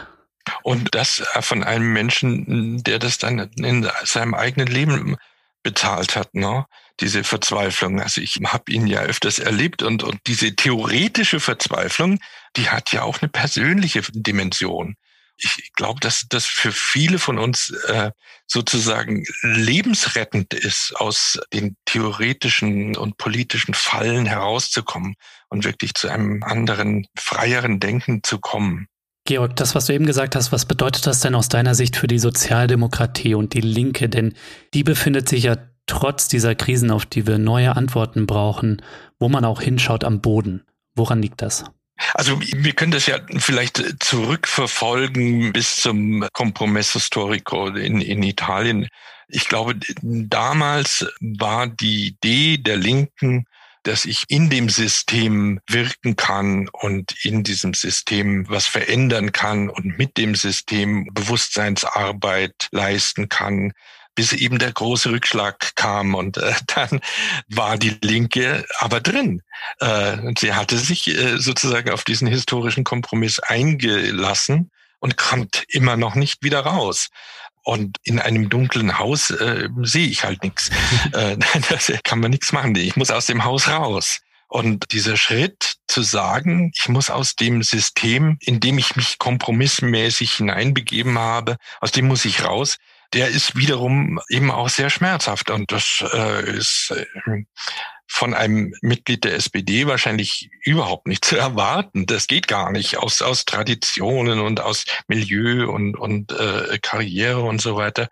Und 0.62 0.94
das 0.94 1.22
von 1.40 1.64
einem 1.64 1.92
Menschen, 1.92 2.82
der 2.84 2.98
das 2.98 3.18
dann 3.18 3.38
in 3.56 3.88
seinem 4.04 4.34
eigenen 4.34 4.68
Leben 4.68 5.16
bezahlt 5.62 6.16
hat, 6.16 6.34
ne? 6.34 6.66
diese 7.00 7.24
Verzweiflung. 7.24 8.00
Also 8.00 8.20
ich 8.20 8.40
habe 8.46 8.70
ihn 8.70 8.86
ja 8.86 9.00
öfters 9.00 9.38
erlebt 9.38 9.82
und, 9.82 10.02
und 10.02 10.20
diese 10.26 10.54
theoretische 10.54 11.40
Verzweiflung, 11.40 12.18
die 12.56 12.68
hat 12.68 12.92
ja 12.92 13.02
auch 13.02 13.20
eine 13.20 13.30
persönliche 13.30 14.02
Dimension 14.12 14.94
ich 15.36 15.72
glaube, 15.74 16.00
dass 16.00 16.26
das 16.28 16.46
für 16.46 16.72
viele 16.72 17.18
von 17.18 17.38
uns 17.38 17.70
äh, 17.88 18.10
sozusagen 18.46 19.24
lebensrettend 19.42 20.54
ist, 20.54 20.94
aus 20.96 21.38
den 21.52 21.76
theoretischen 21.84 22.96
und 22.96 23.16
politischen 23.18 23.74
Fallen 23.74 24.26
herauszukommen 24.26 25.14
und 25.48 25.64
wirklich 25.64 25.94
zu 25.94 26.08
einem 26.08 26.42
anderen, 26.42 27.06
freieren 27.18 27.80
Denken 27.80 28.22
zu 28.22 28.38
kommen. 28.38 28.86
Georg, 29.26 29.56
das, 29.56 29.74
was 29.74 29.86
du 29.86 29.94
eben 29.94 30.06
gesagt 30.06 30.36
hast, 30.36 30.52
was 30.52 30.66
bedeutet 30.66 31.06
das 31.06 31.20
denn 31.20 31.34
aus 31.34 31.48
deiner 31.48 31.74
Sicht 31.74 31.96
für 31.96 32.06
die 32.06 32.18
Sozialdemokratie 32.18 33.34
und 33.34 33.54
die 33.54 33.62
Linke? 33.62 34.08
Denn 34.08 34.34
die 34.74 34.84
befindet 34.84 35.28
sich 35.28 35.44
ja 35.44 35.56
trotz 35.86 36.28
dieser 36.28 36.54
Krisen, 36.54 36.90
auf 36.90 37.06
die 37.06 37.26
wir 37.26 37.38
neue 37.38 37.74
Antworten 37.74 38.26
brauchen, 38.26 38.82
wo 39.18 39.30
man 39.30 39.46
auch 39.46 39.62
hinschaut 39.62 40.04
am 40.04 40.20
Boden. 40.20 40.64
Woran 40.94 41.22
liegt 41.22 41.40
das? 41.40 41.64
Also 42.14 42.40
wir 42.40 42.72
können 42.72 42.92
das 42.92 43.06
ja 43.06 43.18
vielleicht 43.38 44.02
zurückverfolgen 44.02 45.52
bis 45.52 45.76
zum 45.76 46.26
Compromesso 46.32 46.98
Storico 46.98 47.68
in, 47.68 48.00
in 48.00 48.22
Italien. 48.22 48.88
Ich 49.28 49.48
glaube, 49.48 49.76
damals 50.02 51.06
war 51.20 51.66
die 51.66 52.08
Idee 52.08 52.58
der 52.58 52.76
Linken, 52.76 53.46
dass 53.84 54.06
ich 54.06 54.24
in 54.28 54.50
dem 54.50 54.68
System 54.70 55.60
wirken 55.68 56.16
kann 56.16 56.68
und 56.68 57.14
in 57.24 57.44
diesem 57.44 57.74
System 57.74 58.48
was 58.48 58.66
verändern 58.66 59.32
kann 59.32 59.68
und 59.68 59.98
mit 59.98 60.16
dem 60.16 60.34
System 60.34 61.06
Bewusstseinsarbeit 61.12 62.68
leisten 62.72 63.28
kann, 63.28 63.72
bis 64.14 64.32
eben 64.32 64.58
der 64.58 64.72
große 64.72 65.10
Rückschlag 65.10 65.74
kam 65.76 66.14
und 66.14 66.36
äh, 66.36 66.54
dann 66.74 67.00
war 67.48 67.78
die 67.78 67.96
Linke 68.02 68.64
aber 68.78 69.00
drin. 69.00 69.42
Äh, 69.80 70.16
sie 70.38 70.54
hatte 70.54 70.78
sich 70.78 71.08
äh, 71.08 71.38
sozusagen 71.38 71.90
auf 71.90 72.04
diesen 72.04 72.28
historischen 72.28 72.84
Kompromiss 72.84 73.40
eingelassen 73.40 74.70
und 75.00 75.16
kommt 75.16 75.64
immer 75.68 75.96
noch 75.96 76.14
nicht 76.14 76.42
wieder 76.42 76.60
raus. 76.60 77.08
Und 77.62 77.96
in 78.04 78.18
einem 78.18 78.50
dunklen 78.50 78.98
Haus 78.98 79.30
äh, 79.30 79.68
sehe 79.82 80.06
ich 80.06 80.24
halt 80.24 80.42
nichts. 80.42 80.70
Äh, 81.12 81.36
das 81.68 81.92
kann 82.02 82.20
man 82.20 82.30
nichts 82.30 82.52
machen. 82.52 82.74
Ich 82.76 82.96
muss 82.96 83.10
aus 83.10 83.26
dem 83.26 83.44
Haus 83.44 83.68
raus. 83.68 84.20
Und 84.48 84.92
dieser 84.92 85.16
Schritt 85.16 85.74
zu 85.88 86.02
sagen, 86.02 86.72
ich 86.76 86.88
muss 86.88 87.10
aus 87.10 87.34
dem 87.34 87.62
System, 87.62 88.38
in 88.40 88.60
dem 88.60 88.78
ich 88.78 88.96
mich 88.96 89.18
kompromissmäßig 89.18 90.34
hineinbegeben 90.34 91.18
habe, 91.18 91.56
aus 91.80 91.92
dem 91.92 92.06
muss 92.06 92.24
ich 92.24 92.44
raus, 92.44 92.78
der 93.14 93.28
ist 93.28 93.56
wiederum 93.56 94.20
eben 94.28 94.50
auch 94.50 94.68
sehr 94.68 94.90
schmerzhaft. 94.90 95.50
Und 95.50 95.72
das 95.72 96.04
äh, 96.12 96.56
ist 96.56 96.90
äh, 96.90 97.44
von 98.06 98.34
einem 98.34 98.74
Mitglied 98.82 99.24
der 99.24 99.34
SPD 99.34 99.86
wahrscheinlich 99.86 100.50
überhaupt 100.62 101.06
nicht 101.06 101.24
zu 101.24 101.36
erwarten. 101.36 102.06
Das 102.06 102.26
geht 102.26 102.48
gar 102.48 102.70
nicht 102.70 102.98
aus, 102.98 103.22
aus 103.22 103.44
Traditionen 103.44 104.40
und 104.40 104.60
aus 104.60 104.84
Milieu 105.08 105.70
und, 105.70 105.96
und 105.96 106.32
äh, 106.32 106.78
Karriere 106.82 107.42
und 107.42 107.60
so 107.60 107.76
weiter. 107.76 108.08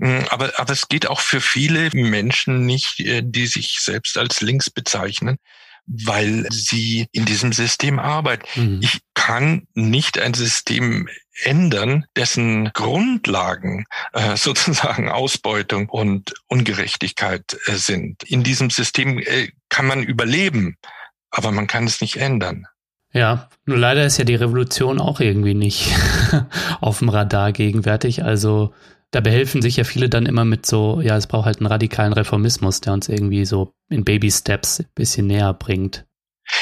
Hm, 0.00 0.24
aber, 0.30 0.52
aber 0.56 0.72
es 0.72 0.88
geht 0.88 1.06
auch 1.06 1.20
für 1.20 1.40
viele 1.40 1.90
Menschen 1.92 2.66
nicht, 2.66 3.00
äh, 3.00 3.22
die 3.24 3.46
sich 3.46 3.80
selbst 3.80 4.18
als 4.18 4.40
links 4.40 4.70
bezeichnen, 4.70 5.38
weil 5.90 6.46
sie 6.50 7.06
in 7.12 7.24
diesem 7.24 7.52
System 7.52 7.98
arbeiten. 7.98 8.46
Mhm. 8.54 8.80
Ich 8.82 9.00
kann 9.14 9.66
nicht 9.74 10.18
ein 10.18 10.34
System 10.34 11.08
ändern, 11.42 12.04
dessen 12.16 12.70
Grundlagen 12.72 13.86
äh, 14.12 14.36
sozusagen 14.36 15.08
Ausbeutung 15.08 15.88
und 15.88 16.34
Ungerechtigkeit 16.46 17.58
äh, 17.66 17.74
sind. 17.74 18.22
In 18.22 18.42
diesem 18.42 18.70
System 18.70 19.18
äh, 19.18 19.48
kann 19.68 19.86
man 19.86 20.02
überleben, 20.02 20.76
aber 21.30 21.50
man 21.52 21.66
kann 21.66 21.84
es 21.84 22.00
nicht 22.00 22.16
ändern. 22.16 22.66
Ja, 23.12 23.48
nur 23.64 23.76
leider 23.76 24.06
ist 24.06 24.18
ja 24.18 24.24
die 24.24 24.36
Revolution 24.36 25.00
auch 25.00 25.18
irgendwie 25.18 25.54
nicht 25.54 25.92
auf 26.80 27.00
dem 27.00 27.08
Radar 27.08 27.50
gegenwärtig. 27.50 28.22
Also 28.22 28.72
da 29.10 29.20
behelfen 29.20 29.62
sich 29.62 29.76
ja 29.76 29.84
viele 29.84 30.08
dann 30.08 30.26
immer 30.26 30.44
mit 30.44 30.66
so, 30.66 31.00
ja, 31.00 31.16
es 31.16 31.26
braucht 31.26 31.46
halt 31.46 31.58
einen 31.58 31.66
radikalen 31.66 32.12
Reformismus, 32.12 32.80
der 32.80 32.92
uns 32.92 33.08
irgendwie 33.08 33.44
so 33.44 33.74
in 33.88 34.04
Baby-Steps 34.04 34.80
ein 34.80 34.86
bisschen 34.94 35.26
näher 35.26 35.52
bringt. 35.52 36.04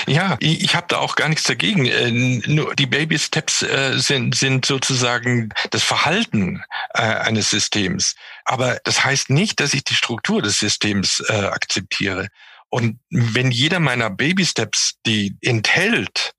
Ja, 0.07 0.37
ich, 0.41 0.63
ich 0.63 0.75
habe 0.75 0.87
da 0.89 0.99
auch 0.99 1.17
gar 1.17 1.29
nichts 1.29 1.45
dagegen. 1.45 1.87
Äh, 1.87 2.11
nur 2.47 2.75
die 2.75 2.87
Baby 2.87 3.19
Steps 3.19 3.63
äh, 3.63 3.99
sind, 3.99 4.35
sind 4.35 4.65
sozusagen 4.65 5.51
das 5.71 5.83
Verhalten 5.83 6.63
äh, 6.95 7.03
eines 7.03 7.51
Systems. 7.51 8.15
Aber 8.45 8.79
das 8.85 9.05
heißt 9.05 9.31
nicht, 9.31 9.61
dass 9.61 9.75
ich 9.75 9.85
die 9.85 9.95
Struktur 9.95 10.43
des 10.43 10.59
Systems 10.59 11.23
äh, 11.29 11.33
akzeptiere. 11.33 12.29
Und 12.71 13.01
wenn 13.11 13.51
jeder 13.51 13.81
meiner 13.81 14.11
Baby 14.11 14.45
Steps 14.45 14.97
die 15.07 15.37
enthält, 15.41 16.33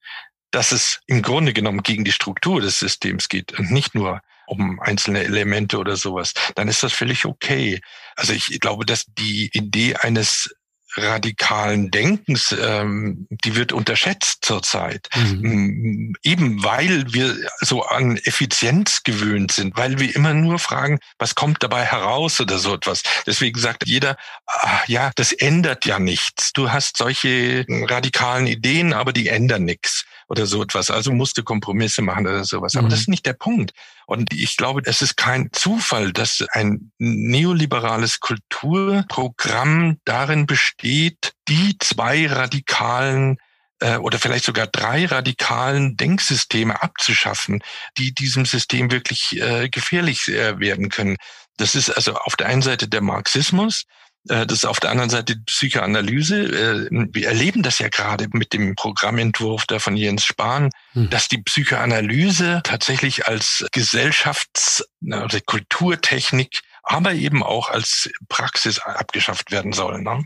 dass 0.51 0.72
es 0.72 0.99
im 1.07 1.22
Grunde 1.22 1.53
genommen 1.53 1.84
gegen 1.84 2.03
die 2.03 2.12
Struktur 2.12 2.62
des 2.62 2.80
Systems 2.80 3.30
geht 3.30 3.57
und 3.57 3.72
nicht 3.72 3.95
nur 3.95 4.22
um 4.50 4.80
einzelne 4.80 5.24
Elemente 5.24 5.78
oder 5.78 5.95
sowas, 5.95 6.34
dann 6.56 6.68
ist 6.68 6.84
das 6.84 6.93
völlig 6.93 7.26
okay. 7.26 7.82
Also 8.16 8.34
ich 8.34 8.60
glaube, 8.60 8.86
dass 8.86 9.06
die 9.18 9.50
Idee 9.54 9.95
eines 9.95 10.50
radikalen 10.97 11.91
Denkens, 11.91 12.56
ähm, 12.60 13.28
die 13.30 13.56
wird 13.56 13.72
unterschätzt 13.74 14.39
zurzeit. 14.41 15.08
Mhm. 15.16 16.16
Eben 16.24 16.64
weil 16.64 17.14
wir 17.14 17.36
so 17.62 17.84
an 17.84 18.18
Effizienz 18.18 19.04
gewöhnt 19.04 19.52
sind, 19.52 19.78
weil 19.78 20.00
wir 20.00 20.16
immer 20.16 20.34
nur 20.34 20.60
fragen, 20.60 21.00
was 21.20 21.36
kommt 21.36 21.62
dabei 21.62 21.86
heraus 21.86 22.41
oder 22.41 22.58
so 22.58 22.74
etwas. 22.74 23.04
Deswegen 23.28 23.60
sagt 23.60 23.88
jeder, 23.88 24.18
ach, 24.47 24.88
ja, 24.88 25.12
das 25.16 25.32
ändert 25.32 25.86
ja 25.86 26.00
nichts. 26.00 26.54
Du 26.54 26.72
hast 26.72 26.97
solche 26.97 27.66
radikalen 27.70 28.47
Ideen, 28.47 28.93
aber 28.93 29.14
die 29.14 29.28
ändern 29.28 29.66
nichts 29.66 30.06
oder 30.28 30.45
so 30.45 30.64
etwas. 30.64 30.89
Also 30.89 31.12
musste 31.12 31.43
Kompromisse 31.43 32.02
machen 32.02 32.26
oder 32.26 32.45
sowas. 32.45 32.76
Aber 32.76 32.88
mhm. 32.88 32.91
das 32.91 33.02
ist 33.02 33.10
nicht 33.10 33.26
der 33.26 33.34
Punkt. 33.34 33.74
Und 34.10 34.34
ich 34.34 34.57
glaube, 34.57 34.82
es 34.86 35.03
ist 35.03 35.18
kein 35.18 35.49
Zufall, 35.51 36.12
dass 36.12 36.43
ein 36.53 36.91
neoliberales 36.97 38.20
Kulturprogramm 38.20 39.99
darin 40.03 40.47
besteht, 40.47 41.34
die 41.47 41.78
zwei 41.78 42.26
radikalen 42.26 43.38
äh, 43.80 43.97
oder 43.97 44.18
vielleicht 44.18 44.45
sogar 44.45 44.66
drei 44.66 45.05
radikalen 45.05 45.95
Denksysteme 45.95 46.82
abzuschaffen, 46.82 47.62
die 47.99 48.12
diesem 48.12 48.47
System 48.47 48.89
wirklich 48.89 49.39
äh, 49.39 49.70
gefährlich 49.70 50.28
äh, 50.28 50.60
werden 50.60 50.89
können. 50.89 51.18
Das 51.57 51.76
ist 51.76 51.91
also 51.91 52.16
auf 52.16 52.36
der 52.36 52.47
einen 52.47 52.64
Seite 52.64 52.88
der 52.88 53.01
Marxismus, 53.01 53.84
das 54.26 54.60
ist 54.60 54.66
auf 54.66 54.80
der 54.80 54.92
anderen 54.92 55.10
Seite 55.10 55.36
die 55.36 55.44
Psychoanalyse. 55.46 56.88
Äh, 56.92 57.08
wir 57.12 57.28
erleben 57.28 57.64
das 57.64 57.80
ja 57.80 57.90
gerade 57.90 58.28
mit 58.34 58.54
dem 58.54 58.76
Programmentwurf 58.76 59.66
da 59.66 59.80
von 59.80 59.96
Jens 59.96 60.26
Spahn, 60.26 60.70
hm. 60.94 61.10
dass 61.10 61.28
die 61.28 61.42
Psychoanalyse 61.42 62.62
tatsächlich 62.64 63.28
als 63.28 63.66
Gesellschafts- 63.72 64.84
oder 65.02 65.40
Kulturtechnik, 65.42 66.62
aber 66.84 67.14
eben 67.14 67.44
auch 67.44 67.70
als 67.70 68.10
Praxis 68.28 68.80
abgeschafft 68.80 69.52
werden 69.52 69.74
soll. 69.74 70.02
Ne? 70.02 70.24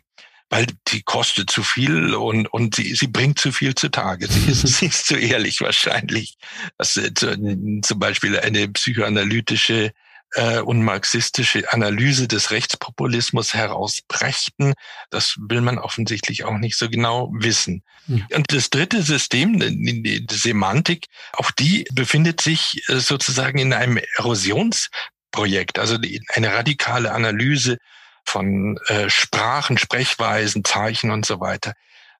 weil 0.54 0.68
die 0.89 1.02
kostet 1.02 1.50
zu 1.50 1.64
viel 1.64 2.14
und, 2.14 2.46
und 2.46 2.76
sie, 2.76 2.94
sie 2.94 3.08
bringt 3.08 3.39
zu 3.39 3.52
viel 3.52 3.74
zutage. 3.74 4.28
Sie 4.28 4.52
ist, 4.52 4.68
sie 4.80 4.86
ist 4.86 5.08
zu 5.08 5.16
ehrlich 5.18 5.62
wahrscheinlich. 5.62 6.36
Das, 6.78 6.96
äh, 6.96 7.12
zum 7.16 8.00
Beispiel 8.00 8.39
eine 8.39 8.68
psychoanalytische 8.68 9.94
äh, 10.34 10.59
und 10.59 10.84
marxistische 10.84 11.71
Analyse 11.71 12.27
des 12.27 12.51
Rechtspopulismus 12.51 13.53
herausbrächten. 13.53 14.73
Das 15.09 15.36
will 15.39 15.61
man 15.61 15.77
offensichtlich 15.77 16.43
auch 16.43 16.57
nicht 16.57 16.77
so 16.77 16.89
genau 16.89 17.31
wissen. 17.34 17.84
Mhm. 18.07 18.25
Und 18.34 18.51
das 18.53 18.69
dritte 18.69 19.01
System, 19.01 19.59
die 19.59 20.25
Semantik, 20.29 21.07
auch 21.34 21.51
die 21.51 21.86
befindet 21.93 22.41
sich 22.41 22.81
äh, 22.88 22.99
sozusagen 22.99 23.59
in 23.59 23.73
einem 23.73 23.99
Erosionsprojekt, 24.17 25.79
also 25.79 25.97
eine 26.34 26.53
radikale 26.53 27.11
Analyse 27.11 27.77
von 28.25 28.77
äh, 28.88 29.09
Sprachen, 29.09 29.77
Sprechweisen, 29.77 30.63
Zeichen 30.63 31.11
und 31.11 31.25
so 31.25 31.39
weiter. 31.39 31.73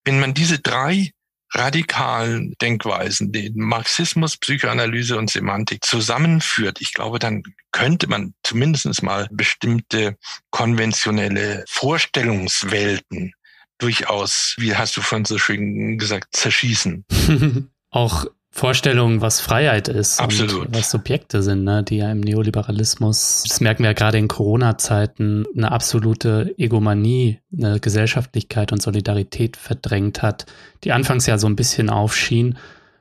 Wenn 0.04 0.20
man 0.20 0.34
diese 0.34 0.60
drei 0.60 1.12
radikalen 1.54 2.54
Denkweisen, 2.62 3.32
den 3.32 3.54
Marxismus, 3.56 4.38
Psychoanalyse 4.38 5.18
und 5.18 5.30
Semantik 5.30 5.84
zusammenführt, 5.84 6.82
ich 6.82 6.94
glaube, 6.94 7.20
dann 7.20 7.44
könnte 7.72 8.08
man 8.08 8.34
zumindest 8.44 9.04
mal 9.04 9.28
bestimmte 9.32 10.18
konventionelle 10.50 11.64
Vorstellungswelten 11.68 13.34
durchaus, 13.78 14.56
wie 14.58 14.76
hast 14.76 14.98
du 14.98 15.02
von 15.02 15.26
so 15.26 15.38
schön 15.38 15.98
gesagt, 15.98 16.36
zerschießen. 16.36 17.06
Auch 17.90 18.26
Vorstellung, 18.56 19.20
was 19.22 19.42
Freiheit 19.42 19.88
ist 19.88 20.22
Absolut. 20.22 20.68
und 20.68 20.76
was 20.78 20.92
Subjekte 20.92 21.42
sind, 21.42 21.64
ne, 21.64 21.82
die 21.82 21.98
ja 21.98 22.12
im 22.12 22.20
Neoliberalismus, 22.20 23.46
das 23.48 23.62
merken 23.62 23.82
wir 23.82 23.90
ja 23.90 23.94
gerade 23.94 24.20
in 24.20 24.28
Corona-Zeiten, 24.28 25.46
eine 25.58 25.72
absolute 25.72 26.54
Egomanie, 26.60 27.40
eine 27.52 27.80
Gesellschaftlichkeit 27.80 28.72
und 28.72 28.80
Solidarität 28.80 29.58
verdrängt 29.58 30.22
hat, 30.22 30.46
die 30.84 30.92
anfangs 30.92 31.26
ja 31.26 31.40
so 31.40 31.48
ein 31.48 31.56
bisschen 31.56 31.90
aufschien. 31.90 32.60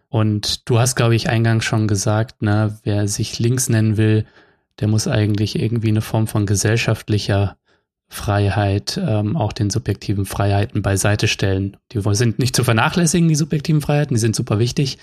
Und 0.08 0.70
du 0.70 0.78
hast, 0.78 0.96
glaube 0.96 1.14
ich, 1.16 1.28
eingangs 1.28 1.66
schon 1.66 1.86
gesagt, 1.86 2.40
ne, 2.40 2.78
wer 2.82 3.06
sich 3.06 3.38
links 3.38 3.68
nennen 3.68 3.98
will, 3.98 4.24
der 4.80 4.88
muss 4.88 5.06
eigentlich 5.06 5.60
irgendwie 5.60 5.88
eine 5.88 6.00
Form 6.00 6.28
von 6.28 6.46
gesellschaftlicher 6.46 7.58
Freiheit, 8.08 8.98
ähm, 9.06 9.36
auch 9.36 9.52
den 9.52 9.68
subjektiven 9.68 10.24
Freiheiten 10.24 10.80
beiseite 10.80 11.28
stellen. 11.28 11.76
Die 11.92 12.00
sind 12.14 12.38
nicht 12.38 12.56
zu 12.56 12.64
vernachlässigen, 12.64 13.28
die 13.28 13.34
subjektiven 13.34 13.82
Freiheiten, 13.82 14.14
die 14.14 14.20
sind 14.20 14.34
super 14.34 14.58
wichtig, 14.58 14.96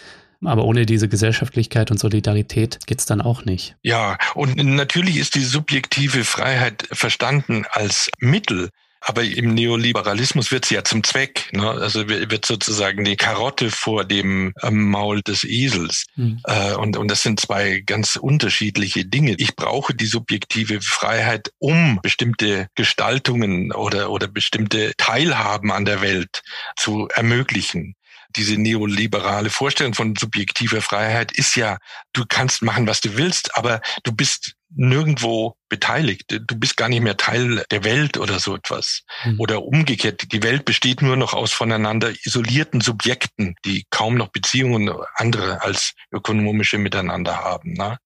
aber 0.44 0.64
ohne 0.64 0.86
diese 0.86 1.10
Gesellschaftlichkeit 1.10 1.92
und 1.92 2.00
Solidarität 2.00 2.80
geht's 2.86 3.06
dann 3.06 3.22
auch 3.22 3.46
nicht. 3.46 3.76
Ja, 3.82 4.18
und 4.36 4.56
natürlich 4.56 5.18
ist 5.18 5.36
die 5.36 5.44
subjektive 5.44 6.24
Freiheit 6.24 6.88
verstanden 6.92 7.66
als 7.72 8.10
Mittel, 8.20 8.70
aber 9.02 9.24
im 9.24 9.54
Neoliberalismus 9.54 10.52
wird 10.52 10.66
sie 10.66 10.76
ja 10.76 10.84
zum 10.84 11.04
Zweck. 11.04 11.50
Ne? 11.54 11.70
Also 11.70 12.08
wird 12.10 12.46
sozusagen 12.46 13.06
die 13.06 13.16
Karotte 13.16 13.72
vor 13.72 14.04
dem 14.04 14.54
ähm, 14.62 14.90
Maul 14.90 15.22
des 15.22 15.44
Esels. 15.46 16.06
Mhm. 16.16 16.42
Und, 16.78 16.98
und 16.98 17.10
das 17.10 17.24
sind 17.24 17.40
zwei 17.40 17.82
ganz 17.86 18.18
unterschiedliche 18.18 19.06
Dinge. 19.06 19.36
Ich 19.38 19.56
brauche 19.56 19.94
die 19.94 20.06
subjektive 20.06 20.82
Freiheit, 20.82 21.52
um 21.60 22.00
bestimmte 22.02 22.68
Gestaltungen 22.76 23.72
oder, 23.72 24.12
oder 24.12 24.28
bestimmte 24.28 24.94
Teilhaben 24.98 25.72
an 25.72 25.86
der 25.86 26.02
Welt 26.02 26.44
zu 26.76 27.08
ermöglichen 27.14 27.96
diese 28.36 28.58
neoliberale 28.58 29.50
Vorstellung 29.50 29.94
von 29.94 30.16
subjektiver 30.16 30.82
Freiheit 30.82 31.32
ist 31.32 31.56
ja, 31.56 31.78
du 32.14 32.26
kannst 32.28 32.62
machen, 32.62 32.88
was 32.88 33.02
du 33.02 33.18
willst, 33.18 33.58
aber 33.58 33.82
du 34.04 34.12
bist 34.12 34.56
nirgendwo 34.76 35.56
beteiligt. 35.68 36.26
Du 36.30 36.56
bist 36.56 36.78
gar 36.78 36.90
nicht 36.90 37.02
mehr 37.02 37.18
Teil 37.18 37.64
der 37.72 37.84
Welt 37.84 38.18
oder 38.18 38.40
so 38.40 38.56
etwas. 38.56 39.02
Mhm. 39.26 39.40
Oder 39.40 39.64
umgekehrt, 39.64 40.32
die 40.32 40.44
Welt 40.44 40.66
besteht 40.66 41.02
nur 41.02 41.16
noch 41.16 41.34
aus 41.34 41.52
voneinander 41.52 42.12
isolierten 42.24 42.82
Subjekten, 42.82 43.56
die 43.66 43.86
kaum 43.90 44.16
noch 44.16 44.30
Beziehungen 44.30 44.92
andere 45.16 45.64
als 45.64 45.94
ökonomische 46.12 46.78
miteinander 46.78 47.44
haben. 47.44 47.74
Ne? 47.74 47.98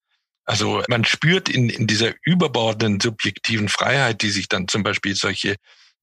Also 0.46 0.84
man 0.88 1.06
spürt 1.06 1.50
in, 1.50 1.70
in 1.70 1.88
dieser 1.88 2.14
überbordenden 2.24 3.00
subjektiven 3.00 3.70
Freiheit, 3.70 4.22
die 4.22 4.30
sich 4.30 4.48
dann 4.48 4.68
zum 4.68 4.84
Beispiel 4.84 5.16
solche 5.16 5.56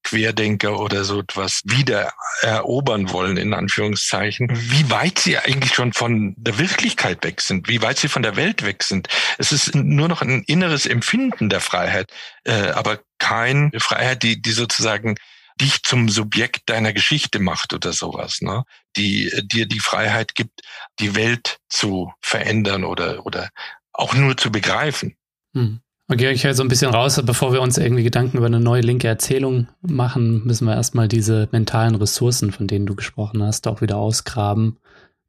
Querdenker 0.03 0.80
oder 0.80 1.05
so 1.05 1.20
etwas 1.20 1.61
wieder 1.64 2.12
erobern 2.42 3.11
wollen, 3.11 3.36
in 3.36 3.55
Anführungszeichen, 3.55 4.48
wie 4.51 4.90
weit 4.90 5.18
sie 5.18 5.38
eigentlich 5.38 5.74
schon 5.74 5.92
von 5.92 6.34
der 6.36 6.59
Wirklichkeit 6.59 7.22
weg 7.24 7.40
sind, 7.40 7.68
wie 7.68 7.82
weit 7.82 7.98
sie 7.98 8.09
von 8.09 8.22
der 8.22 8.36
Welt 8.36 8.64
weg 8.64 8.82
sind. 8.82 9.09
Es 9.38 9.53
ist 9.53 9.74
nur 9.74 10.09
noch 10.09 10.22
ein 10.22 10.42
inneres 10.46 10.86
Empfinden 10.86 11.48
der 11.48 11.61
Freiheit, 11.61 12.12
äh, 12.44 12.70
aber 12.70 13.01
keine 13.18 13.70
Freiheit, 13.78 14.22
die, 14.22 14.40
die 14.40 14.53
sozusagen 14.53 15.16
dich 15.61 15.82
zum 15.82 16.09
Subjekt 16.09 16.68
deiner 16.70 16.92
Geschichte 16.92 17.38
macht 17.38 17.74
oder 17.74 17.92
sowas, 17.92 18.40
ne? 18.40 18.64
die 18.96 19.30
dir 19.44 19.66
die 19.66 19.80
Freiheit 19.80 20.34
gibt, 20.34 20.62
die 20.98 21.14
Welt 21.14 21.59
zu 21.68 22.12
verändern 22.22 22.84
oder, 22.84 23.26
oder 23.26 23.51
auch 23.92 24.14
nur 24.14 24.36
zu 24.36 24.51
begreifen. 24.51 25.16
Hm. 25.55 25.80
Okay, 26.13 26.33
ich 26.33 26.43
höre 26.43 26.55
so 26.55 26.65
ein 26.65 26.69
bisschen 26.69 26.93
raus, 26.93 27.23
bevor 27.25 27.53
wir 27.53 27.63
uns 27.63 27.79
irgendwie 27.79 28.03
Gedanken 28.03 28.39
über 28.39 28.47
eine 28.47 28.59
neue 28.59 28.81
linke 28.81 29.07
Erzählung 29.07 29.69
machen, 29.81 30.45
müssen 30.45 30.67
wir 30.67 30.75
erstmal 30.75 31.07
diese 31.07 31.49
mentalen 31.53 31.95
Ressourcen, 31.95 32.51
von 32.51 32.67
denen 32.67 32.85
du 32.85 32.97
gesprochen 32.97 33.45
hast, 33.45 33.69
auch 33.69 33.81
wieder 33.81 33.97
ausgraben. 33.97 34.81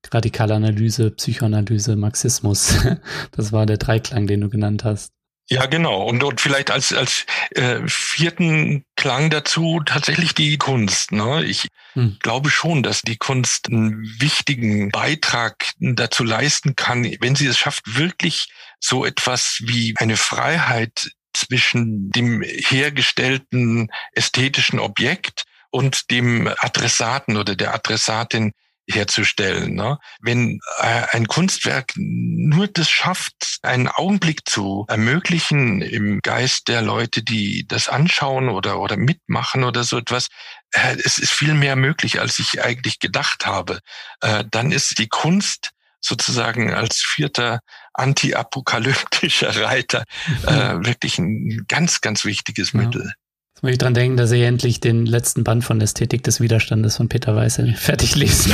Radikale 0.09 0.55
Analyse, 0.55 1.11
Psychoanalyse, 1.11 1.95
Marxismus. 1.95 2.79
Das 3.31 3.51
war 3.51 3.67
der 3.67 3.77
Dreiklang, 3.77 4.25
den 4.25 4.41
du 4.41 4.49
genannt 4.49 4.83
hast. 4.83 5.13
Ja, 5.51 5.67
genau. 5.67 6.07
Und, 6.07 6.23
und 6.23 6.41
vielleicht 6.41 6.71
als, 6.71 6.93
als 6.93 7.25
äh, 7.51 7.81
vierten 7.85 8.83
Klang 8.95 9.29
dazu 9.29 9.81
tatsächlich 9.85 10.33
die 10.33 10.57
Kunst. 10.57 11.11
Ne? 11.11 11.43
Ich 11.43 11.67
hm. 11.93 12.17
glaube 12.21 12.49
schon, 12.49 12.81
dass 12.81 13.01
die 13.01 13.17
Kunst 13.17 13.67
einen 13.67 14.03
wichtigen 14.19 14.89
Beitrag 14.89 15.73
dazu 15.79 16.23
leisten 16.23 16.75
kann, 16.75 17.03
wenn 17.19 17.35
sie 17.35 17.45
es 17.45 17.57
schafft, 17.57 17.97
wirklich 17.97 18.47
so 18.81 19.05
etwas 19.05 19.59
wie 19.61 19.93
eine 19.97 20.17
Freiheit 20.17 21.11
zwischen 21.33 22.09
dem 22.11 22.41
hergestellten 22.41 23.89
ästhetischen 24.13 24.79
Objekt 24.79 25.43
und 25.69 26.11
dem 26.11 26.49
Adressaten 26.59 27.37
oder 27.37 27.55
der 27.55 27.73
Adressatin 27.73 28.51
herzustellen. 28.89 29.75
Ne? 29.75 29.99
Wenn 30.21 30.59
äh, 30.79 31.03
ein 31.11 31.27
Kunstwerk 31.27 31.93
nur 31.95 32.67
das 32.67 32.89
schafft, 32.89 33.59
einen 33.61 33.87
Augenblick 33.87 34.49
zu 34.49 34.85
ermöglichen 34.89 35.81
im 35.81 36.21
Geist 36.21 36.67
der 36.67 36.81
Leute, 36.81 37.23
die 37.23 37.65
das 37.67 37.87
anschauen 37.87 38.49
oder, 38.49 38.79
oder 38.79 38.97
mitmachen 38.97 39.63
oder 39.63 39.83
so 39.83 39.97
etwas, 39.97 40.27
äh, 40.71 40.97
es 41.03 41.17
ist 41.17 41.31
viel 41.31 41.53
mehr 41.53 41.75
möglich, 41.75 42.19
als 42.19 42.39
ich 42.39 42.61
eigentlich 42.61 42.99
gedacht 42.99 43.45
habe. 43.45 43.79
Äh, 44.21 44.43
dann 44.49 44.71
ist 44.71 44.97
die 44.97 45.07
Kunst 45.07 45.71
sozusagen 46.01 46.73
als 46.73 46.97
vierter 46.97 47.59
antiapokalyptischer 47.93 49.55
Reiter 49.63 50.03
äh, 50.47 50.85
wirklich 50.85 51.17
ein 51.19 51.65
ganz, 51.67 52.01
ganz 52.01 52.25
wichtiges 52.25 52.73
ja. 52.73 52.81
Mittel. 52.81 53.13
Jetzt 53.53 53.63
muss 53.63 53.71
ich 53.73 53.77
dran 53.77 53.93
denken, 53.93 54.17
dass 54.17 54.31
ich 54.31 54.41
endlich 54.41 54.79
den 54.79 55.05
letzten 55.05 55.43
Band 55.43 55.63
von 55.63 55.79
Ästhetik 55.81 56.23
des 56.23 56.41
Widerstandes 56.41 56.97
von 56.97 57.09
Peter 57.09 57.35
Weiße 57.35 57.73
fertig 57.77 58.15
lesen 58.15 58.53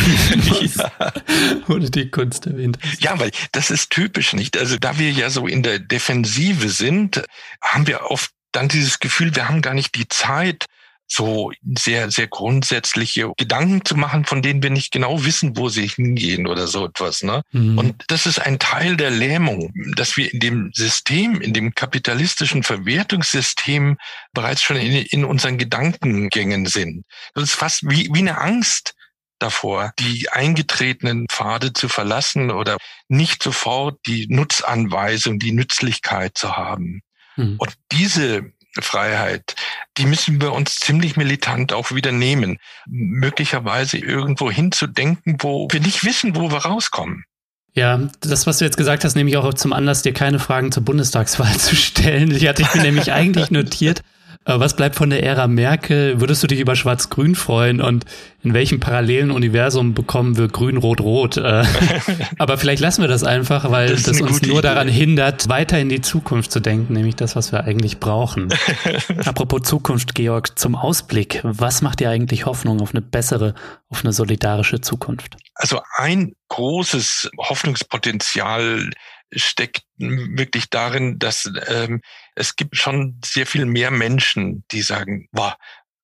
ja. 0.76 0.91
ohne 1.70 1.89
die 1.89 2.10
Kunst 2.10 2.45
erwähnt. 2.45 2.78
Ja, 3.00 3.18
weil 3.20 3.32
das 3.54 3.70
ist 3.70 3.91
typisch 3.91 4.34
nicht. 4.34 4.58
Also 4.58 4.78
da 4.78 5.00
wir 5.00 5.12
ja 5.12 5.30
so 5.30 5.48
in 5.48 5.64
der 5.64 5.80
Defensive 5.80 6.70
sind, 6.70 7.24
haben 7.62 7.88
wir 7.88 8.12
oft 8.12 8.32
dann 8.52 8.68
dieses 8.68 9.00
Gefühl, 9.00 9.36
wir 9.36 9.48
haben 9.48 9.62
gar 9.62 9.74
nicht 9.74 9.95
die 9.95 10.08
Zeit, 10.10 10.66
so 11.08 11.51
sehr, 11.78 12.12
sehr 12.12 12.28
grundsätzliche 12.28 13.32
Gedanken 13.38 13.84
zu 13.86 13.95
machen, 13.95 14.26
von 14.26 14.41
denen 14.41 14.62
wir 14.62 14.70
nicht 14.70 14.91
genau 14.91 15.24
wissen, 15.24 15.55
wo 15.55 15.70
sie 15.70 15.88
hingehen 15.88 16.47
oder 16.47 16.68
so 16.68 16.86
etwas. 16.86 17.24
Ne? 17.24 17.41
Mhm. 17.51 17.78
Und 17.78 18.03
das 18.08 18.26
ist 18.26 18.39
ein 18.39 18.60
Teil 18.60 18.97
der 18.97 19.10
Lähmung, 19.10 19.72
dass 19.95 20.18
wir 20.18 20.32
in 20.32 20.39
dem 20.39 20.72
System, 20.74 21.41
in 21.41 21.53
dem 21.53 21.74
kapitalistischen 21.74 22.64
Verwertungssystem 22.64 23.97
bereits 24.34 24.62
schon 24.62 24.78
in, 24.78 25.05
in 25.05 25.26
unseren 25.26 25.58
Gedankengängen 25.58 26.66
sind. 26.66 27.05
Das 27.34 27.45
ist 27.45 27.55
fast 27.55 27.89
wie, 27.89 28.10
wie 28.12 28.20
eine 28.20 28.39
Angst 28.39 28.93
davor, 29.39 29.93
die 29.99 30.30
eingetretenen 30.30 31.28
Pfade 31.30 31.72
zu 31.74 31.89
verlassen 31.89 32.51
oder 32.51 32.78
nicht 33.08 33.43
sofort 33.43 33.99
die 34.05 34.28
Nutzanweisung, 34.30 35.39
die 35.39 35.51
Nützlichkeit 35.51 36.38
zu 36.38 36.58
haben. 36.58 37.01
Mhm. 37.36 37.55
Und 37.58 37.74
diese 37.91 38.51
Freiheit, 38.82 39.56
die 39.98 40.06
müssen 40.06 40.42
wir 40.42 40.54
uns 40.54 40.76
ziemlich 40.76 41.18
militant 41.18 41.74
auch 41.74 41.92
wieder 41.92 42.12
nehmen. 42.12 42.58
Möglicherweise 42.88 43.98
irgendwo 43.98 44.52
hinzudenken, 44.52 45.38
wo 45.40 45.68
wir 45.72 45.80
nicht 45.80 46.04
wissen, 46.04 46.36
wo 46.36 46.52
wir 46.52 46.60
rauskommen. 46.60 47.26
Ja, 47.74 48.10
das, 48.22 48.48
was 48.48 48.58
du 48.58 48.66
jetzt 48.66 48.78
gesagt 48.78 49.04
hast, 49.04 49.16
nehme 49.16 49.30
ich 49.30 49.38
auch 49.38 49.54
zum 49.54 49.72
Anlass, 49.72 50.02
dir 50.02 50.14
keine 50.14 50.40
Fragen 50.40 50.72
zur 50.72 50.84
Bundestagswahl 50.84 51.56
zu 51.58 51.76
stellen. 51.76 52.32
Ich 52.32 52.48
hatte 52.48 52.64
ich 52.64 52.74
mir 52.74 52.82
nämlich 52.82 53.12
eigentlich 53.12 53.52
notiert, 53.52 54.02
was 54.48 54.76
bleibt 54.76 54.95
von 54.95 55.10
der 55.10 55.24
Ära 55.24 55.48
Merkel? 55.48 56.22
Würdest 56.22 56.41
du 56.41 56.48
dich 56.48 56.60
über 56.60 56.76
Schwarz-Grün 56.76 57.36
freuen? 57.36 57.82
Und 57.82 58.06
in 58.43 58.54
welchem 58.54 58.80
parallelen 58.80 59.30
Universum 59.30 59.93
bekommen 59.93 60.38
wir 60.38 60.48
Grün-Rot-Rot? 60.48 61.36
Äh, 61.38 61.66
aber 62.38 62.58
vielleicht 62.58 62.82
lassen 62.82 63.02
wir 63.02 63.10
das 63.10 63.26
einfach, 63.26 63.70
weil 63.72 63.89
das, 63.89 64.04
das 64.04 64.22
uns 64.22 64.41
nur 64.43 64.60
Idee. 64.60 64.62
daran 64.62 64.88
hindert, 64.88 65.50
weiter 65.50 65.78
in 65.80 65.89
die 65.89 66.00
Zukunft 66.00 66.52
zu 66.52 66.62
denken, 66.62 66.93
nämlich 66.93 67.18
das, 67.18 67.36
was 67.36 67.52
wir 67.52 67.66
eigentlich 67.66 68.00
brauchen. 68.00 68.48
Apropos 69.26 69.64
Zukunft, 69.64 70.16
Georg, 70.16 70.58
zum 70.58 70.76
Ausblick. 70.76 71.41
Was 71.43 71.82
macht 71.82 72.00
dir 72.00 72.10
eigentlich 72.10 72.45
Hoffnung 72.45 72.80
auf 72.80 72.91
eine 72.91 73.02
bessere, 73.02 73.54
auf 73.89 74.06
eine 74.06 74.14
solidarische 74.14 74.80
Zukunft? 74.80 75.36
Also 75.56 75.82
ein 75.98 76.34
großes 76.48 77.32
Hoffnungspotenzial 77.38 78.91
steckt 79.34 79.84
wirklich 79.98 80.70
darin, 80.70 81.20
dass 81.20 81.50
ähm, 81.68 82.02
es 82.36 82.56
gibt 82.56 82.78
schon 82.78 83.20
sehr 83.24 83.46
viel 83.46 83.66
mehr 83.66 83.92
Menschen, 83.92 84.64
die 84.72 84.82
sagen, 84.82 85.28
wow, 85.32 85.54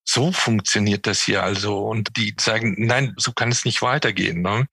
so 0.04 0.32
funktioniert 0.32 1.08
das 1.08 1.22
hier 1.22 1.44
also 1.44 1.80
und 1.80 2.18
die 2.18 2.36
sagen, 2.40 2.76
nein, 2.78 3.14
so 3.18 3.32
kann 3.32 3.50
es 3.50 3.66
nicht 3.66 3.82
weitergehen. 3.82 4.42
Ne? 4.42 4.68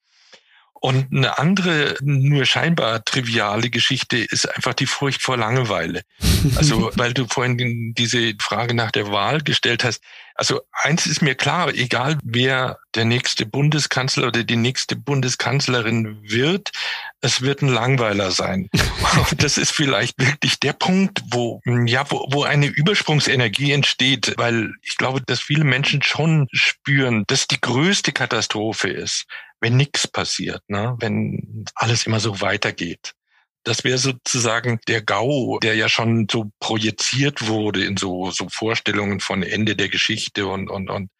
Und 0.82 1.12
eine 1.12 1.38
andere, 1.38 1.96
nur 2.00 2.46
scheinbar 2.46 3.04
triviale 3.04 3.68
Geschichte 3.68 4.16
ist 4.16 4.46
einfach 4.46 4.72
die 4.72 4.86
Furcht 4.86 5.20
vor 5.20 5.36
Langeweile. 5.36 6.02
Also, 6.56 6.90
weil 6.96 7.12
du 7.12 7.26
vorhin 7.28 7.92
diese 7.92 8.32
Frage 8.40 8.72
nach 8.72 8.90
der 8.90 9.12
Wahl 9.12 9.42
gestellt 9.42 9.84
hast. 9.84 10.02
Also, 10.34 10.62
eins 10.72 11.06
ist 11.06 11.20
mir 11.20 11.34
klar, 11.34 11.74
egal 11.74 12.18
wer 12.24 12.78
der 12.94 13.04
nächste 13.04 13.44
Bundeskanzler 13.44 14.28
oder 14.28 14.42
die 14.42 14.56
nächste 14.56 14.96
Bundeskanzlerin 14.96 16.18
wird, 16.22 16.70
es 17.20 17.42
wird 17.42 17.60
ein 17.60 17.68
Langweiler 17.68 18.30
sein. 18.30 18.70
Und 19.30 19.42
das 19.42 19.58
ist 19.58 19.72
vielleicht 19.72 20.18
wirklich 20.18 20.60
der 20.60 20.72
Punkt, 20.72 21.22
wo, 21.30 21.60
ja, 21.84 22.10
wo, 22.10 22.26
wo 22.30 22.44
eine 22.44 22.68
Übersprungsenergie 22.68 23.72
entsteht, 23.72 24.32
weil 24.38 24.72
ich 24.80 24.96
glaube, 24.96 25.20
dass 25.20 25.40
viele 25.40 25.64
Menschen 25.64 26.02
schon 26.02 26.48
spüren, 26.52 27.24
dass 27.26 27.48
die 27.48 27.60
größte 27.60 28.12
Katastrophe 28.12 28.88
ist, 28.88 29.26
wenn 29.60 29.76
nichts 29.76 30.08
passiert, 30.08 30.62
ne? 30.68 30.96
wenn 30.98 31.64
alles 31.74 32.06
immer 32.06 32.20
so 32.20 32.40
weitergeht. 32.40 33.12
Das 33.62 33.84
wäre 33.84 33.98
sozusagen 33.98 34.80
der 34.88 35.02
GAU, 35.02 35.58
der 35.58 35.74
ja 35.74 35.90
schon 35.90 36.26
so 36.30 36.50
projiziert 36.60 37.46
wurde 37.46 37.84
in 37.84 37.98
so, 37.98 38.30
so 38.30 38.48
Vorstellungen 38.48 39.20
von 39.20 39.42
Ende 39.42 39.76
der 39.76 39.90
Geschichte 39.90 40.46
und, 40.46 40.70
und, 40.70 40.88
und 40.88 41.10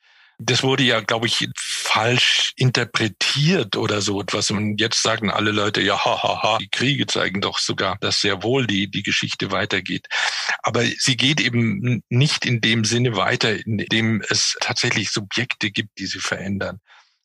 das 0.43 0.63
wurde 0.63 0.83
ja, 0.85 1.01
glaube 1.01 1.27
ich, 1.27 1.47
falsch 1.55 2.55
interpretiert 2.57 3.77
oder 3.77 4.01
so 4.01 4.23
etwas. 4.23 4.51
Und 4.51 4.81
jetzt 4.81 5.03
sagen 5.03 5.31
alle 5.31 5.51
Leute, 5.51 5.83
ja, 5.83 6.03
hahaha, 6.03 6.23
ha, 6.23 6.43
ha. 6.43 6.59
die 6.59 6.71
Kriege 6.71 7.07
zeigen 7.07 7.43
doch 7.43 7.59
sogar, 7.59 7.99
dass 8.01 8.23
sehr 8.23 8.43
wohl 8.43 8.67
die, 8.67 8.91
die 8.91 9.03
Geschichte 9.03 9.51
weitergeht. 9.51 10.07
Aber 10.63 10.83
sie 10.83 11.19
geht 11.19 11.43
eben 11.43 12.03
nicht 12.09 12.47
in 12.47 12.63
dem 12.63 12.87
Sinne 12.87 13.17
weiter, 13.17 13.55
in 13.67 13.79
dem 13.79 14.23
es 14.31 14.57
tatsächlich 14.61 15.11
Subjekte 15.11 15.71
gibt, 15.71 15.99
die 15.99 16.07
sie 16.07 16.21
verändern 16.21 16.81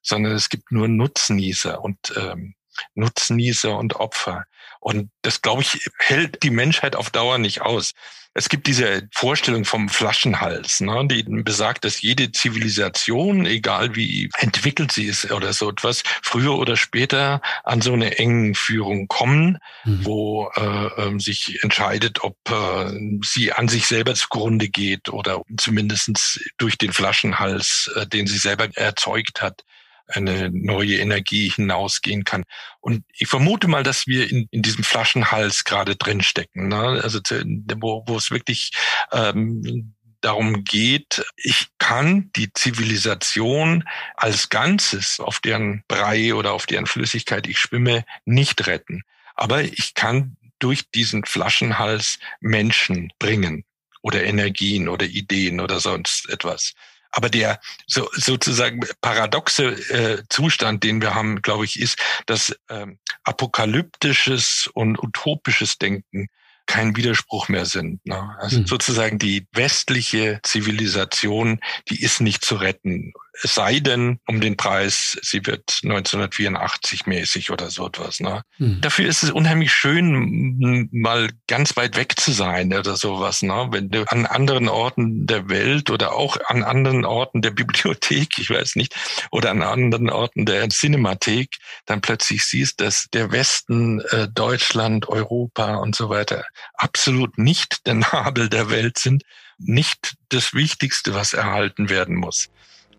sondern 0.06 0.34
es 0.34 0.49
gibt 0.49 0.72
nur 0.72 0.88
Nutznießer 0.88 1.84
und 1.84 2.14
ähm, 2.16 2.56
Nutznießer 2.93 3.78
und 3.78 3.95
Opfer. 3.95 4.45
Und 4.80 5.10
das, 5.22 5.41
glaube 5.41 5.64
ich, 5.64 5.89
hält 5.97 6.43
die 6.43 6.49
Menschheit 6.49 6.95
auf 6.95 7.10
Dauer 7.10 7.38
nicht 7.38 7.62
aus. 7.62 7.93
Es 8.38 8.49
gibt 8.49 8.68
diese 8.68 9.08
Vorstellung 9.14 9.64
vom 9.64 9.88
Flaschenhals, 9.88 10.82
ne, 10.82 11.08
die 11.10 11.24
besagt, 11.24 11.86
dass 11.86 12.01
jede 12.01 12.34
Zivilisation, 12.34 13.45
egal 13.45 13.95
wie 13.95 14.30
entwickelt 14.38 14.91
sie 14.91 15.06
ist 15.06 15.32
oder 15.32 15.53
so 15.53 15.70
etwas, 15.70 16.03
früher 16.22 16.58
oder 16.58 16.76
später 16.76 17.41
an 17.64 17.80
so 17.80 17.93
eine 17.93 18.18
engen 18.18 18.53
Führung 18.53 19.08
kommen, 19.08 19.58
mhm. 19.86 20.06
wo 20.06 20.51
äh, 20.58 20.62
äh, 20.62 21.18
sich 21.18 21.64
entscheidet, 21.64 22.26
ob 22.26 22.36
äh, 22.51 22.91
sie 23.24 23.53
an 23.53 23.70
sich 23.70 23.88
selber 23.88 24.14
zugrunde 24.16 24.68
geht 24.68 25.08
oder 25.08 25.41
zumindestens 25.58 26.43
durch 26.58 26.78
den 26.78 26.91
Flaschenhals, 26.91 27.89
äh, 27.95 28.06
den 28.06 28.28
sie 28.28 28.38
selber 28.38 28.68
erzeugt 28.76 29.41
hat 29.41 29.64
eine 30.08 30.49
neue 30.51 30.97
Energie 30.97 31.49
hinausgehen 31.49 32.24
kann. 32.24 32.43
Und 32.80 33.03
ich 33.18 33.28
vermute 33.28 33.68
mal, 33.68 33.84
dass 33.84 34.08
wir 34.08 34.30
in, 34.30 34.47
in 34.51 34.62
diesem 34.62 34.84
Flaschenhals 34.84 35.64
gerade 35.64 35.95
drinstecken. 35.95 36.68
Ne? 36.68 37.01
Also 37.03 37.20
wo, 37.20 38.03
wo 38.08 38.18
es 38.18 38.32
wirklich 38.32 38.72
ähm, 39.12 39.95
darum 40.22 40.64
geht, 40.64 41.24
ich 41.38 41.68
kann 41.78 42.32
die 42.36 42.51
Zivilisation 42.53 43.84
als 44.16 44.49
Ganzes, 44.49 45.20
auf 45.20 45.39
deren 45.39 45.84
Brei 45.88 46.34
oder 46.34 46.53
auf 46.53 46.66
deren 46.66 46.88
Flüssigkeit 46.88 47.47
ich 47.47 47.60
schwimme, 47.60 48.06
nicht 48.26 48.66
retten. 48.68 49.03
Aber 49.36 49.64
ich 49.64 49.93
kann 49.93 50.38
durch 50.60 50.89
diesen 50.89 51.26
Flaschenhals 51.26 52.20
Menschen 52.39 53.12
bringen 53.20 53.66
oder 54.01 54.24
Energien 54.24 54.88
oder 54.88 55.06
Ideen 55.06 55.60
oder 55.60 55.80
sonst 55.80 56.30
etwas. 56.30 56.74
Aber 57.16 57.30
der 57.30 57.61
so, 57.88 58.09
sozusagen 58.11 58.82
paradoxe 58.99 59.68
äh, 59.89 60.24
Zustand, 60.30 60.84
den 60.84 61.01
wir 61.01 61.16
haben, 61.16 61.41
glaube 61.41 61.63
ich, 61.63 61.80
ist, 61.80 61.97
dass 62.26 62.53
ähm, 62.70 62.99
apokalyptisches 63.24 64.70
und 64.74 65.01
utopisches 65.01 65.78
Denken 65.78 66.28
kein 66.66 66.97
Widerspruch 66.97 67.47
mehr 67.47 67.66
sind. 67.66 68.05
Ne? 68.05 68.36
Also 68.39 68.59
mhm. 68.59 68.68
sozusagen 68.68 69.18
die 69.18 69.47
westliche 69.53 70.41
Zivilisation, 70.43 71.61
die 71.89 72.03
ist 72.03 72.20
nicht 72.20 72.43
zu 72.43 72.55
retten. 72.55 73.13
Es 73.43 73.55
sei 73.55 73.79
denn, 73.79 74.19
um 74.27 74.39
den 74.39 74.55
Preis, 74.57 75.17
sie 75.21 75.45
wird 75.45 75.79
1984 75.83 77.05
mäßig 77.05 77.51
oder 77.51 77.69
so 77.69 77.88
etwas. 77.88 78.19
Ne? 78.19 78.43
Mhm. 78.57 78.81
Dafür 78.81 79.07
ist 79.07 79.23
es 79.23 79.31
unheimlich 79.31 79.73
schön, 79.73 80.89
mal 80.91 81.29
ganz 81.47 81.75
weit 81.75 81.97
weg 81.97 82.19
zu 82.19 82.31
sein 82.31 82.73
oder 82.73 82.95
sowas. 82.95 83.41
Ne? 83.41 83.67
Wenn 83.71 83.89
du 83.89 84.03
an 84.07 84.25
anderen 84.25 84.69
Orten 84.69 85.27
der 85.27 85.49
Welt 85.49 85.89
oder 85.89 86.13
auch 86.13 86.38
an 86.47 86.63
anderen 86.63 87.05
Orten 87.05 87.41
der 87.41 87.51
Bibliothek, 87.51 88.38
ich 88.38 88.49
weiß 88.49 88.75
nicht, 88.75 88.95
oder 89.31 89.51
an 89.51 89.61
anderen 89.61 90.09
Orten 90.09 90.45
der 90.45 90.67
Cinemathek, 90.69 91.57
dann 91.86 92.01
plötzlich 92.01 92.43
siehst, 92.43 92.81
dass 92.81 93.07
der 93.13 93.31
Westen, 93.31 93.99
äh, 94.11 94.27
Deutschland, 94.33 95.09
Europa 95.09 95.75
und 95.75 95.95
so 95.95 96.09
weiter 96.09 96.45
absolut 96.75 97.38
nicht 97.38 97.86
der 97.86 97.95
Nabel 97.95 98.49
der 98.49 98.69
Welt 98.69 98.97
sind, 98.97 99.23
nicht 99.57 100.15
das 100.29 100.53
Wichtigste, 100.53 101.13
was 101.13 101.33
erhalten 101.33 101.89
werden 101.89 102.15
muss. 102.15 102.49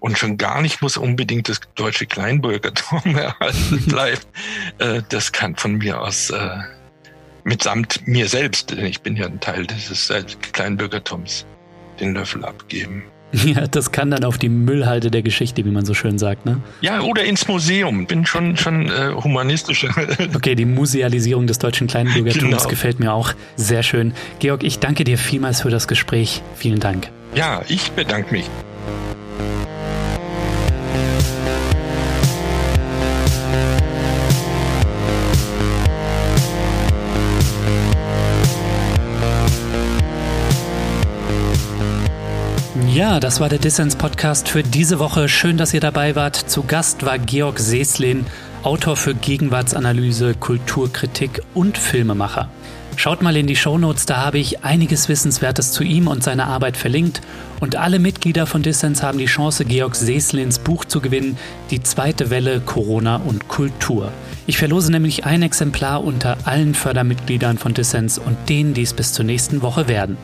Und 0.07 0.17
schon 0.17 0.39
gar 0.39 0.63
nicht 0.63 0.83
muss 0.83 0.97
unbedingt 0.97 1.49
das 1.49 1.59
deutsche 1.75 2.07
Kleinbürgertum 2.07 3.17
erhalten 3.17 3.83
bleiben. 3.87 4.21
Äh, 4.79 5.03
das 5.09 5.33
kann 5.33 5.57
von 5.57 5.79
mir 5.79 6.01
aus 6.01 6.31
äh, 6.31 6.49
mitsamt 7.43 8.07
mir 8.07 8.29
selbst, 8.29 8.71
denn 8.71 8.85
ich 8.85 9.01
bin 9.01 9.17
ja 9.17 9.27
ein 9.27 9.41
Teil 9.41 9.67
dieses 9.67 10.13
Kleinbürgertums, 10.53 11.45
den 11.99 12.15
Löffel 12.15 12.45
abgeben. 12.45 13.03
Ja, 13.45 13.67
das 13.67 13.91
kann 13.91 14.13
dann 14.13 14.23
auf 14.23 14.39
die 14.39 14.49
Müllhalde 14.49 15.11
der 15.11 15.23
Geschichte, 15.23 15.65
wie 15.65 15.71
man 15.71 15.85
so 15.85 15.93
schön 15.93 16.17
sagt, 16.17 16.47
ne? 16.47 16.63
Ja, 16.81 17.01
oder 17.01 17.25
ins 17.25 17.49
Museum. 17.49 18.07
Bin 18.07 18.25
schon 18.25 18.57
schon 18.57 18.89
äh, 18.89 19.13
humanistischer. 19.13 19.91
okay, 20.35 20.55
die 20.55 20.65
Musealisierung 20.65 21.49
des 21.49 21.59
deutschen 21.59 21.89
Kleinbürgertums 21.89 22.57
genau. 22.57 22.69
gefällt 22.69 23.01
mir 23.01 23.13
auch 23.13 23.35
sehr 23.57 23.83
schön. 23.83 24.15
Georg, 24.39 24.63
ich 24.63 24.79
danke 24.79 25.03
dir 25.03 25.19
vielmals 25.19 25.63
für 25.63 25.71
das 25.71 25.89
Gespräch. 25.89 26.43
Vielen 26.55 26.79
Dank. 26.79 27.11
Ja, 27.35 27.63
ich 27.67 27.91
bedanke 27.91 28.33
mich. 28.33 28.49
Ja, 42.97 43.21
das 43.21 43.41
war 43.41 43.51
der 43.51 43.59
Dissens-Podcast 43.59 44.49
für 44.49 44.63
diese 44.63 44.99
Woche. 44.99 45.29
Schön, 45.29 45.59
dass 45.59 45.75
ihr 45.75 45.81
dabei 45.81 46.17
wart. 46.17 46.35
Zu 46.35 46.63
Gast 46.63 47.05
war 47.05 47.19
Georg 47.19 47.59
Seeslin, 47.59 48.25
Autor 48.63 48.97
für 48.97 49.15
Gegenwartsanalyse, 49.15 50.33
Kulturkritik 50.33 51.43
und 51.53 51.77
Filmemacher. 51.77 52.49
Schaut 52.97 53.21
mal 53.21 53.37
in 53.37 53.47
die 53.47 53.55
Shownotes, 53.55 54.07
da 54.07 54.25
habe 54.25 54.39
ich 54.39 54.65
einiges 54.65 55.11
Wissenswertes 55.11 55.73
zu 55.73 55.85
ihm 55.85 56.09
und 56.09 56.25
seiner 56.25 56.47
Arbeit 56.47 56.79
verlinkt. 56.79 57.21
Und 57.61 57.77
alle 57.77 57.99
Mitglieder 57.99 58.47
von 58.47 58.63
Dissens 58.63 59.03
haben 59.03 59.19
die 59.19 59.27
Chance, 59.27 59.67
Georg 59.67 59.95
Seeslins 59.95 60.59
Buch 60.59 60.87
zu 60.87 61.03
gewinnen, 61.03 61.37
Die 61.71 61.83
zweite 61.83 62.31
Welle 62.31 62.61
Corona 62.61 63.17
und 63.17 63.47
Kultur. 63.49 64.11
Ich 64.47 64.57
verlose 64.57 64.91
nämlich 64.91 65.27
ein 65.27 65.43
Exemplar 65.43 66.03
unter 66.03 66.39
allen 66.45 66.75
Fördermitgliedern 66.75 67.59
von 67.59 67.75
Dissens 67.75 68.19
und 68.19 68.39
denen, 68.49 68.73
die 68.73 68.85
es 68.85 68.95
bis 68.95 69.13
zur 69.13 69.27
nächsten 69.27 69.61
Woche 69.61 69.87
werden. 69.87 70.17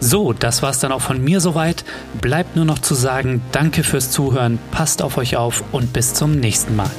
So, 0.00 0.32
das 0.32 0.62
war's 0.62 0.80
dann 0.80 0.92
auch 0.92 1.00
von 1.00 1.22
mir 1.22 1.40
soweit. 1.40 1.84
Bleibt 2.20 2.56
nur 2.56 2.64
noch 2.64 2.78
zu 2.78 2.94
sagen, 2.94 3.42
danke 3.52 3.84
fürs 3.84 4.10
Zuhören, 4.10 4.58
passt 4.70 5.02
auf 5.02 5.16
euch 5.16 5.36
auf 5.36 5.64
und 5.72 5.92
bis 5.92 6.14
zum 6.14 6.38
nächsten 6.38 6.76
Mal. 6.76 6.90